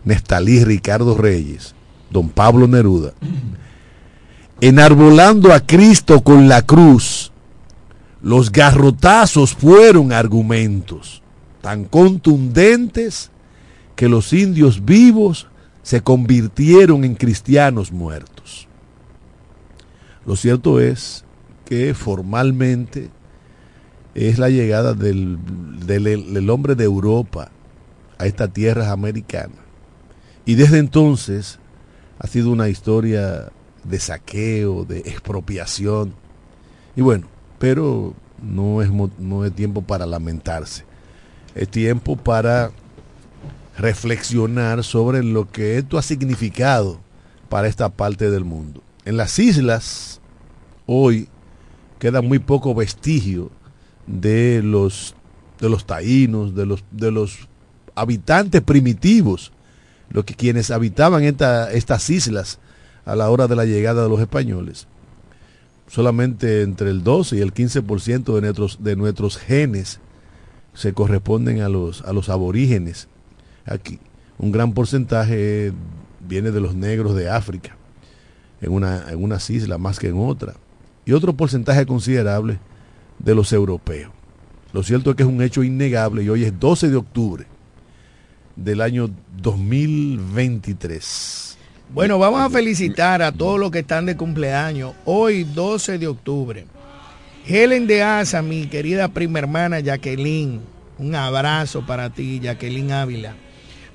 Nestalí 0.03 0.65
Ricardo 0.65 1.17
Reyes 1.17 1.77
don 2.11 2.29
Pablo 2.29 2.67
Neruda, 2.67 3.13
enarbolando 4.61 5.53
a 5.53 5.61
Cristo 5.61 6.25
con 6.25 6.49
la 6.49 6.63
cruz, 6.63 7.31
los 8.21 8.51
garrotazos 8.51 9.55
fueron 9.55 10.13
argumentos 10.13 11.23
tan 11.61 11.85
contundentes 11.85 13.31
que 13.95 14.09
los 14.09 14.33
indios 14.33 14.85
vivos 14.85 15.47
se 15.85 16.01
convirtieron 16.01 17.05
en 17.05 17.15
cristianos 17.15 17.93
muertos. 17.93 18.67
Lo 20.27 20.35
cierto 20.35 20.81
es 20.81 21.25
que 21.65 21.95
formalmente 21.95 23.11
es 24.15 24.39
la 24.39 24.49
llegada 24.49 24.95
del, 24.95 25.39
del, 25.87 26.51
hombre 26.51 26.75
de 26.75 26.85
Europa 26.85 27.51
a 28.19 28.27
estas 28.27 28.53
tierras 28.53 28.89
americanas. 28.89 29.59
Y 30.47 30.55
desde 30.55 30.79
entonces 30.79 31.59
ha 32.19 32.27
sido 32.27 32.51
una 32.51 32.69
historia 32.69 33.51
de 33.83 33.99
saqueo, 33.99 34.85
de 34.85 34.99
expropiación. 35.01 36.15
Y 36.95 37.03
bueno, 37.03 37.27
pero 37.59 38.15
no 38.41 38.83
es, 38.83 38.91
no 39.19 39.45
es 39.45 39.53
tiempo 39.55 39.83
para 39.83 40.07
lamentarse. 40.07 40.85
Es 41.55 41.69
tiempo 41.69 42.17
para 42.17 42.71
reflexionar 43.77 44.85
sobre 44.85 45.25
lo 45.25 45.51
que 45.51 45.79
esto 45.79 45.99
ha 45.99 46.03
significado 46.03 47.01
para 47.49 47.67
esta 47.67 47.89
parte 47.89 48.31
del 48.31 48.45
mundo. 48.45 48.81
En 49.05 49.17
las 49.17 49.39
islas, 49.39 50.21
hoy, 50.87 51.29
queda 51.99 52.23
muy 52.23 52.39
poco 52.39 52.75
vestigio 52.75 53.51
de 54.07 54.63
los, 54.63 55.15
de 55.61 55.69
los 55.69 55.87
taínos, 55.87 56.55
de 56.55 56.67
los, 56.67 56.85
de 56.91 57.11
los 57.11 57.49
habitantes 57.95 58.63
primitivos 58.63 59.53
lo 60.11 60.25
que 60.25 60.35
quienes 60.35 60.71
habitaban 60.71 61.25
estas 61.25 62.11
islas 62.11 62.59
a 63.05 63.17
la 63.17 63.31
hora 63.31 63.49
de 63.49 63.57
la 63.57 63.65
llegada 63.65 64.03
de 64.03 64.09
los 64.09 64.21
españoles. 64.21 64.87
Solamente 65.89 66.63
entre 66.63 66.91
el 66.91 67.03
12 67.03 67.37
y 67.37 67.41
el 67.41 67.53
15% 67.53 68.35
de 68.35 68.41
nuestros, 68.41 68.83
de 68.83 68.97
nuestros 68.97 69.37
genes 69.37 70.01
se 70.73 70.93
corresponden 70.93 71.63
a 71.63 71.69
los, 71.69 72.03
a 72.03 72.13
los 72.13 72.29
aborígenes. 72.29 73.09
Aquí 73.67 73.99
un 74.39 74.53
gran 74.53 74.73
porcentaje 74.73 75.73
viene 76.27 76.51
de 76.51 76.61
los 76.61 76.75
negros 76.75 77.15
de 77.15 77.29
África. 77.29 77.77
en, 78.61 78.73
una, 78.73 79.11
en 79.11 79.23
unas 79.23 79.51
islas 79.51 79.79
más 79.79 79.99
que 79.99 80.09
en 80.09 80.19
otras. 80.19 80.57
Y 81.05 81.13
otro 81.13 81.35
porcentaje 81.35 81.85
considerable 81.87 82.59
de 83.19 83.35
los 83.35 83.53
europeos. 83.53 84.13
Lo 84.73 84.83
cierto 84.83 85.11
es 85.11 85.17
que 85.17 85.23
es 85.23 85.29
un 85.29 85.43
hecho 85.43 85.63
innegable 85.63 86.25
y 86.25 86.29
hoy 86.29 86.45
es 86.45 86.59
12 86.59 86.91
de 86.91 86.97
octubre 86.97 87.47
del 88.57 88.81
año 88.81 89.09
2023. 89.37 91.59
Bueno, 91.91 92.19
vamos 92.19 92.41
a 92.41 92.51
felicitar 92.51 93.23
a 93.23 93.31
todos 93.31 93.61
los 93.61 93.71
que 93.71 93.79
están 93.81 94.07
de 94.07 94.17
cumpleaños. 94.17 94.95
Hoy, 95.05 95.45
12 95.45 95.99
de 95.99 96.09
octubre. 96.09 96.67
Helen 97.47 97.87
de 97.87 98.03
Asa, 98.03 98.43
mi 98.43 98.67
querida 98.67 99.09
prima 99.09 99.39
hermana 99.39 99.81
Jacqueline. 99.81 100.61
Un 100.99 101.15
abrazo 101.15 101.85
para 101.87 102.11
ti, 102.11 102.41
Jacqueline 102.41 102.93
Ávila. 102.93 103.37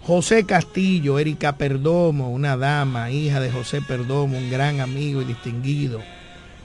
José 0.01 0.45
Castillo, 0.45 1.19
Erika 1.19 1.57
Perdomo, 1.57 2.31
una 2.31 2.55
dama, 2.55 3.11
hija 3.11 3.39
de 3.39 3.51
José 3.51 3.81
Perdomo, 3.81 4.37
un 4.37 4.49
gran 4.49 4.79
amigo 4.79 5.21
y 5.21 5.25
distinguido. 5.25 5.99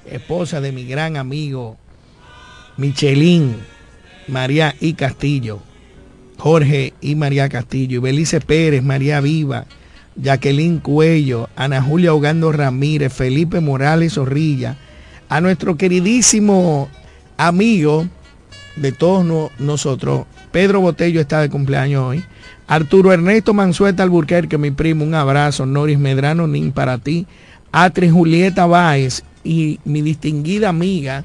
Esposa 0.06 0.60
de 0.60 0.72
mi 0.72 0.84
gran 0.84 1.16
amigo 1.16 1.78
Michelín, 2.76 3.56
María 4.28 4.74
y 4.80 4.94
Castillo. 4.94 5.60
Jorge 6.38 6.92
y 7.00 7.14
María 7.14 7.48
Castillo, 7.48 8.00
Belice 8.00 8.40
Pérez, 8.40 8.82
María 8.82 9.20
Viva, 9.20 9.66
Jacqueline 10.16 10.78
Cuello, 10.78 11.48
Ana 11.56 11.82
Julia 11.82 12.12
Hogando 12.12 12.52
Ramírez, 12.52 13.12
Felipe 13.12 13.60
Morales 13.60 14.14
Zorrilla, 14.14 14.76
a 15.28 15.40
nuestro 15.40 15.76
queridísimo 15.76 16.88
amigo 17.36 18.06
de 18.76 18.92
todos 18.92 19.50
nosotros, 19.58 20.26
Pedro 20.52 20.80
Botello 20.80 21.20
está 21.20 21.40
de 21.40 21.50
cumpleaños 21.50 22.04
hoy, 22.04 22.24
Arturo 22.66 23.12
Ernesto 23.12 23.54
Mansueta 23.54 24.02
Alburquerque, 24.02 24.58
mi 24.58 24.70
primo, 24.70 25.04
un 25.04 25.14
abrazo, 25.14 25.66
Noris 25.66 25.98
Medrano 25.98 26.46
Nin 26.46 26.72
para 26.72 26.98
ti, 26.98 27.26
Atri 27.72 28.10
Julieta 28.10 28.66
Báez 28.66 29.24
y 29.42 29.80
mi 29.84 30.02
distinguida 30.02 30.68
amiga 30.68 31.24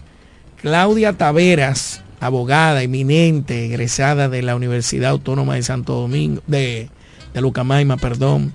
Claudia 0.61 1.13
Taveras, 1.13 2.01
abogada 2.19 2.83
eminente, 2.83 3.65
egresada 3.65 4.27
de 4.27 4.41
la 4.41 4.57
Universidad 4.57 5.11
Autónoma 5.11 5.55
de 5.55 5.63
Santo 5.63 5.93
Domingo, 5.93 6.41
de, 6.47 6.89
de 7.33 7.41
Lucamaima, 7.41 7.95
perdón, 7.95 8.53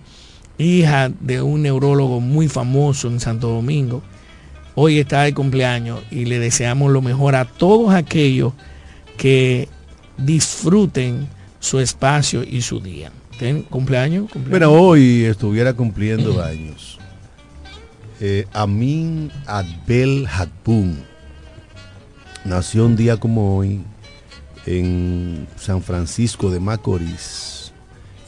hija 0.58 1.08
de 1.08 1.40
un 1.40 1.62
neurólogo 1.62 2.20
muy 2.20 2.48
famoso 2.48 3.08
en 3.08 3.20
Santo 3.20 3.48
Domingo. 3.48 4.02
Hoy 4.74 4.98
está 4.98 5.22
de 5.22 5.32
cumpleaños 5.32 6.00
y 6.10 6.26
le 6.26 6.38
deseamos 6.38 6.92
lo 6.92 7.00
mejor 7.00 7.36
a 7.36 7.46
todos 7.46 7.94
aquellos 7.94 8.52
que 9.16 9.68
disfruten 10.18 11.26
su 11.58 11.80
espacio 11.80 12.44
y 12.44 12.60
su 12.60 12.80
día. 12.80 13.12
¿Ten 13.38 13.62
cumpleaños? 13.62 14.30
Pero 14.50 14.72
hoy 14.72 15.24
estuviera 15.24 15.72
cumpliendo 15.72 16.42
años. 16.44 16.98
Eh, 18.20 18.46
Amin 18.52 19.30
Abel 19.46 20.26
Hatbun 20.26 21.13
nació 22.44 22.86
un 22.86 22.96
día 22.96 23.16
como 23.16 23.56
hoy 23.56 23.82
en 24.66 25.46
San 25.56 25.82
Francisco 25.82 26.50
de 26.50 26.60
Macorís 26.60 27.72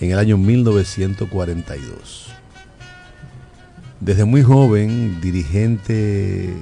en 0.01 0.11
el 0.11 0.19
año 0.19 0.37
1942. 0.37 2.27
Desde 4.01 4.25
muy 4.25 4.43
joven, 4.43 5.21
dirigente 5.21 6.55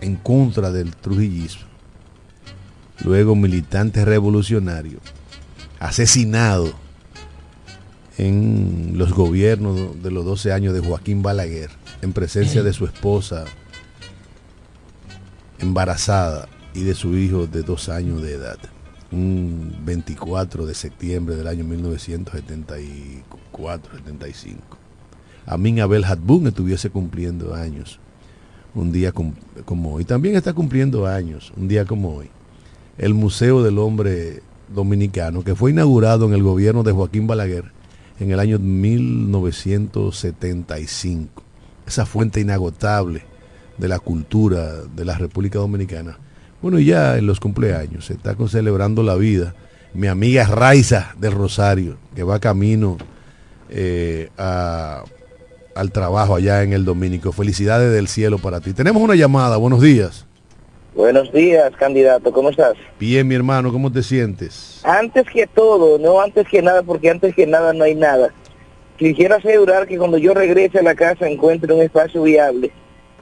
en 0.00 0.16
contra 0.16 0.70
del 0.70 0.94
trujillismo, 0.94 1.66
luego 3.04 3.34
militante 3.34 4.04
revolucionario, 4.04 5.00
asesinado 5.78 6.72
en 8.18 8.92
los 8.96 9.12
gobiernos 9.12 10.02
de 10.02 10.10
los 10.10 10.24
12 10.24 10.52
años 10.52 10.74
de 10.74 10.80
Joaquín 10.80 11.22
Balaguer, 11.22 11.70
en 12.02 12.12
presencia 12.12 12.62
de 12.62 12.72
su 12.72 12.84
esposa 12.84 13.44
embarazada 15.58 16.48
y 16.74 16.82
de 16.82 16.94
su 16.94 17.16
hijo 17.16 17.46
de 17.46 17.62
dos 17.62 17.88
años 17.88 18.20
de 18.22 18.34
edad. 18.34 18.58
Un 19.10 19.74
24 19.84 20.66
de 20.66 20.74
septiembre 20.74 21.36
del 21.36 21.46
año 21.46 21.64
1974-75. 21.64 24.56
Amin 25.46 25.80
Abel 25.80 26.04
Hatbun 26.04 26.48
estuviese 26.48 26.90
cumpliendo 26.90 27.54
años 27.54 27.98
un 28.74 28.92
día 28.92 29.12
como 29.12 29.94
hoy. 29.94 30.04
También 30.04 30.36
está 30.36 30.52
cumpliendo 30.52 31.06
años 31.06 31.54
un 31.56 31.68
día 31.68 31.86
como 31.86 32.14
hoy. 32.14 32.28
El 32.98 33.14
Museo 33.14 33.62
del 33.62 33.78
Hombre 33.78 34.42
Dominicano, 34.74 35.42
que 35.42 35.54
fue 35.54 35.70
inaugurado 35.70 36.26
en 36.26 36.34
el 36.34 36.42
gobierno 36.42 36.82
de 36.82 36.92
Joaquín 36.92 37.26
Balaguer 37.26 37.72
en 38.20 38.30
el 38.30 38.40
año 38.40 38.58
1975. 38.58 41.42
Esa 41.86 42.04
fuente 42.04 42.40
inagotable 42.40 43.22
de 43.78 43.88
la 43.88 43.98
cultura 43.98 44.82
de 44.94 45.04
la 45.04 45.16
República 45.16 45.58
Dominicana. 45.58 46.18
Bueno, 46.60 46.78
ya 46.80 47.16
en 47.16 47.26
los 47.26 47.40
cumpleaños 47.40 48.06
se 48.06 48.14
está 48.14 48.36
celebrando 48.48 49.02
la 49.02 49.14
vida. 49.14 49.54
Mi 49.94 50.08
amiga 50.08 50.44
Raiza 50.44 51.14
del 51.18 51.32
Rosario, 51.32 51.96
que 52.14 52.24
va 52.24 52.40
camino 52.40 52.98
eh, 53.70 54.28
al 54.36 55.92
trabajo 55.92 56.34
allá 56.34 56.62
en 56.62 56.72
el 56.72 56.84
Dominico. 56.84 57.32
Felicidades 57.32 57.92
del 57.92 58.08
cielo 58.08 58.38
para 58.38 58.60
ti. 58.60 58.72
Tenemos 58.72 59.00
una 59.00 59.14
llamada, 59.14 59.56
buenos 59.56 59.80
días. 59.80 60.26
Buenos 60.94 61.32
días, 61.32 61.70
candidato, 61.76 62.32
¿cómo 62.32 62.50
estás? 62.50 62.74
Bien, 62.98 63.28
mi 63.28 63.36
hermano, 63.36 63.70
¿cómo 63.70 63.92
te 63.92 64.02
sientes? 64.02 64.80
Antes 64.82 65.26
que 65.32 65.46
todo, 65.46 65.96
no 65.96 66.20
antes 66.20 66.48
que 66.48 66.60
nada, 66.60 66.82
porque 66.82 67.08
antes 67.08 67.36
que 67.36 67.46
nada 67.46 67.72
no 67.72 67.84
hay 67.84 67.94
nada. 67.94 68.30
Quisiera 68.96 69.36
asegurar 69.36 69.86
que 69.86 69.96
cuando 69.96 70.18
yo 70.18 70.34
regrese 70.34 70.80
a 70.80 70.82
la 70.82 70.96
casa 70.96 71.28
encuentre 71.28 71.72
un 71.72 71.82
espacio 71.82 72.24
viable 72.24 72.72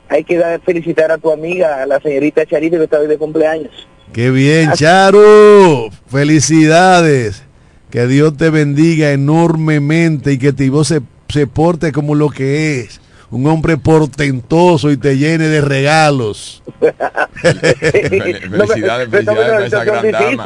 hay 0.09 0.25
que 0.25 0.37
dar, 0.37 0.61
felicitar 0.61 1.11
a 1.11 1.19
tu 1.19 1.31
amiga, 1.31 1.83
a 1.83 1.87
la 1.87 2.01
señorita 2.01 2.47
Charito, 2.47 2.77
que 2.77 2.85
está 2.85 2.99
hoy 2.99 3.09
de 3.09 3.19
cumpleaños. 3.19 3.87
¡Qué 4.13 4.31
bien, 4.31 4.73
Charo! 4.73 5.89
¡Felicidades! 6.09 7.43
Que 7.91 8.07
Dios 8.07 8.37
te 8.37 8.51
bendiga 8.51 9.13
enormemente 9.13 10.33
y 10.33 10.39
que 10.39 10.53
tu 10.53 10.71
voz 10.71 10.89
se, 10.89 11.01
se 11.29 11.47
porte 11.47 11.93
como 11.93 12.15
lo 12.15 12.31
que 12.31 12.81
es. 12.81 13.01
Un 13.31 13.47
hombre 13.47 13.77
portentoso 13.77 14.91
y 14.91 14.97
te 14.97 15.19
llene 15.19 15.49
de 15.49 15.61
regalos. 15.61 16.63
felicidades, 17.41 19.11
felicidades 19.11 19.51
a 19.51 19.67
esa 19.67 19.85
gran 19.85 20.11
dama. 20.11 20.45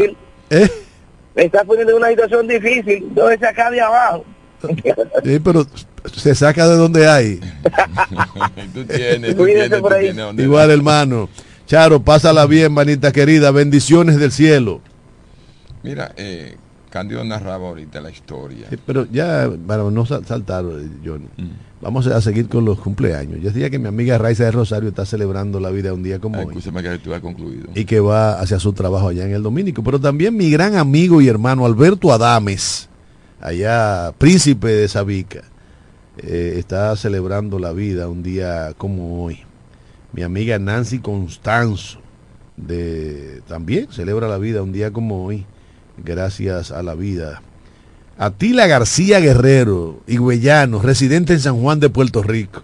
¿Eh? 0.50 0.68
Me 1.34 1.44
está 1.44 1.64
poniendo 1.64 1.92
en 1.92 1.98
una 1.98 2.08
situación 2.08 2.48
difícil. 2.48 3.08
¿Dónde 3.14 3.38
sacar 3.38 3.70
de 3.70 3.80
abajo? 3.80 4.24
sí, 5.24 5.38
pero 5.38 5.66
se 6.14 6.34
saca 6.34 6.68
de 6.68 6.76
donde 6.76 7.08
hay. 7.08 7.40
tú 8.74 8.84
tienes, 8.84 9.36
Igual, 10.38 10.70
hermano. 10.70 11.28
Charo, 11.66 12.02
pásala 12.02 12.46
bien, 12.46 12.72
manita 12.72 13.12
querida. 13.12 13.50
Bendiciones 13.50 14.18
del 14.18 14.32
cielo. 14.32 14.80
Mira, 15.82 16.12
eh, 16.16 16.56
Cándido 16.90 17.22
narraba 17.22 17.68
ahorita 17.68 18.00
la 18.00 18.10
historia. 18.10 18.66
pero 18.84 19.06
ya, 19.10 19.48
para 19.66 19.84
no 19.84 20.04
saltar, 20.04 20.64
Johnny, 21.04 21.28
mm. 21.36 21.80
vamos 21.80 22.08
a 22.08 22.20
seguir 22.20 22.48
con 22.48 22.64
los 22.64 22.80
cumpleaños. 22.80 23.40
Yo 23.40 23.50
decía 23.50 23.70
que 23.70 23.78
mi 23.78 23.86
amiga 23.86 24.18
Raiza 24.18 24.44
de 24.44 24.50
Rosario 24.50 24.88
está 24.88 25.06
celebrando 25.06 25.60
la 25.60 25.70
vida 25.70 25.94
un 25.94 26.02
día 26.02 26.18
como 26.18 26.40
hoy. 26.40 26.56
que 26.56 27.20
concluido. 27.20 27.68
Y 27.76 27.84
que 27.84 28.00
va 28.00 28.40
hacia 28.40 28.58
su 28.58 28.72
trabajo 28.72 29.08
allá 29.08 29.24
en 29.24 29.32
el 29.32 29.42
Domínico. 29.44 29.84
Pero 29.84 30.00
también 30.00 30.36
mi 30.36 30.50
gran 30.50 30.74
amigo 30.74 31.20
y 31.20 31.28
hermano 31.28 31.64
Alberto 31.64 32.12
Adames, 32.12 32.88
allá 33.40 34.12
príncipe 34.18 34.68
de 34.68 34.88
Sabica 34.88 35.44
eh, 36.22 36.54
está 36.58 36.94
celebrando 36.96 37.58
la 37.58 37.72
vida 37.72 38.08
un 38.08 38.22
día 38.22 38.74
como 38.76 39.24
hoy. 39.24 39.40
Mi 40.12 40.22
amiga 40.22 40.58
Nancy 40.58 40.98
Constanzo 40.98 42.00
de, 42.56 43.40
también 43.48 43.88
celebra 43.90 44.28
la 44.28 44.38
vida 44.38 44.62
un 44.62 44.72
día 44.72 44.92
como 44.92 45.24
hoy, 45.24 45.46
gracias 46.04 46.70
a 46.70 46.82
la 46.82 46.94
vida. 46.94 47.42
Atila 48.18 48.66
García 48.66 49.18
Guerrero, 49.20 50.00
higüeyano, 50.06 50.82
residente 50.82 51.32
en 51.32 51.40
San 51.40 51.60
Juan 51.60 51.80
de 51.80 51.88
Puerto 51.88 52.22
Rico, 52.22 52.62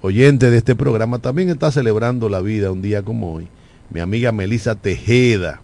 oyente 0.00 0.50
de 0.50 0.58
este 0.58 0.74
programa, 0.74 1.18
también 1.18 1.50
está 1.50 1.70
celebrando 1.70 2.28
la 2.28 2.40
vida 2.40 2.70
un 2.70 2.80
día 2.80 3.02
como 3.02 3.34
hoy. 3.34 3.48
Mi 3.90 4.00
amiga 4.00 4.32
Melisa 4.32 4.74
Tejeda, 4.74 5.60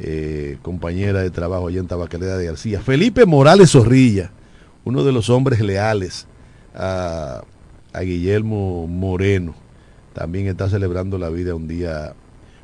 eh, 0.00 0.58
compañera 0.62 1.20
de 1.20 1.30
trabajo 1.30 1.68
allá 1.68 1.78
en 1.78 1.86
Tabacalera 1.86 2.36
de 2.36 2.46
García. 2.46 2.80
Felipe 2.80 3.24
Morales 3.24 3.70
Zorrilla, 3.70 4.32
uno 4.84 5.04
de 5.04 5.12
los 5.12 5.30
hombres 5.30 5.60
leales 5.60 6.26
a, 6.74 7.42
Guillermo 8.00 8.86
Moreno. 8.88 9.54
También 10.14 10.48
está 10.48 10.68
celebrando 10.68 11.16
la 11.16 11.28
vida 11.28 11.54
un 11.54 11.68
día 11.68 12.14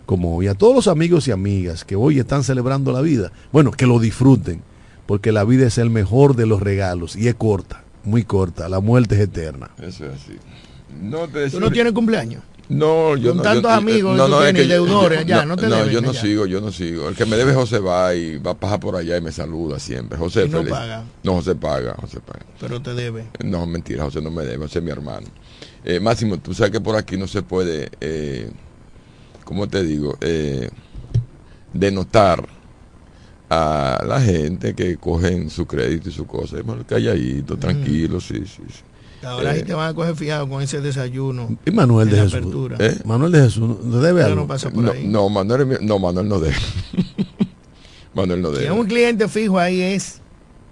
como 0.07 0.37
hoy. 0.37 0.49
A 0.49 0.55
todos 0.55 0.75
los 0.75 0.89
amigos 0.89 1.29
y 1.29 1.31
amigas 1.31 1.85
que 1.85 1.95
hoy 1.95 2.19
están 2.19 2.43
celebrando 2.43 2.93
la 2.93 3.01
vida, 3.01 3.31
bueno, 3.53 3.71
que 3.71 3.87
lo 3.87 4.01
disfruten, 4.01 4.63
porque 5.07 5.31
la 5.31 5.45
vida 5.45 5.67
es 5.67 5.79
el 5.79 5.89
mejor 5.89 6.35
de 6.35 6.47
los 6.47 6.61
regalos 6.61 7.15
y 7.15 7.29
es 7.29 7.35
corta, 7.37 7.85
muy 8.05 8.25
corta. 8.25 8.69
La 8.69 8.81
muerte 8.81 9.15
es 9.15 9.21
eterna. 9.21 9.71
Eso 9.79 10.07
es 10.07 10.15
así. 10.15 10.37
No 11.01 11.29
¿Tú 11.29 11.61
no 11.61 11.71
tienes 11.71 11.93
cumpleaños? 11.93 12.43
No, 12.71 13.17
yo 13.17 13.31
Con 13.31 13.39
no. 13.39 13.43
tantos 13.43 13.71
amigos 13.73 14.17
no, 14.17 14.29
no, 14.29 14.45
es 14.45 14.55
que 14.55 14.65
deudores, 14.65 15.27
ya, 15.27 15.45
no, 15.45 15.57
te 15.57 15.67
No, 15.67 15.87
yo 15.87 16.01
no 16.01 16.15
sigo, 16.15 16.47
yo 16.47 16.61
no 16.61 16.71
sigo. 16.71 17.09
El 17.09 17.17
que 17.17 17.27
me 17.27 17.37
debe 17.37 17.53
José 17.53 17.81
va 17.81 18.15
y 18.15 18.39
va 18.39 18.53
a 18.53 18.55
pasar 18.55 18.79
por 18.79 18.95
allá 18.95 19.17
y 19.17 19.21
me 19.21 19.33
saluda 19.33 19.81
siempre. 19.81 20.17
José, 20.17 20.49
no 20.49 20.65
paga? 20.65 21.05
No, 21.25 21.35
José 21.35 21.57
paga, 21.57 21.97
José 22.01 22.21
paga. 22.21 22.47
Pero 22.61 22.81
te 22.81 22.95
debe. 22.95 23.27
No, 23.45 23.67
mentira, 23.67 24.05
José 24.05 24.23
no 24.23 24.31
me 24.31 24.45
debe, 24.45 24.59
José 24.59 24.79
es 24.79 24.85
mi 24.85 24.93
hermano. 24.93 25.27
Eh, 25.85 25.99
Máximo, 25.99 26.39
tú 26.39 26.55
sabes 26.55 26.71
que 26.71 26.81
por 26.81 26.95
aquí 26.95 27.17
no 27.17 27.27
se 27.27 27.43
puede, 27.43 27.91
eh, 28.01 28.49
¿cómo 29.45 29.67
te 29.69 29.83
digo? 29.83 30.17
Eh, 30.21 30.71
denotar 31.73 32.47
a 33.49 34.05
la 34.07 34.21
gente 34.21 34.75
que 34.75 34.97
cogen 34.97 35.51
su 35.51 35.67
crédito 35.67 36.09
y 36.09 36.13
su 36.13 36.25
cosa. 36.25 36.59
Calladito, 36.87 37.57
tranquilo, 37.57 38.21
sí, 38.21 38.45
sí, 38.47 38.63
sí. 38.69 38.83
Ahora 39.23 39.55
sí 39.55 39.63
te 39.63 39.75
van 39.75 39.91
a 39.91 39.95
coger 39.95 40.17
fiado 40.17 40.49
con 40.49 40.63
ese 40.63 40.81
desayuno. 40.81 41.57
Y 41.67 41.71
Manuel 41.71 42.09
de 42.09 42.17
Jesús. 42.23 42.73
¿Eh? 42.79 42.99
Manuel 43.05 43.33
de 43.33 43.43
Jesús, 43.43 43.77
¿no 43.83 44.01
debe 44.01 44.23
algo? 44.23 44.37
No, 44.37 44.47
pasa 44.47 44.71
por 44.71 44.91
ahí. 44.91 45.07
no, 45.07 45.29
Manuel, 45.29 45.79
no, 45.83 45.99
Manuel 45.99 46.29
no 46.29 46.41
debe. 46.41 46.57
Manuel 48.15 48.41
no 48.41 48.51
debe. 48.51 48.65
Si 48.65 48.71
un 48.71 48.87
cliente 48.87 49.29
fijo 49.29 49.59
ahí 49.59 49.81
es 49.83 50.21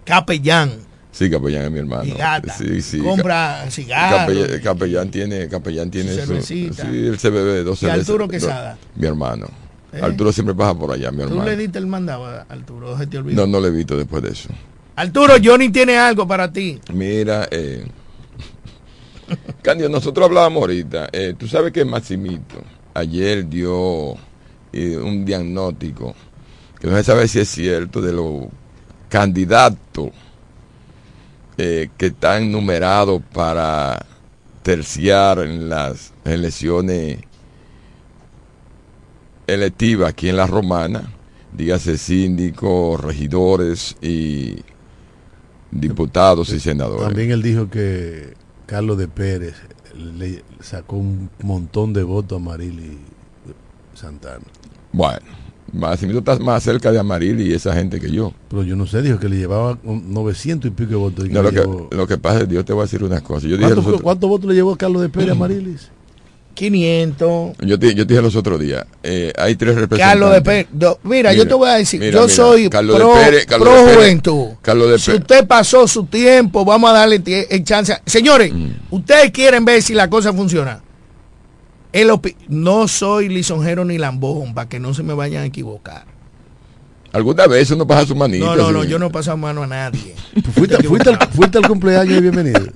capellán. 0.05 0.73
Sí, 1.13 1.29
capellán 1.31 1.65
es 1.65 1.71
mi 1.71 1.79
hermano. 1.81 2.15
Sí, 2.57 2.81
sí. 2.81 2.99
Compra 2.99 3.67
cigarros. 3.71 4.37
Capellán, 4.63 5.11
tiene, 5.11 5.49
capellán 5.49 5.91
tiene 5.91 6.15
su, 6.25 6.41
sí, 6.43 6.71
él 6.83 7.19
se 7.19 7.31
bebe 7.31 7.63
dos 7.65 7.83
¿Y 7.83 7.87
Arturo 7.87 8.29
Quesada? 8.29 8.79
mi 8.95 9.07
hermano. 9.07 9.47
¿Eh? 9.93 10.01
Arturo 10.03 10.33
siempre 10.33 10.55
pasa 10.55 10.79
por 10.79 10.93
allá, 10.93 11.11
mi 11.11 11.23
hermano. 11.23 11.41
¿Tú 11.41 11.47
le 11.47 11.57
diste 11.57 11.79
el 11.79 11.87
mandado 11.87 12.27
a 12.27 12.43
Arturo? 12.43 12.97
¿Se 12.99 13.07
te 13.07 13.19
olvidó? 13.19 13.47
No, 13.47 13.47
no 13.47 13.61
le 13.61 13.69
he 13.69 13.71
visto 13.71 13.97
después 13.97 14.23
de 14.23 14.31
eso. 14.31 14.49
Arturo, 14.97 15.35
Johnny 15.43 15.71
tiene 15.71 15.97
algo 15.97 16.27
para 16.27 16.53
ti. 16.53 16.81
Mira, 16.93 17.49
eh, 17.51 17.87
Candio, 19.63 19.89
nosotros 19.89 20.27
hablábamos 20.27 20.63
ahorita. 20.63 21.09
Eh, 21.13 21.35
tú 21.39 21.47
sabes 21.47 21.73
que 21.73 21.85
Maximito 21.85 22.63
ayer 22.95 23.49
dio 23.49 24.15
eh, 24.73 24.97
un 24.97 25.25
diagnóstico 25.25 26.15
que 26.81 26.89
no 26.89 26.97
se 26.97 27.05
sabe 27.05 27.29
si 27.29 27.41
es 27.41 27.49
cierto 27.49 28.01
de 28.01 28.13
los 28.13 28.47
candidatos 29.09 30.11
eh, 31.57 31.89
que 31.97 32.07
están 32.07 32.53
numerados 32.53 33.23
para 33.33 34.07
terciar 34.63 35.41
en 35.41 35.69
las 35.69 36.13
elecciones 36.25 37.19
electivas 39.47 40.11
aquí 40.11 40.29
en 40.29 40.37
la 40.37 40.47
Romana, 40.47 41.11
dígase 41.53 41.97
síndicos, 41.97 43.01
regidores 43.01 43.97
y 44.01 44.63
diputados 45.71 46.51
y 46.51 46.61
senadores. 46.61 47.07
También 47.07 47.31
él 47.33 47.43
dijo 47.43 47.69
que 47.69 48.35
Carlos 48.69 48.99
de 48.99 49.09
Pérez 49.09 49.55
le 49.97 50.45
sacó 50.61 50.97
un 50.97 51.31
montón 51.43 51.95
de 51.95 52.03
votos 52.03 52.37
a 52.37 52.39
Marili 52.39 52.99
Santana. 53.95 54.45
Bueno, 54.93 55.25
Massimito 55.73 56.19
está 56.19 56.39
más 56.39 56.65
cerca 56.65 56.93
de 56.93 56.99
Amaril 56.99 57.41
y 57.41 57.55
esa 57.55 57.73
gente 57.73 57.99
que 57.99 58.11
yo. 58.11 58.35
Pero 58.51 58.63
yo 58.65 58.77
no 58.77 58.87
sé, 58.87 59.01
dijo 59.01 59.19
que 59.19 59.31
le 59.31 59.39
llevaba 59.39 59.79
900 59.83 60.71
y 60.71 60.75
pico 60.75 60.91
de 60.91 60.97
votos. 60.97 61.31
No, 61.31 61.43
lo, 61.43 61.51
que, 61.51 61.97
lo, 61.97 62.07
que, 62.07 62.19
pasa 62.19 62.37
es 62.37 62.43
que 62.45 62.51
Dios 62.51 62.67
te 62.67 62.75
va 62.75 62.83
a 62.83 62.85
decir 62.85 63.03
unas 63.03 63.23
cosas. 63.23 63.45
Yo 63.45 63.57
¿Cuántos 64.03 64.29
votos 64.29 64.51
le 64.51 64.55
llevó 64.55 64.77
Carlos 64.77 65.01
de 65.01 65.09
Pérez 65.09 65.31
a 65.31 65.35
Marilis? 65.35 65.91
500. 66.59 67.57
Yo 67.61 67.79
te, 67.79 67.95
yo 67.95 68.05
te 68.05 68.15
dije 68.15 68.21
los 68.21 68.35
otros 68.35 68.59
días, 68.59 68.85
eh, 69.05 69.33
hay 69.39 69.55
tres 69.55 69.77
representantes. 69.77 70.07
Carlos 70.09 70.33
de 70.33 70.43
Pérez, 70.43 70.67
mira, 71.05 71.33
yo 71.33 71.47
te 71.47 71.55
voy 71.55 71.69
a 71.69 71.75
decir, 71.75 72.03
yo 72.11 72.29
soy 72.29 72.69
Carlos 72.69 72.97
pro, 72.97 73.15
de 73.15 73.25
Pérez, 73.25 73.47
Carlos 73.47 73.69
pro 73.69 73.77
de 73.77 73.85
Pérez, 73.85 73.97
juventud. 73.97 74.47
Carlos 74.61 74.87
de 74.89 74.93
Pérez. 74.95 75.05
Si 75.05 75.13
usted 75.13 75.47
pasó 75.47 75.87
su 75.87 76.07
tiempo, 76.07 76.65
vamos 76.65 76.91
a 76.91 76.95
darle 76.95 77.23
el 77.49 77.63
chance. 77.63 77.97
Señores, 78.05 78.53
mm. 78.53 78.71
ustedes 78.91 79.31
quieren 79.31 79.65
ver 79.65 79.81
si 79.83 79.95
la 79.95 80.11
cosa 80.11 80.33
funciona. 80.33 80.83
El 81.93 82.11
no 82.49 82.89
soy 82.89 83.29
lisonjero 83.29 83.85
ni 83.85 83.97
lambón, 83.97 84.53
para 84.53 84.69
que 84.69 84.81
no 84.81 84.93
se 84.95 85.05
me 85.05 85.15
vayan 85.15 85.45
a 85.45 85.47
equivocar. 85.47 86.07
¿Alguna 87.13 87.47
vez 87.47 87.71
uno 87.71 87.87
pasa 87.87 88.05
su 88.05 88.17
manito? 88.17 88.45
No, 88.45 88.57
no, 88.57 88.73
no, 88.73 88.85
yo 88.85 88.99
no 88.99 89.11
paso 89.11 89.37
mano 89.37 89.63
a 89.63 89.67
nadie. 89.69 90.15
¿Fuiste, 90.55 90.77
fuiste, 90.89 91.11
al, 91.11 91.19
fuiste 91.31 91.59
al 91.59 91.69
cumpleaños 91.69 92.19
y 92.19 92.21
bienvenido? 92.21 92.67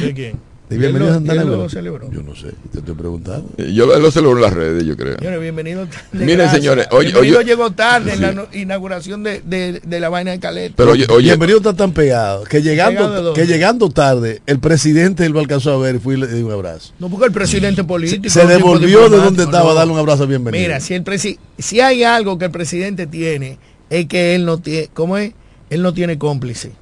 ¿De 0.00 0.14
quién? 0.14 0.45
Bienvenido 0.68 1.14
a 1.14 1.44
lo 1.44 1.68
celebró? 1.68 2.10
Yo 2.10 2.22
no 2.22 2.34
sé, 2.34 2.48
te 2.72 2.78
estoy 2.78 2.94
preguntando. 2.94 3.48
Eh, 3.56 3.72
yo 3.72 3.86
lo 3.86 4.10
celebró 4.10 4.36
en 4.36 4.42
las 4.42 4.52
redes, 4.52 4.84
yo 4.84 4.96
creo. 4.96 5.16
Señores, 5.18 5.40
bienvenido. 5.40 5.86
Miren, 6.12 6.50
señores, 6.50 6.88
oye, 6.90 7.12
bienvenido 7.12 7.42
llegó 7.42 7.70
tarde 7.72 8.14
en 8.14 8.20
la 8.20 8.48
inauguración 8.52 9.22
de, 9.22 9.40
de, 9.44 9.80
de, 9.84 10.00
la 10.00 10.08
vaina 10.08 10.32
de 10.32 10.40
Caleta. 10.40 10.74
Pero 10.76 10.92
oye, 10.92 11.06
bienvenido 11.28 11.58
está 11.58 11.74
tan 11.74 11.92
pegado 11.92 12.44
que 12.44 12.62
llegando, 12.62 13.32
que 13.32 13.46
llegando 13.46 13.90
tarde, 13.90 14.42
el 14.46 14.58
presidente 14.58 15.24
él 15.24 15.32
lo 15.32 15.40
alcanzó 15.40 15.72
a 15.72 15.78
ver 15.78 15.96
y 15.96 15.98
fui 15.98 16.14
y 16.14 16.18
le 16.18 16.26
dio 16.28 16.46
un 16.46 16.52
abrazo. 16.52 16.92
No, 16.98 17.08
porque 17.08 17.26
el 17.26 17.32
presidente 17.32 17.84
político. 17.84 18.28
Se, 18.28 18.46
devolvió 18.46 19.08
de 19.08 19.18
donde 19.18 19.44
estaba 19.44 19.72
a 19.72 19.74
darle 19.74 19.92
un 19.92 19.98
abrazo 19.98 20.26
bienvenido. 20.26 20.62
Mira, 20.62 20.80
si, 20.80 20.94
el 20.94 21.02
presi 21.02 21.38
si 21.58 21.80
hay 21.80 22.02
algo 22.02 22.38
que 22.38 22.46
el 22.46 22.50
presidente 22.50 23.06
tiene, 23.06 23.58
es 23.90 24.06
que 24.06 24.34
él 24.34 24.44
no 24.44 24.58
tiene, 24.58 24.88
¿cómo 24.92 25.16
es? 25.16 25.32
Él 25.70 25.82
no 25.82 25.94
tiene 25.94 26.18
cómplice. 26.18 26.72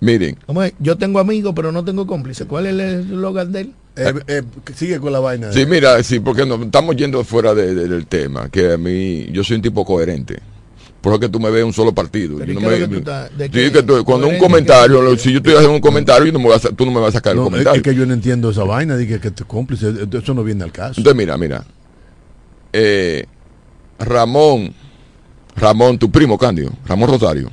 Miren. 0.00 0.36
Yo 0.78 0.96
tengo 0.96 1.18
amigos, 1.18 1.52
pero 1.54 1.72
no 1.72 1.84
tengo 1.84 2.06
cómplices. 2.06 2.46
¿Cuál 2.46 2.66
es 2.66 2.72
el 2.72 2.80
eslogan 2.80 3.52
de 3.52 3.60
él? 3.60 3.74
Eh, 3.96 4.14
eh, 4.28 4.42
sigue 4.74 4.98
con 4.98 5.12
la 5.12 5.20
vaina. 5.20 5.52
Sí, 5.52 5.66
mira, 5.66 6.02
sí, 6.02 6.20
porque 6.20 6.46
no, 6.46 6.62
estamos 6.62 6.96
yendo 6.96 7.22
fuera 7.22 7.54
del 7.54 8.06
tema, 8.06 8.48
que 8.48 8.72
a 8.72 8.78
mí, 8.78 9.26
yo 9.30 9.44
soy 9.44 9.56
un 9.56 9.62
tipo 9.62 9.84
coherente. 9.84 10.40
Por 11.02 11.12
eso 11.12 11.20
que 11.20 11.28
tú 11.28 11.40
me 11.40 11.50
ves 11.50 11.64
un 11.64 11.72
solo 11.72 11.94
partido. 11.94 12.38
cuando 14.04 14.28
un 14.28 14.38
comentario, 14.38 15.16
si 15.16 15.32
yo 15.32 15.38
estoy 15.38 15.54
haciendo 15.54 15.74
un 15.74 15.80
comentario, 15.80 16.30
no 16.32 16.38
me 16.38 16.48
tú 16.76 16.84
no 16.84 16.92
me 16.92 17.00
vas 17.00 17.10
a 17.10 17.12
sacar 17.12 17.34
el 17.34 17.42
comentario. 17.42 17.78
Es 17.78 17.82
que 17.82 17.94
yo 17.94 18.06
no 18.06 18.14
entiendo 18.14 18.50
esa 18.50 18.64
vaina, 18.64 18.96
dije 18.96 19.18
que 19.18 19.30
te 19.30 19.44
cómplice, 19.44 19.92
eso 20.12 20.34
no 20.34 20.44
viene 20.44 20.64
al 20.64 20.72
caso. 20.72 21.00
Entonces, 21.00 21.16
mira, 21.16 21.36
mira. 21.38 21.64
Eh, 22.72 23.24
Ramón, 23.98 24.72
Ramón, 25.56 25.98
tu 25.98 26.10
primo 26.10 26.38
Cándido, 26.38 26.70
Ramón 26.86 27.10
Rosario 27.10 27.50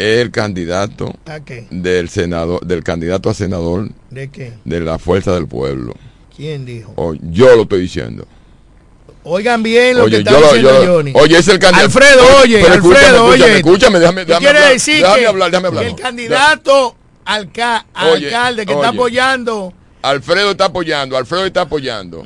el 0.00 0.30
candidato 0.30 1.14
del 1.70 2.08
senador, 2.08 2.64
del 2.64 2.82
candidato 2.82 3.28
a 3.28 3.34
senador 3.34 3.90
¿De 4.08 4.30
qué? 4.30 4.54
De 4.64 4.80
la 4.80 4.98
fuerza 4.98 5.34
del 5.34 5.46
pueblo. 5.46 5.94
¿Quién 6.34 6.64
dijo? 6.64 6.94
yo 7.20 7.54
lo 7.54 7.62
estoy 7.62 7.82
diciendo. 7.82 8.26
Oigan 9.22 9.62
bien 9.62 9.98
lo 9.98 10.06
que 10.06 10.18
está 10.18 10.40
diciendo 10.40 10.82
Johnny. 10.86 11.12
Oye, 11.14 11.38
es 11.38 11.48
el 11.48 11.58
candidato. 11.58 11.84
Alfredo, 11.84 12.22
oye, 12.42 12.62
Alfredo, 12.66 13.24
oye. 13.26 13.56
Escúchame, 13.58 13.98
déjame, 13.98 14.24
déjame, 14.24 14.46
quiere 14.46 14.72
decir 14.72 15.02
déjame 15.02 15.26
hablar, 15.26 15.50
déjame 15.50 15.68
hablar. 15.68 15.84
el 15.84 15.96
candidato 15.96 16.96
alcalde 17.24 18.64
que 18.64 18.72
está 18.72 18.88
apoyando. 18.88 19.74
Alfredo 20.02 20.52
está 20.52 20.64
apoyando, 20.66 21.18
Alfredo 21.18 21.44
está 21.44 21.62
apoyando 21.62 22.24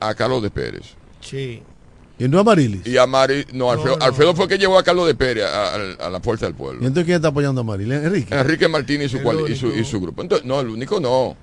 a 0.00 0.14
Carlos 0.14 0.42
de 0.42 0.50
Pérez. 0.50 0.94
Sí. 1.20 1.62
¿Y 2.18 2.28
no 2.28 2.40
a 2.40 2.44
Marilis? 2.44 2.86
Y 2.86 2.96
a 2.96 3.06
Marilis, 3.06 3.52
no, 3.52 3.70
Alfredo, 3.70 4.34
fue 4.34 4.46
el 4.46 4.48
que 4.48 4.58
llevó 4.58 4.76
a 4.76 4.82
Carlos 4.82 5.06
de 5.06 5.14
Pérez 5.14 5.44
a, 5.44 6.10
la 6.10 6.20
Fuerza 6.20 6.46
del 6.46 6.54
Pueblo. 6.54 6.82
¿Y 6.82 6.86
entonces 6.86 7.04
quién 7.04 7.16
está 7.16 7.28
apoyando 7.28 7.60
a 7.60 7.64
Marilis? 7.64 7.94
¿Enrique? 7.94 8.34
Enrique 8.34 8.68
Martínez 8.68 9.12
y 9.14 9.56
su, 9.56 9.68
y 9.68 9.84
su, 9.84 10.00
grupo. 10.00 10.22
Entonces, 10.22 10.46
no, 10.46 10.60
el 10.60 10.68
único 10.68 10.98
no. 10.98 11.36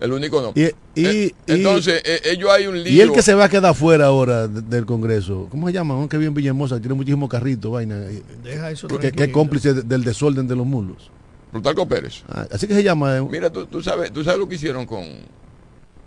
El 0.00 0.12
único 0.12 0.40
no. 0.40 0.52
Y, 0.54 0.64
eh, 0.96 1.34
entonces, 1.46 2.02
eh, 2.04 2.20
ellos 2.24 2.50
hay 2.50 2.66
un 2.66 2.82
lío. 2.82 2.92
Y 2.92 3.00
el 3.00 3.12
que 3.12 3.22
se 3.22 3.34
va 3.34 3.44
a 3.44 3.48
quedar 3.48 3.74
fuera 3.74 4.06
ahora 4.06 4.48
del 4.48 4.86
Congreso, 4.86 5.48
¿cómo 5.50 5.66
se 5.68 5.74
llama? 5.74 6.08
Que 6.08 6.16
bien 6.16 6.34
Villamosa, 6.34 6.80
tiene 6.80 6.94
muchísimos 6.94 7.28
carritos, 7.28 7.70
vaina. 7.70 7.98
Deja 8.42 8.70
eso 8.70 8.88
que, 8.88 9.12
que, 9.12 9.24
es 9.24 9.30
cómplice 9.30 9.74
del 9.74 10.02
desorden 10.02 10.48
de 10.48 10.56
los 10.56 10.66
mulos. 10.66 11.10
Plutarco 11.52 11.86
Pérez. 11.86 12.24
Ah, 12.28 12.46
así 12.50 12.66
que 12.66 12.74
se 12.74 12.82
llama. 12.82 13.18
Eh. 13.18 13.28
Mira, 13.30 13.50
tú, 13.50 13.66
tú, 13.66 13.80
sabes, 13.80 14.12
tú 14.12 14.24
sabes 14.24 14.40
lo 14.40 14.48
que 14.48 14.56
hicieron 14.56 14.86
con. 14.86 15.04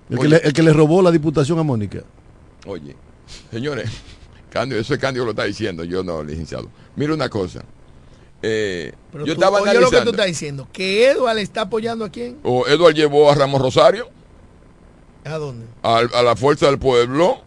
El 0.09 0.19
que, 0.19 0.27
le, 0.27 0.37
el 0.37 0.53
que 0.53 0.63
le 0.63 0.73
robó 0.73 1.01
la 1.01 1.11
diputación 1.11 1.57
a 1.59 1.63
Mónica. 1.63 2.03
Oye, 2.65 2.95
señores. 3.51 3.89
Candio, 4.49 4.79
eso 4.79 4.93
es 4.93 4.99
Candio 4.99 5.25
lo 5.25 5.31
está 5.31 5.43
diciendo, 5.43 5.83
yo 5.83 6.03
no, 6.03 6.23
licenciado. 6.23 6.69
Mira 6.95 7.13
una 7.13 7.29
cosa. 7.29 7.63
Eh, 8.41 8.93
yo 9.13 9.33
estaba 9.33 9.59
analizando. 9.59 9.81
lo 9.81 9.99
que 9.99 10.03
tú 10.05 10.11
estás 10.11 10.25
diciendo, 10.27 10.67
que 10.71 11.09
Eduard 11.09 11.37
está 11.39 11.61
apoyando 11.61 12.05
a 12.05 12.09
quién? 12.09 12.37
O 12.43 12.67
Eduard 12.67 12.93
llevó 12.93 13.31
a 13.31 13.35
Ramos 13.35 13.61
Rosario. 13.61 14.09
¿A 15.25 15.37
dónde? 15.37 15.65
A, 15.81 16.03
la 16.23 16.35
fuerza 16.35 16.67
del 16.67 16.79
pueblo 16.79 17.41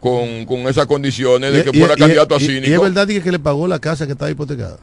con, 0.00 0.46
con 0.46 0.60
esas 0.68 0.86
condiciones 0.86 1.52
de 1.52 1.64
que 1.64 1.78
fuera 1.78 1.96
candidato 1.96 2.34
a 2.34 2.40
cínico. 2.40 2.68
¿Y 2.68 2.72
es 2.72 2.80
verdad 2.80 3.06
que 3.06 3.32
le 3.32 3.38
pagó 3.38 3.66
la 3.68 3.78
casa 3.78 4.06
que 4.06 4.12
estaba 4.12 4.30
hipotecada? 4.30 4.78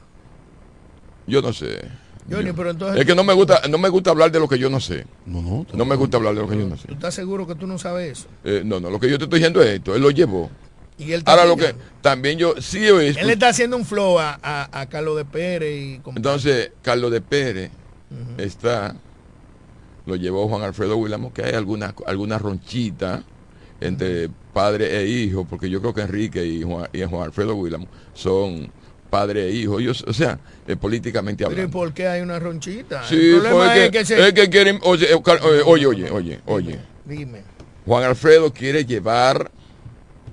Yo 1.26 1.42
no 1.42 1.54
sé. 1.54 1.90
Es 2.30 3.06
que 3.06 3.16
no 3.16 3.24
me 3.24 3.34
gusta 3.34 3.62
no 3.70 3.78
me 3.78 3.90
gusta 3.90 4.12
hablar 4.12 4.32
de 4.32 4.40
lo 4.40 4.48
que 4.48 4.58
yo 4.58 4.70
no 4.70 4.80
sé. 4.80 5.06
No, 5.26 5.42
no. 5.42 5.66
No 5.74 5.86
me 5.86 5.96
gusta 5.96 6.18
hablar 6.18 6.36
de 6.36 6.42
lo 6.42 6.48
que 6.48 6.58
yo 6.58 6.68
no 6.68 6.78
sé. 6.78 6.88
¿Tú 6.88 6.94
estás 6.94 7.14
seguro 7.14 7.46
que 7.46 7.56
tú 7.56 7.68
no 7.68 7.78
sabes 7.78 8.20
eso? 8.20 8.28
Eh, 8.44 8.62
no, 8.64 8.80
no. 8.80 8.90
Lo 8.90 9.00
que 9.00 9.10
yo 9.10 9.18
te 9.18 9.26
estoy 9.26 9.40
diciendo 9.40 9.62
es 9.62 9.70
esto. 9.70 9.96
Él 9.96 10.02
lo 10.02 10.12
llevó. 10.12 10.50
Ahora 11.26 11.46
lo 11.46 11.58
que 11.58 11.76
también 12.02 12.38
yo 12.38 12.54
sí 12.62 12.86
Él 12.86 13.30
está 13.30 13.50
haciendo 13.50 13.76
un 13.76 13.86
flow 13.86 14.20
a, 14.20 14.40
a, 14.42 14.86
Carlos 14.88 15.18
de 15.18 15.26
Pérez. 15.26 15.72
Y 15.72 16.02
Entonces, 16.16 16.72
Carlos 16.82 17.12
de 17.12 17.22
Pérez 17.22 17.72
está, 18.38 18.96
lo 20.06 20.16
llevó 20.16 20.48
Juan 20.48 20.62
Alfredo 20.62 20.98
Willamo, 20.98 21.34
que 21.34 21.44
hay 21.44 21.54
alguna, 21.54 21.94
alguna 22.06 22.38
ronchita 22.38 23.24
entre 23.82 24.30
padre 24.54 24.98
e 24.98 25.08
hijo, 25.08 25.46
porque 25.46 25.70
yo 25.70 25.82
creo 25.82 25.94
que 25.94 26.02
Enrique 26.02 26.46
y 26.46 26.64
Juan, 26.64 26.88
y 26.94 27.04
Juan 27.04 27.24
Alfredo 27.24 27.56
Willamo 27.56 27.88
son 28.14 28.72
padre 29.14 29.48
e 29.48 29.52
hijo. 29.52 29.80
Ellos, 29.80 30.04
o 30.08 30.12
sea, 30.12 30.40
eh, 30.68 30.76
políticamente 30.76 31.44
hablando. 31.44 31.62
¿Pero 31.62 31.72
por 31.72 31.94
qué 31.94 32.08
hay 32.08 32.22
una 32.22 32.40
ronchita? 32.40 33.08
Sí, 33.08 33.36
es, 33.36 33.92
que, 33.92 34.00
es 34.00 34.34
que 34.34 34.50
quieren, 34.50 34.80
oye, 34.82 35.08
oye, 35.66 35.86
oye, 35.86 36.10
oye, 36.10 36.40
oye. 36.48 36.80
Dime. 37.06 37.44
Juan 37.86 38.06
Alfredo 38.06 38.52
quiere 38.52 38.86
llevar 38.86 39.52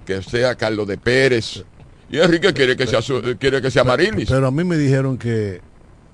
que 0.07 0.23
sea 0.23 0.55
Carlos 0.55 0.89
de 0.89 0.97
Pérez. 0.97 1.63
Y 2.11 2.19
Enrique 2.19 2.55
quiere 2.55 2.75
que 2.75 2.87
sea, 2.87 3.01
quiere 3.39 3.61
que 3.61 3.71
sea 3.71 3.85
Marilis. 3.85 4.31
Pero 4.31 4.47
a 4.47 4.51
mí 4.51 4.65
me 4.65 4.79
dijeron 4.79 5.19
que 5.19 5.61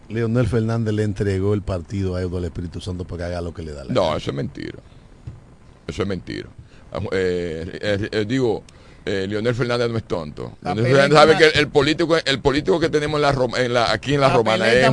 Leonel 0.09 0.49
Fernández 0.49 0.93
le 0.93 1.05
entregó 1.05 1.55
el 1.55 1.63
partido 1.63 2.17
a 2.17 2.21
Eduardo 2.21 2.49
Espíritu 2.49 2.81
Santo 2.81 3.05
para 3.05 3.19
que 3.19 3.25
haga 3.27 3.43
lo 3.43 3.55
que 3.55 3.63
le 3.63 3.73
da 3.73 3.85
la 3.85 3.95
No, 3.95 4.17
eso 4.17 4.31
es 4.31 4.37
mentira. 4.37 4.79
Eso 5.87 6.03
es 6.03 6.09
mentira. 6.09 6.49
Eh, 7.13 7.79
eh, 7.81 8.09
eh, 8.11 8.25
digo, 8.27 8.65
Leonel 9.07 9.55
Fernández 9.55 9.89
no 9.89 9.97
es 9.97 10.05
tonto. 10.05 10.59
Leonel 10.63 10.85
Fernández 10.85 11.13
sabe 11.13 11.37
que 11.39 11.59
el, 11.59 11.69
político 11.69 12.17
el 12.17 12.41
político 12.41 12.81
que 12.81 12.89
tenemos 12.89 13.21
en 13.57 13.73
la, 13.73 13.93
aquí 13.93 14.15
en 14.15 14.21
la, 14.21 14.31
Romana 14.31 14.73
es 14.73 14.91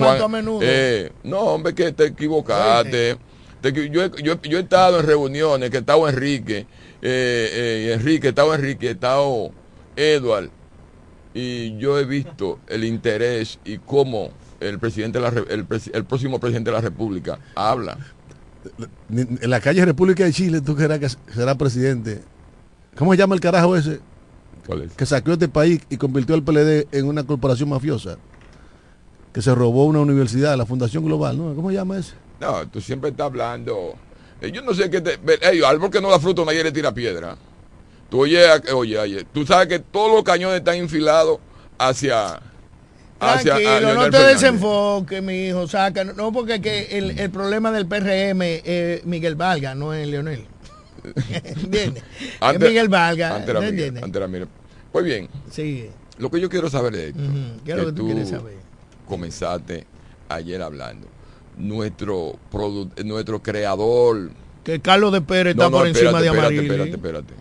no, 1.23 1.39
hombre, 1.39 1.73
que 1.73 1.91
te 1.91 2.05
equivocaste. 2.05 3.17
yo, 3.63 4.05
yo, 4.17 4.41
yo, 4.41 4.57
he 4.57 4.61
estado 4.61 4.99
en 4.99 5.07
reuniones, 5.07 5.69
que 5.71 5.77
estaba 5.77 6.09
Enrique, 6.09 6.67
Enrique, 7.01 8.29
estaba 8.29 8.55
Enrique, 8.55 8.91
estado 8.91 9.51
Edward, 9.95 10.49
y 11.33 11.77
yo 11.77 11.99
he 11.99 12.05
visto 12.05 12.59
el 12.67 12.83
interés 12.83 13.59
y 13.65 13.79
cómo 13.79 14.31
el 14.59 14.79
presidente 14.79 15.19
el, 15.49 15.65
próximo 16.05 16.39
presidente 16.39 16.69
de 16.69 16.75
la 16.75 16.81
República 16.81 17.39
habla. 17.55 17.97
En 19.09 19.49
la 19.49 19.59
calle 19.59 19.83
República 19.83 20.23
de 20.23 20.31
Chile, 20.31 20.61
tú 20.61 20.75
que 20.75 20.87
será 21.33 21.55
presidente. 21.55 22.21
¿Cómo 22.97 23.11
se 23.11 23.17
llama 23.17 23.35
el 23.35 23.41
carajo 23.41 23.75
ese? 23.75 23.99
Que 24.95 25.05
saqueó 25.05 25.33
este 25.33 25.49
país 25.49 25.81
y 25.89 25.97
convirtió 25.97 26.35
al 26.35 26.43
PLD 26.43 26.87
en 26.91 27.07
una 27.07 27.23
corporación 27.23 27.69
mafiosa. 27.69 28.17
Que 29.33 29.41
se 29.41 29.53
robó 29.53 29.85
una 29.85 29.99
universidad, 29.99 30.57
la 30.57 30.65
Fundación 30.65 31.03
Global, 31.05 31.37
¿no? 31.37 31.55
¿Cómo 31.55 31.69
se 31.69 31.75
llama 31.75 31.97
ese? 31.97 32.13
No, 32.39 32.67
tú 32.67 32.79
siempre 32.79 33.09
estás 33.09 33.25
hablando. 33.25 33.95
Eh, 34.41 34.51
yo 34.51 34.61
no 34.61 34.73
sé 34.73 34.89
qué 34.89 35.01
te. 35.01 35.19
Ellos, 35.49 35.67
árbol 35.67 35.89
que 35.89 35.99
no 35.99 36.09
da 36.09 36.19
fruto, 36.19 36.45
nadie 36.45 36.63
le 36.63 36.71
tira 36.71 36.93
piedra. 36.93 37.35
Tú 38.09 38.21
oye, 38.21 38.45
oye, 38.73 38.99
oye, 38.99 39.25
tú 39.33 39.45
sabes 39.45 39.67
que 39.67 39.79
todos 39.79 40.11
los 40.11 40.23
cañones 40.23 40.59
están 40.59 40.77
infilados 40.77 41.39
hacia 41.79 42.39
Tranquilo, 43.23 43.93
no 43.93 44.09
te 44.09 44.17
desenfoques, 44.17 45.23
mi 45.23 45.47
hijo. 45.47 45.67
Saca, 45.67 46.03
no, 46.03 46.31
porque 46.31 46.61
que 46.61 46.97
el, 46.97 47.19
el, 47.19 47.29
problema 47.29 47.71
del 47.71 47.87
PRM 47.87 48.41
es 48.41 49.05
Miguel 49.05 49.35
Valga, 49.35 49.75
no 49.75 49.93
es 49.93 50.07
Leonel. 50.07 50.47
¿Entiendes? 51.43 52.03
es 52.41 52.59
Miguel 52.59 52.89
Valga. 52.89 53.35
Antes 53.35 53.49
era, 53.49 54.47
Pues 54.91 55.05
bien. 55.05 55.29
Sí. 55.51 55.89
Lo 56.17 56.29
que 56.29 56.39
yo 56.39 56.49
quiero 56.49 56.69
saber 56.69 56.95
es 56.95 57.01
esto. 57.09 57.21
¿Qué 57.65 57.71
es 57.71 57.77
lo 57.77 57.85
que 57.87 57.91
tú, 57.91 58.05
quieres 58.05 58.29
saber? 58.29 58.55
Comenzaste 59.07 59.85
ayer 60.29 60.61
hablando. 60.61 61.07
Nuestro, 61.57 62.37
nuestro 63.03 63.41
creador. 63.41 64.31
Que 64.63 64.79
Carlos 64.79 65.11
de 65.11 65.21
Pérez 65.21 65.51
está 65.51 65.69
por 65.69 65.87
encima 65.87 66.21
de 66.21 66.29
Amarillo. 66.29 66.61
Espérate, 66.61 66.91
espérate, 66.91 67.19
espérate. 67.19 67.33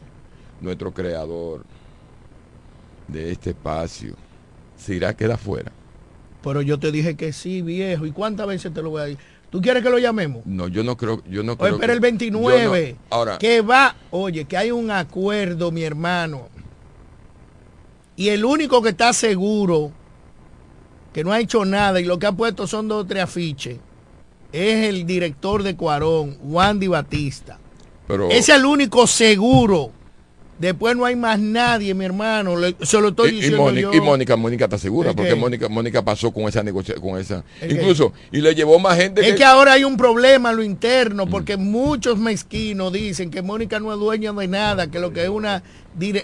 Nuestro 0.61 0.93
creador 0.93 1.65
de 3.09 3.33
este 3.33 3.51
espacio 3.51 4.15
se 4.77 4.95
irá 4.95 5.11
a 5.11 5.17
quedar 5.17 5.39
fuera. 5.39 5.73
Pero 6.43 6.61
yo 6.63 6.79
te 6.79 6.91
dije 6.91 7.15
que 7.17 7.33
sí, 7.33 7.63
viejo. 7.63 8.05
¿Y 8.07 8.11
cuántas 8.11 8.47
veces 8.47 8.75
te 8.75 8.83
lo 8.83 8.91
voy 8.91 9.03
a 9.03 9.05
decir? 9.05 9.19
¿Tú 9.53 9.61
quieres 9.61 9.83
que 9.83 9.91
lo 9.91 9.99
llamemos? 9.99 10.47
No, 10.47 10.67
yo 10.67 10.83
no 10.83 10.97
creo, 10.97 11.23
yo 11.29 11.43
no 11.43 11.59
creo. 11.59 11.79
pero 11.79 11.93
el 11.93 12.01
29, 12.01 12.97
ahora, 13.11 13.37
que 13.37 13.61
va, 13.61 13.95
oye, 14.11 14.47
que 14.47 14.57
hay 14.57 14.71
un 14.71 14.91
acuerdo, 14.91 15.71
mi 15.71 15.83
hermano. 15.83 16.49
Y 18.17 18.31
el 18.31 18.47
único 18.47 18.81
que 18.81 18.89
está 18.89 19.13
seguro 19.13 19.93
que 21.13 21.23
no 21.23 21.33
ha 21.33 21.39
hecho 21.39 21.67
nada 21.67 22.01
y 22.01 22.05
lo 22.05 22.19
que 22.19 22.29
ha 22.29 22.33
puesto 22.33 22.67
son 22.67 22.89
dos 22.89 23.05
o 23.05 23.07
tres 23.07 23.25
afiches 23.25 23.77
es 24.53 24.89
el 24.89 25.05
director 25.05 25.63
de 25.63 25.77
Cuarón, 25.77 26.39
Wandy 26.41 26.89
Batista. 26.89 27.59
Pero, 28.09 28.31
es 28.31 28.49
el 28.49 28.65
único 28.65 29.07
seguro 29.07 29.93
Después 30.59 30.97
no 30.97 31.05
hay 31.05 31.17
más 31.17 31.41
nadie, 31.41 31.93
mi 31.95 32.05
hermano. 32.05 32.55
se 32.83 33.01
lo 33.01 33.09
estoy 33.09 33.33
diciendo. 33.33 33.57
Y, 33.57 33.61
Mónica, 33.61 33.97
y 33.97 34.01
Mónica, 34.01 34.37
Mónica 34.37 34.65
está 34.67 34.79
segura, 34.79 35.13
porque 35.13 35.35
Mónica, 35.35 35.69
Mónica 35.69 36.05
pasó 36.05 36.31
con 36.31 36.45
esa 36.45 36.63
negociación, 36.63 37.05
con 37.05 37.19
esa. 37.19 37.45
Incluso, 37.69 38.13
y 38.31 38.41
le 38.41 38.55
llevó 38.55 38.79
más 38.79 38.97
gente. 38.97 39.29
Es 39.29 39.35
que... 39.35 39.45
ahora 39.45 39.73
hay 39.73 39.85
un 39.85 39.97
problema 39.97 40.51
a 40.51 40.53
lo 40.53 40.63
interno, 40.63 41.27
porque 41.27 41.57
muchos 41.57 42.19
mezquinos 42.19 42.93
dicen 42.93 43.31
que 43.31 43.43
Mónica 43.43 43.81
no 43.81 43.93
es 43.93 43.99
dueña 43.99 44.33
de 44.33 44.47
nada, 44.47 44.89
que 44.89 45.01
lo 45.01 45.13
que 45.13 45.25
es 45.25 45.29
una 45.29 45.63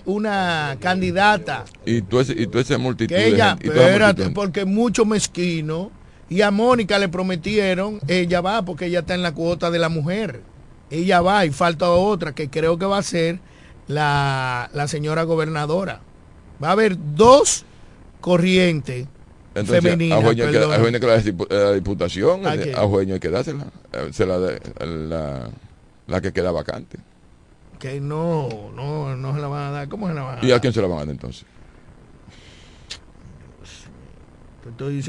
una 0.05 0.77
candidata. 0.81 1.65
Y 1.85 2.03
tú 2.03 2.21
ese, 2.21 2.33
y 2.33 2.47
tú 2.47 2.59
ese 2.59 2.79
multitud. 2.79 3.15
ella, 3.15 3.57
espérate, 3.61 4.31
porque 4.31 4.65
muchos 4.65 5.07
mezquinos, 5.07 5.89
y 6.29 6.43
a 6.43 6.51
Mónica 6.51 6.99
le 6.99 7.09
prometieron, 7.09 8.01
ella 8.07 8.41
va, 8.41 8.65
porque 8.65 8.87
ella 8.87 9.01
está 9.01 9.15
en 9.15 9.23
la 9.23 9.33
cuota 9.33 9.71
de 9.71 9.79
la 9.79 9.89
mujer. 9.89 10.43
Ella 10.91 11.21
va, 11.21 11.45
y 11.45 11.51
falta 11.51 11.91
otra 11.91 12.35
que 12.35 12.49
creo 12.49 12.79
que 12.79 12.87
va 12.87 12.99
a 12.99 13.03
ser 13.03 13.41
la, 13.89 14.71
la 14.73 14.89
señora 14.89 15.25
gobernadora. 15.25 16.01
Va 16.63 16.69
a 16.69 16.73
haber 16.73 16.97
dos 17.15 17.65
corrientes 18.21 19.07
Entonces, 19.55 19.83
femeninas. 19.83 20.25
A 20.25 20.35
que, 20.35 20.45
la, 21.51 21.73
diputación, 21.73 22.47
a, 22.47 22.87
Jueño 22.87 23.15
hay 23.15 23.21
que 23.21 23.31
dársela. 23.31 23.67
Eh, 23.93 24.11
se 24.13 24.27
la, 24.27 24.39
la, 24.39 25.51
la 26.07 26.21
que 26.21 26.33
queda 26.33 26.53
vacante. 26.53 26.99
Que 27.79 28.01
no, 28.01 28.71
no, 28.75 29.17
no 29.17 29.35
se 29.35 29.41
la 29.41 29.49
van 29.49 29.63
a 29.63 29.71
dar. 29.71 29.89
¿Cómo 29.89 30.09
se 30.09 30.15
la 30.15 30.23
van 30.23 30.33
a 30.33 30.37
dar? 30.37 30.45
¿Y 30.45 30.53
a 30.53 30.61
quién 30.61 30.73
se 30.73 30.83
la 30.83 30.89
van 30.89 30.99
a 30.99 31.01
dar 31.01 31.11
entonces? 31.11 31.45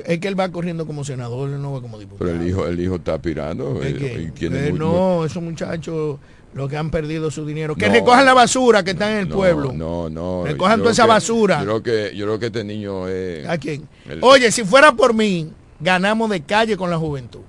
es 0.06 0.20
que 0.20 0.28
él 0.28 0.40
va 0.40 0.50
corriendo 0.50 0.86
como 0.86 1.04
senador, 1.04 1.50
no 1.50 1.74
va 1.74 1.82
como 1.82 2.00
diputado. 2.00 2.30
Pero 2.30 2.42
el 2.42 2.48
hijo, 2.48 2.68
el 2.68 2.80
hijo 2.80 2.96
está 2.96 3.16
aspirando. 3.16 3.82
Eh, 3.84 4.32
eh, 4.40 4.74
no, 4.74 5.26
esos 5.26 5.44
muchachos 5.44 6.18
los 6.54 6.70
que 6.70 6.78
han 6.78 6.90
perdido 6.90 7.32
su 7.32 7.46
dinero. 7.46 7.76
Que 7.76 7.90
recojan 7.90 8.26
la 8.26 8.34
basura 8.34 8.84
que 8.84 8.92
está 8.92 9.12
en 9.12 9.18
el 9.20 9.28
pueblo. 9.28 9.72
No, 9.74 10.10
no. 10.10 10.44
Recojan 10.46 10.80
toda 10.80 10.92
esa 10.92 11.06
basura. 11.06 11.60
Yo 11.60 11.82
creo, 11.82 11.84
que, 11.84 12.16
yo 12.16 12.26
creo 12.26 12.40
que 12.40 12.46
este 12.48 12.64
niño 12.64 13.08
es... 13.08 13.48
¿A 13.48 13.58
quién? 13.58 13.88
Oye, 14.22 14.52
si 14.52 14.64
fuera 14.64 14.92
por 14.92 15.14
mí, 15.14 15.52
ganamos 15.80 16.30
de 16.30 16.42
calle 16.42 16.76
con 16.76 16.90
la 16.90 16.98
juventud. 16.98 17.42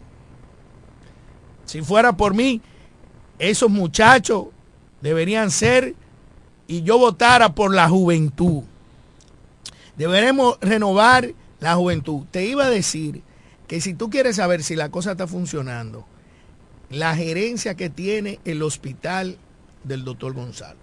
Si 1.64 1.82
fuera 1.82 2.12
por 2.12 2.34
mí, 2.34 2.60
esos 3.38 3.70
muchachos 3.70 4.46
deberían 5.00 5.50
ser 5.50 5.94
y 6.66 6.82
yo 6.82 6.98
votara 6.98 7.54
por 7.54 7.74
la 7.74 7.88
juventud. 7.88 8.62
Deberemos 9.96 10.58
renovar 10.60 11.32
la 11.58 11.74
juventud. 11.74 12.24
Te 12.30 12.44
iba 12.44 12.64
a 12.66 12.70
decir 12.70 13.22
que 13.66 13.80
si 13.80 13.94
tú 13.94 14.10
quieres 14.10 14.36
saber 14.36 14.62
si 14.62 14.76
la 14.76 14.90
cosa 14.90 15.12
está 15.12 15.26
funcionando, 15.26 16.06
la 16.90 17.14
gerencia 17.14 17.74
que 17.74 17.88
tiene 17.88 18.40
el 18.44 18.62
hospital 18.62 19.38
del 19.84 20.04
doctor 20.04 20.34
Gonzalo. 20.34 20.78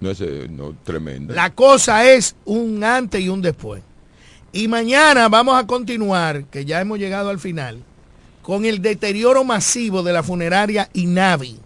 No 0.00 0.10
es 0.10 0.20
no, 0.50 0.74
tremendo. 0.84 1.34
La 1.34 1.50
cosa 1.54 2.08
es 2.08 2.34
un 2.44 2.82
antes 2.82 3.20
y 3.20 3.28
un 3.28 3.42
después. 3.42 3.82
Y 4.52 4.68
mañana 4.68 5.28
vamos 5.28 5.60
a 5.62 5.66
continuar, 5.66 6.44
que 6.44 6.64
ya 6.64 6.80
hemos 6.80 6.98
llegado 6.98 7.28
al 7.30 7.38
final, 7.38 7.82
con 8.42 8.64
el 8.64 8.80
deterioro 8.80 9.44
masivo 9.44 10.02
de 10.02 10.12
la 10.12 10.22
funeraria 10.22 10.88
INAVI. 10.94 11.58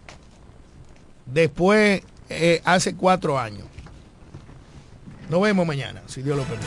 Después, 1.26 2.02
eh, 2.28 2.60
hace 2.64 2.96
cuatro 2.96 3.38
años. 3.38 3.64
Nos 5.30 5.40
vemos 5.40 5.66
mañana, 5.66 6.02
si 6.06 6.22
Dios 6.22 6.36
lo 6.36 6.42
permite. 6.42 6.66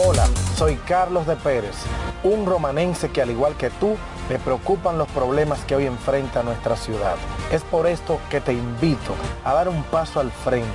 Hola, 0.00 0.28
soy 0.56 0.76
Carlos 0.86 1.26
de 1.26 1.34
Pérez, 1.34 1.74
un 2.22 2.46
romanense 2.46 3.10
que 3.10 3.20
al 3.20 3.32
igual 3.32 3.56
que 3.56 3.68
tú, 3.68 3.96
le 4.28 4.38
preocupan 4.38 4.96
los 4.96 5.08
problemas 5.08 5.64
que 5.64 5.74
hoy 5.74 5.86
enfrenta 5.86 6.44
nuestra 6.44 6.76
ciudad. 6.76 7.16
Es 7.50 7.62
por 7.62 7.88
esto 7.88 8.20
que 8.30 8.40
te 8.40 8.52
invito 8.52 9.16
a 9.44 9.54
dar 9.54 9.68
un 9.68 9.82
paso 9.82 10.20
al 10.20 10.30
frente. 10.30 10.68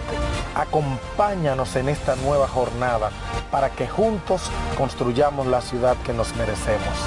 Acompáñanos 0.55 1.73
en 1.77 1.87
esta 1.87 2.17
nueva 2.17 2.49
jornada 2.49 3.11
para 3.49 3.69
que 3.69 3.87
juntos 3.87 4.51
construyamos 4.77 5.47
la 5.47 5.61
ciudad 5.61 5.95
que 6.05 6.11
nos 6.11 6.35
merecemos. 6.35 6.97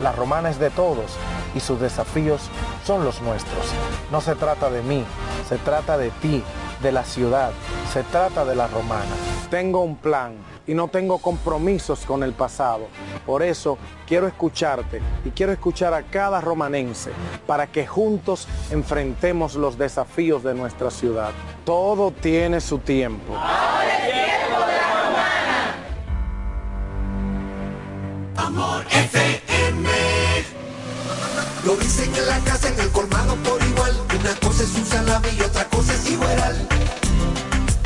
La 0.00 0.12
romana 0.12 0.50
es 0.50 0.60
de 0.60 0.70
todos 0.70 1.10
y 1.56 1.60
sus 1.60 1.80
desafíos 1.80 2.42
son 2.86 3.04
los 3.04 3.20
nuestros. 3.20 3.66
No 4.12 4.20
se 4.20 4.36
trata 4.36 4.70
de 4.70 4.82
mí, 4.82 5.04
se 5.48 5.58
trata 5.58 5.98
de 5.98 6.10
ti, 6.10 6.44
de 6.80 6.92
la 6.92 7.02
ciudad, 7.02 7.50
se 7.92 8.04
trata 8.04 8.44
de 8.44 8.54
la 8.54 8.68
romana. 8.68 9.16
Tengo 9.50 9.80
un 9.80 9.96
plan 9.96 10.36
y 10.66 10.74
no 10.74 10.88
tengo 10.88 11.18
compromisos 11.18 12.00
con 12.00 12.22
el 12.22 12.32
pasado. 12.32 12.88
Por 13.26 13.42
eso 13.42 13.78
quiero 14.06 14.26
escucharte 14.26 15.00
y 15.24 15.30
quiero 15.30 15.52
escuchar 15.52 15.94
a 15.94 16.02
cada 16.02 16.40
romanense 16.40 17.10
para 17.46 17.66
que 17.66 17.86
juntos 17.86 18.48
enfrentemos 18.70 19.54
los 19.54 19.78
desafíos 19.78 20.42
de 20.42 20.54
nuestra 20.54 20.90
ciudad. 20.90 21.32
Todo 21.64 22.10
tiene 22.10 22.60
su 22.60 22.78
tiempo. 22.78 23.36
Ahora 23.36 23.98
es 23.98 24.12
tiempo 24.12 24.66
de 24.66 24.72
la 24.76 24.92
romana. 25.04 25.74
Amor 28.36 28.84
FM. 28.90 29.88
Lo 31.64 31.76
dicen 31.76 32.14
en 32.14 32.26
la 32.26 32.38
casa, 32.40 32.68
en 32.68 32.80
el 32.80 32.90
colmado 32.90 33.36
por 33.36 33.62
igual. 33.62 33.92
Una 34.20 34.34
cosa 34.36 34.62
es 34.64 34.74
un 34.74 34.84
salami 34.84 35.28
y 35.38 35.40
otra 35.40 35.64
cosa 35.64 35.94
es 35.94 36.10
igual. 36.10 36.68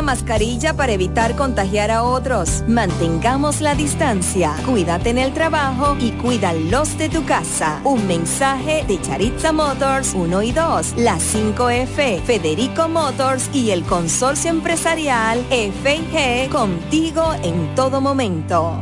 mascarilla 0.00 0.74
para 0.74 0.92
evitar 0.92 1.34
contagiar 1.34 1.90
a 1.90 2.04
otros. 2.04 2.62
Mantengamos 2.68 3.60
la 3.60 3.74
distancia. 3.74 4.54
Cuídate 4.64 5.10
en 5.10 5.18
el 5.18 5.32
trabajo 5.34 5.96
y 5.98 6.12
cuida 6.12 6.52
los 6.52 6.96
de 6.96 7.08
tu 7.08 7.24
casa. 7.24 7.80
Un 7.84 8.06
mensaje 8.06 8.84
de 8.86 9.00
Charitza 9.00 9.52
Motors 9.52 10.14
1 10.14 10.42
y 10.42 10.52
2, 10.52 10.94
la 10.98 11.16
5F, 11.16 12.22
Federico 12.22 12.88
Motors 12.88 13.50
y 13.52 13.70
el 13.72 13.82
consorcio 13.82 14.50
empresarial 14.50 15.44
FIG 15.50 16.48
contigo 16.50 17.34
en 17.42 17.74
todo 17.74 18.00
momento. 18.00 18.78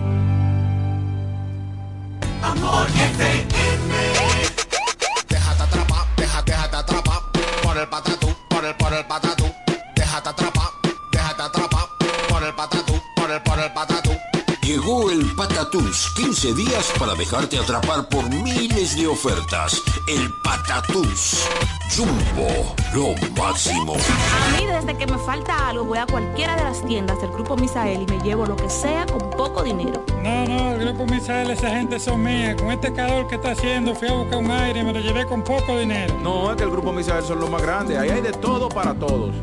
Amor 2.43 2.87
FM 2.87 3.49
Déjate 5.29 5.63
atrapar, 5.63 6.07
déjate, 6.17 6.53
déjate 6.53 6.77
atrapar 6.77 7.21
por 7.63 7.77
el 7.77 7.89
patatú, 7.89 8.29
por 8.49 8.65
el, 8.65 8.75
por 8.77 8.93
el 8.93 9.05
patatú. 9.07 9.38
Llegó 14.89 15.11
el 15.11 15.35
Patatús, 15.37 16.11
15 16.17 16.55
días 16.55 16.91
para 16.99 17.15
dejarte 17.15 17.59
atrapar 17.59 18.09
por 18.09 18.27
miles 18.31 18.97
de 18.97 19.07
ofertas. 19.07 19.83
El 20.07 20.33
Patatús. 20.43 21.47
Jumbo, 21.95 22.75
lo 22.95 23.15
máximo. 23.39 23.93
A 23.93 24.57
mí 24.57 24.65
desde 24.65 24.97
que 24.97 25.07
me 25.07 25.19
falta 25.19 25.69
algo 25.69 25.85
voy 25.85 25.99
a 25.99 26.07
cualquiera 26.07 26.57
de 26.57 26.65
las 26.65 26.83
tiendas 26.87 27.21
del 27.21 27.31
Grupo 27.33 27.55
Misael 27.55 28.01
y 28.01 28.07
me 28.07 28.19
llevo 28.25 28.47
lo 28.47 28.57
que 28.57 28.71
sea 28.71 29.05
con 29.05 29.29
poco 29.29 29.63
dinero. 29.63 30.03
No, 30.23 30.47
no, 30.47 30.73
el 30.73 30.79
Grupo 30.79 31.05
Misael, 31.05 31.51
esa 31.51 31.69
gente 31.69 32.01
son 32.01 32.23
mía. 32.23 32.57
Con 32.57 32.73
este 32.73 32.91
calor 32.95 33.29
que 33.29 33.35
está 33.35 33.51
haciendo 33.51 33.95
fui 33.95 34.09
a 34.09 34.15
buscar 34.15 34.39
un 34.39 34.51
aire 34.51 34.81
y 34.81 34.85
me 34.85 34.95
lo 34.95 35.01
llevé 35.01 35.27
con 35.27 35.45
poco 35.45 35.79
dinero. 35.79 36.15
No, 36.23 36.51
es 36.51 36.57
que 36.57 36.65
el 36.65 36.71
Grupo 36.71 36.95
Misael 36.95 37.25
son 37.25 37.41
los 37.41 37.51
más 37.51 37.61
grandes. 37.61 37.99
Ahí 37.99 38.09
hay 38.09 38.23
de 38.23 38.33
todo 38.33 38.71
para 38.71 38.95
todos. 38.95 39.35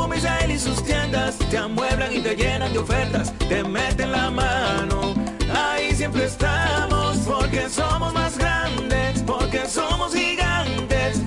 El 0.00 0.06
Grupo 0.06 0.14
Misael 0.14 0.50
y 0.50 0.58
sus 0.58 0.82
tiendas 0.82 1.36
te 1.50 1.58
amueblan 1.58 2.16
y 2.16 2.20
te 2.20 2.34
llenan 2.34 2.72
de 2.72 2.78
ofertas, 2.78 3.34
te 3.50 3.62
meten 3.62 4.10
la 4.10 4.30
mano. 4.30 5.14
Ahí 5.54 5.94
siempre 5.94 6.24
estamos 6.24 7.18
porque 7.18 7.68
somos 7.68 8.14
más 8.14 8.38
grandes, 8.38 9.22
porque 9.26 9.66
somos 9.66 10.14
gigantes. 10.14 11.20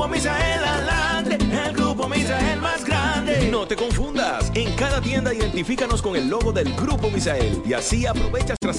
Grupo 0.00 0.08
Misael 0.08 0.64
adelante, 0.64 1.36
el 1.66 1.74
Grupo 1.74 2.08
Misael 2.08 2.58
más 2.62 2.86
grande. 2.86 3.50
No 3.50 3.66
te 3.66 3.76
confundas. 3.76 4.50
En 4.54 4.74
cada 4.76 5.02
tienda 5.02 5.34
identifícanos 5.34 6.00
con 6.00 6.16
el 6.16 6.26
logo 6.30 6.52
del 6.52 6.72
Grupo 6.76 7.10
Misael 7.10 7.60
y 7.66 7.74
así 7.74 8.06
aprovechas 8.06 8.56
tras 8.58 8.78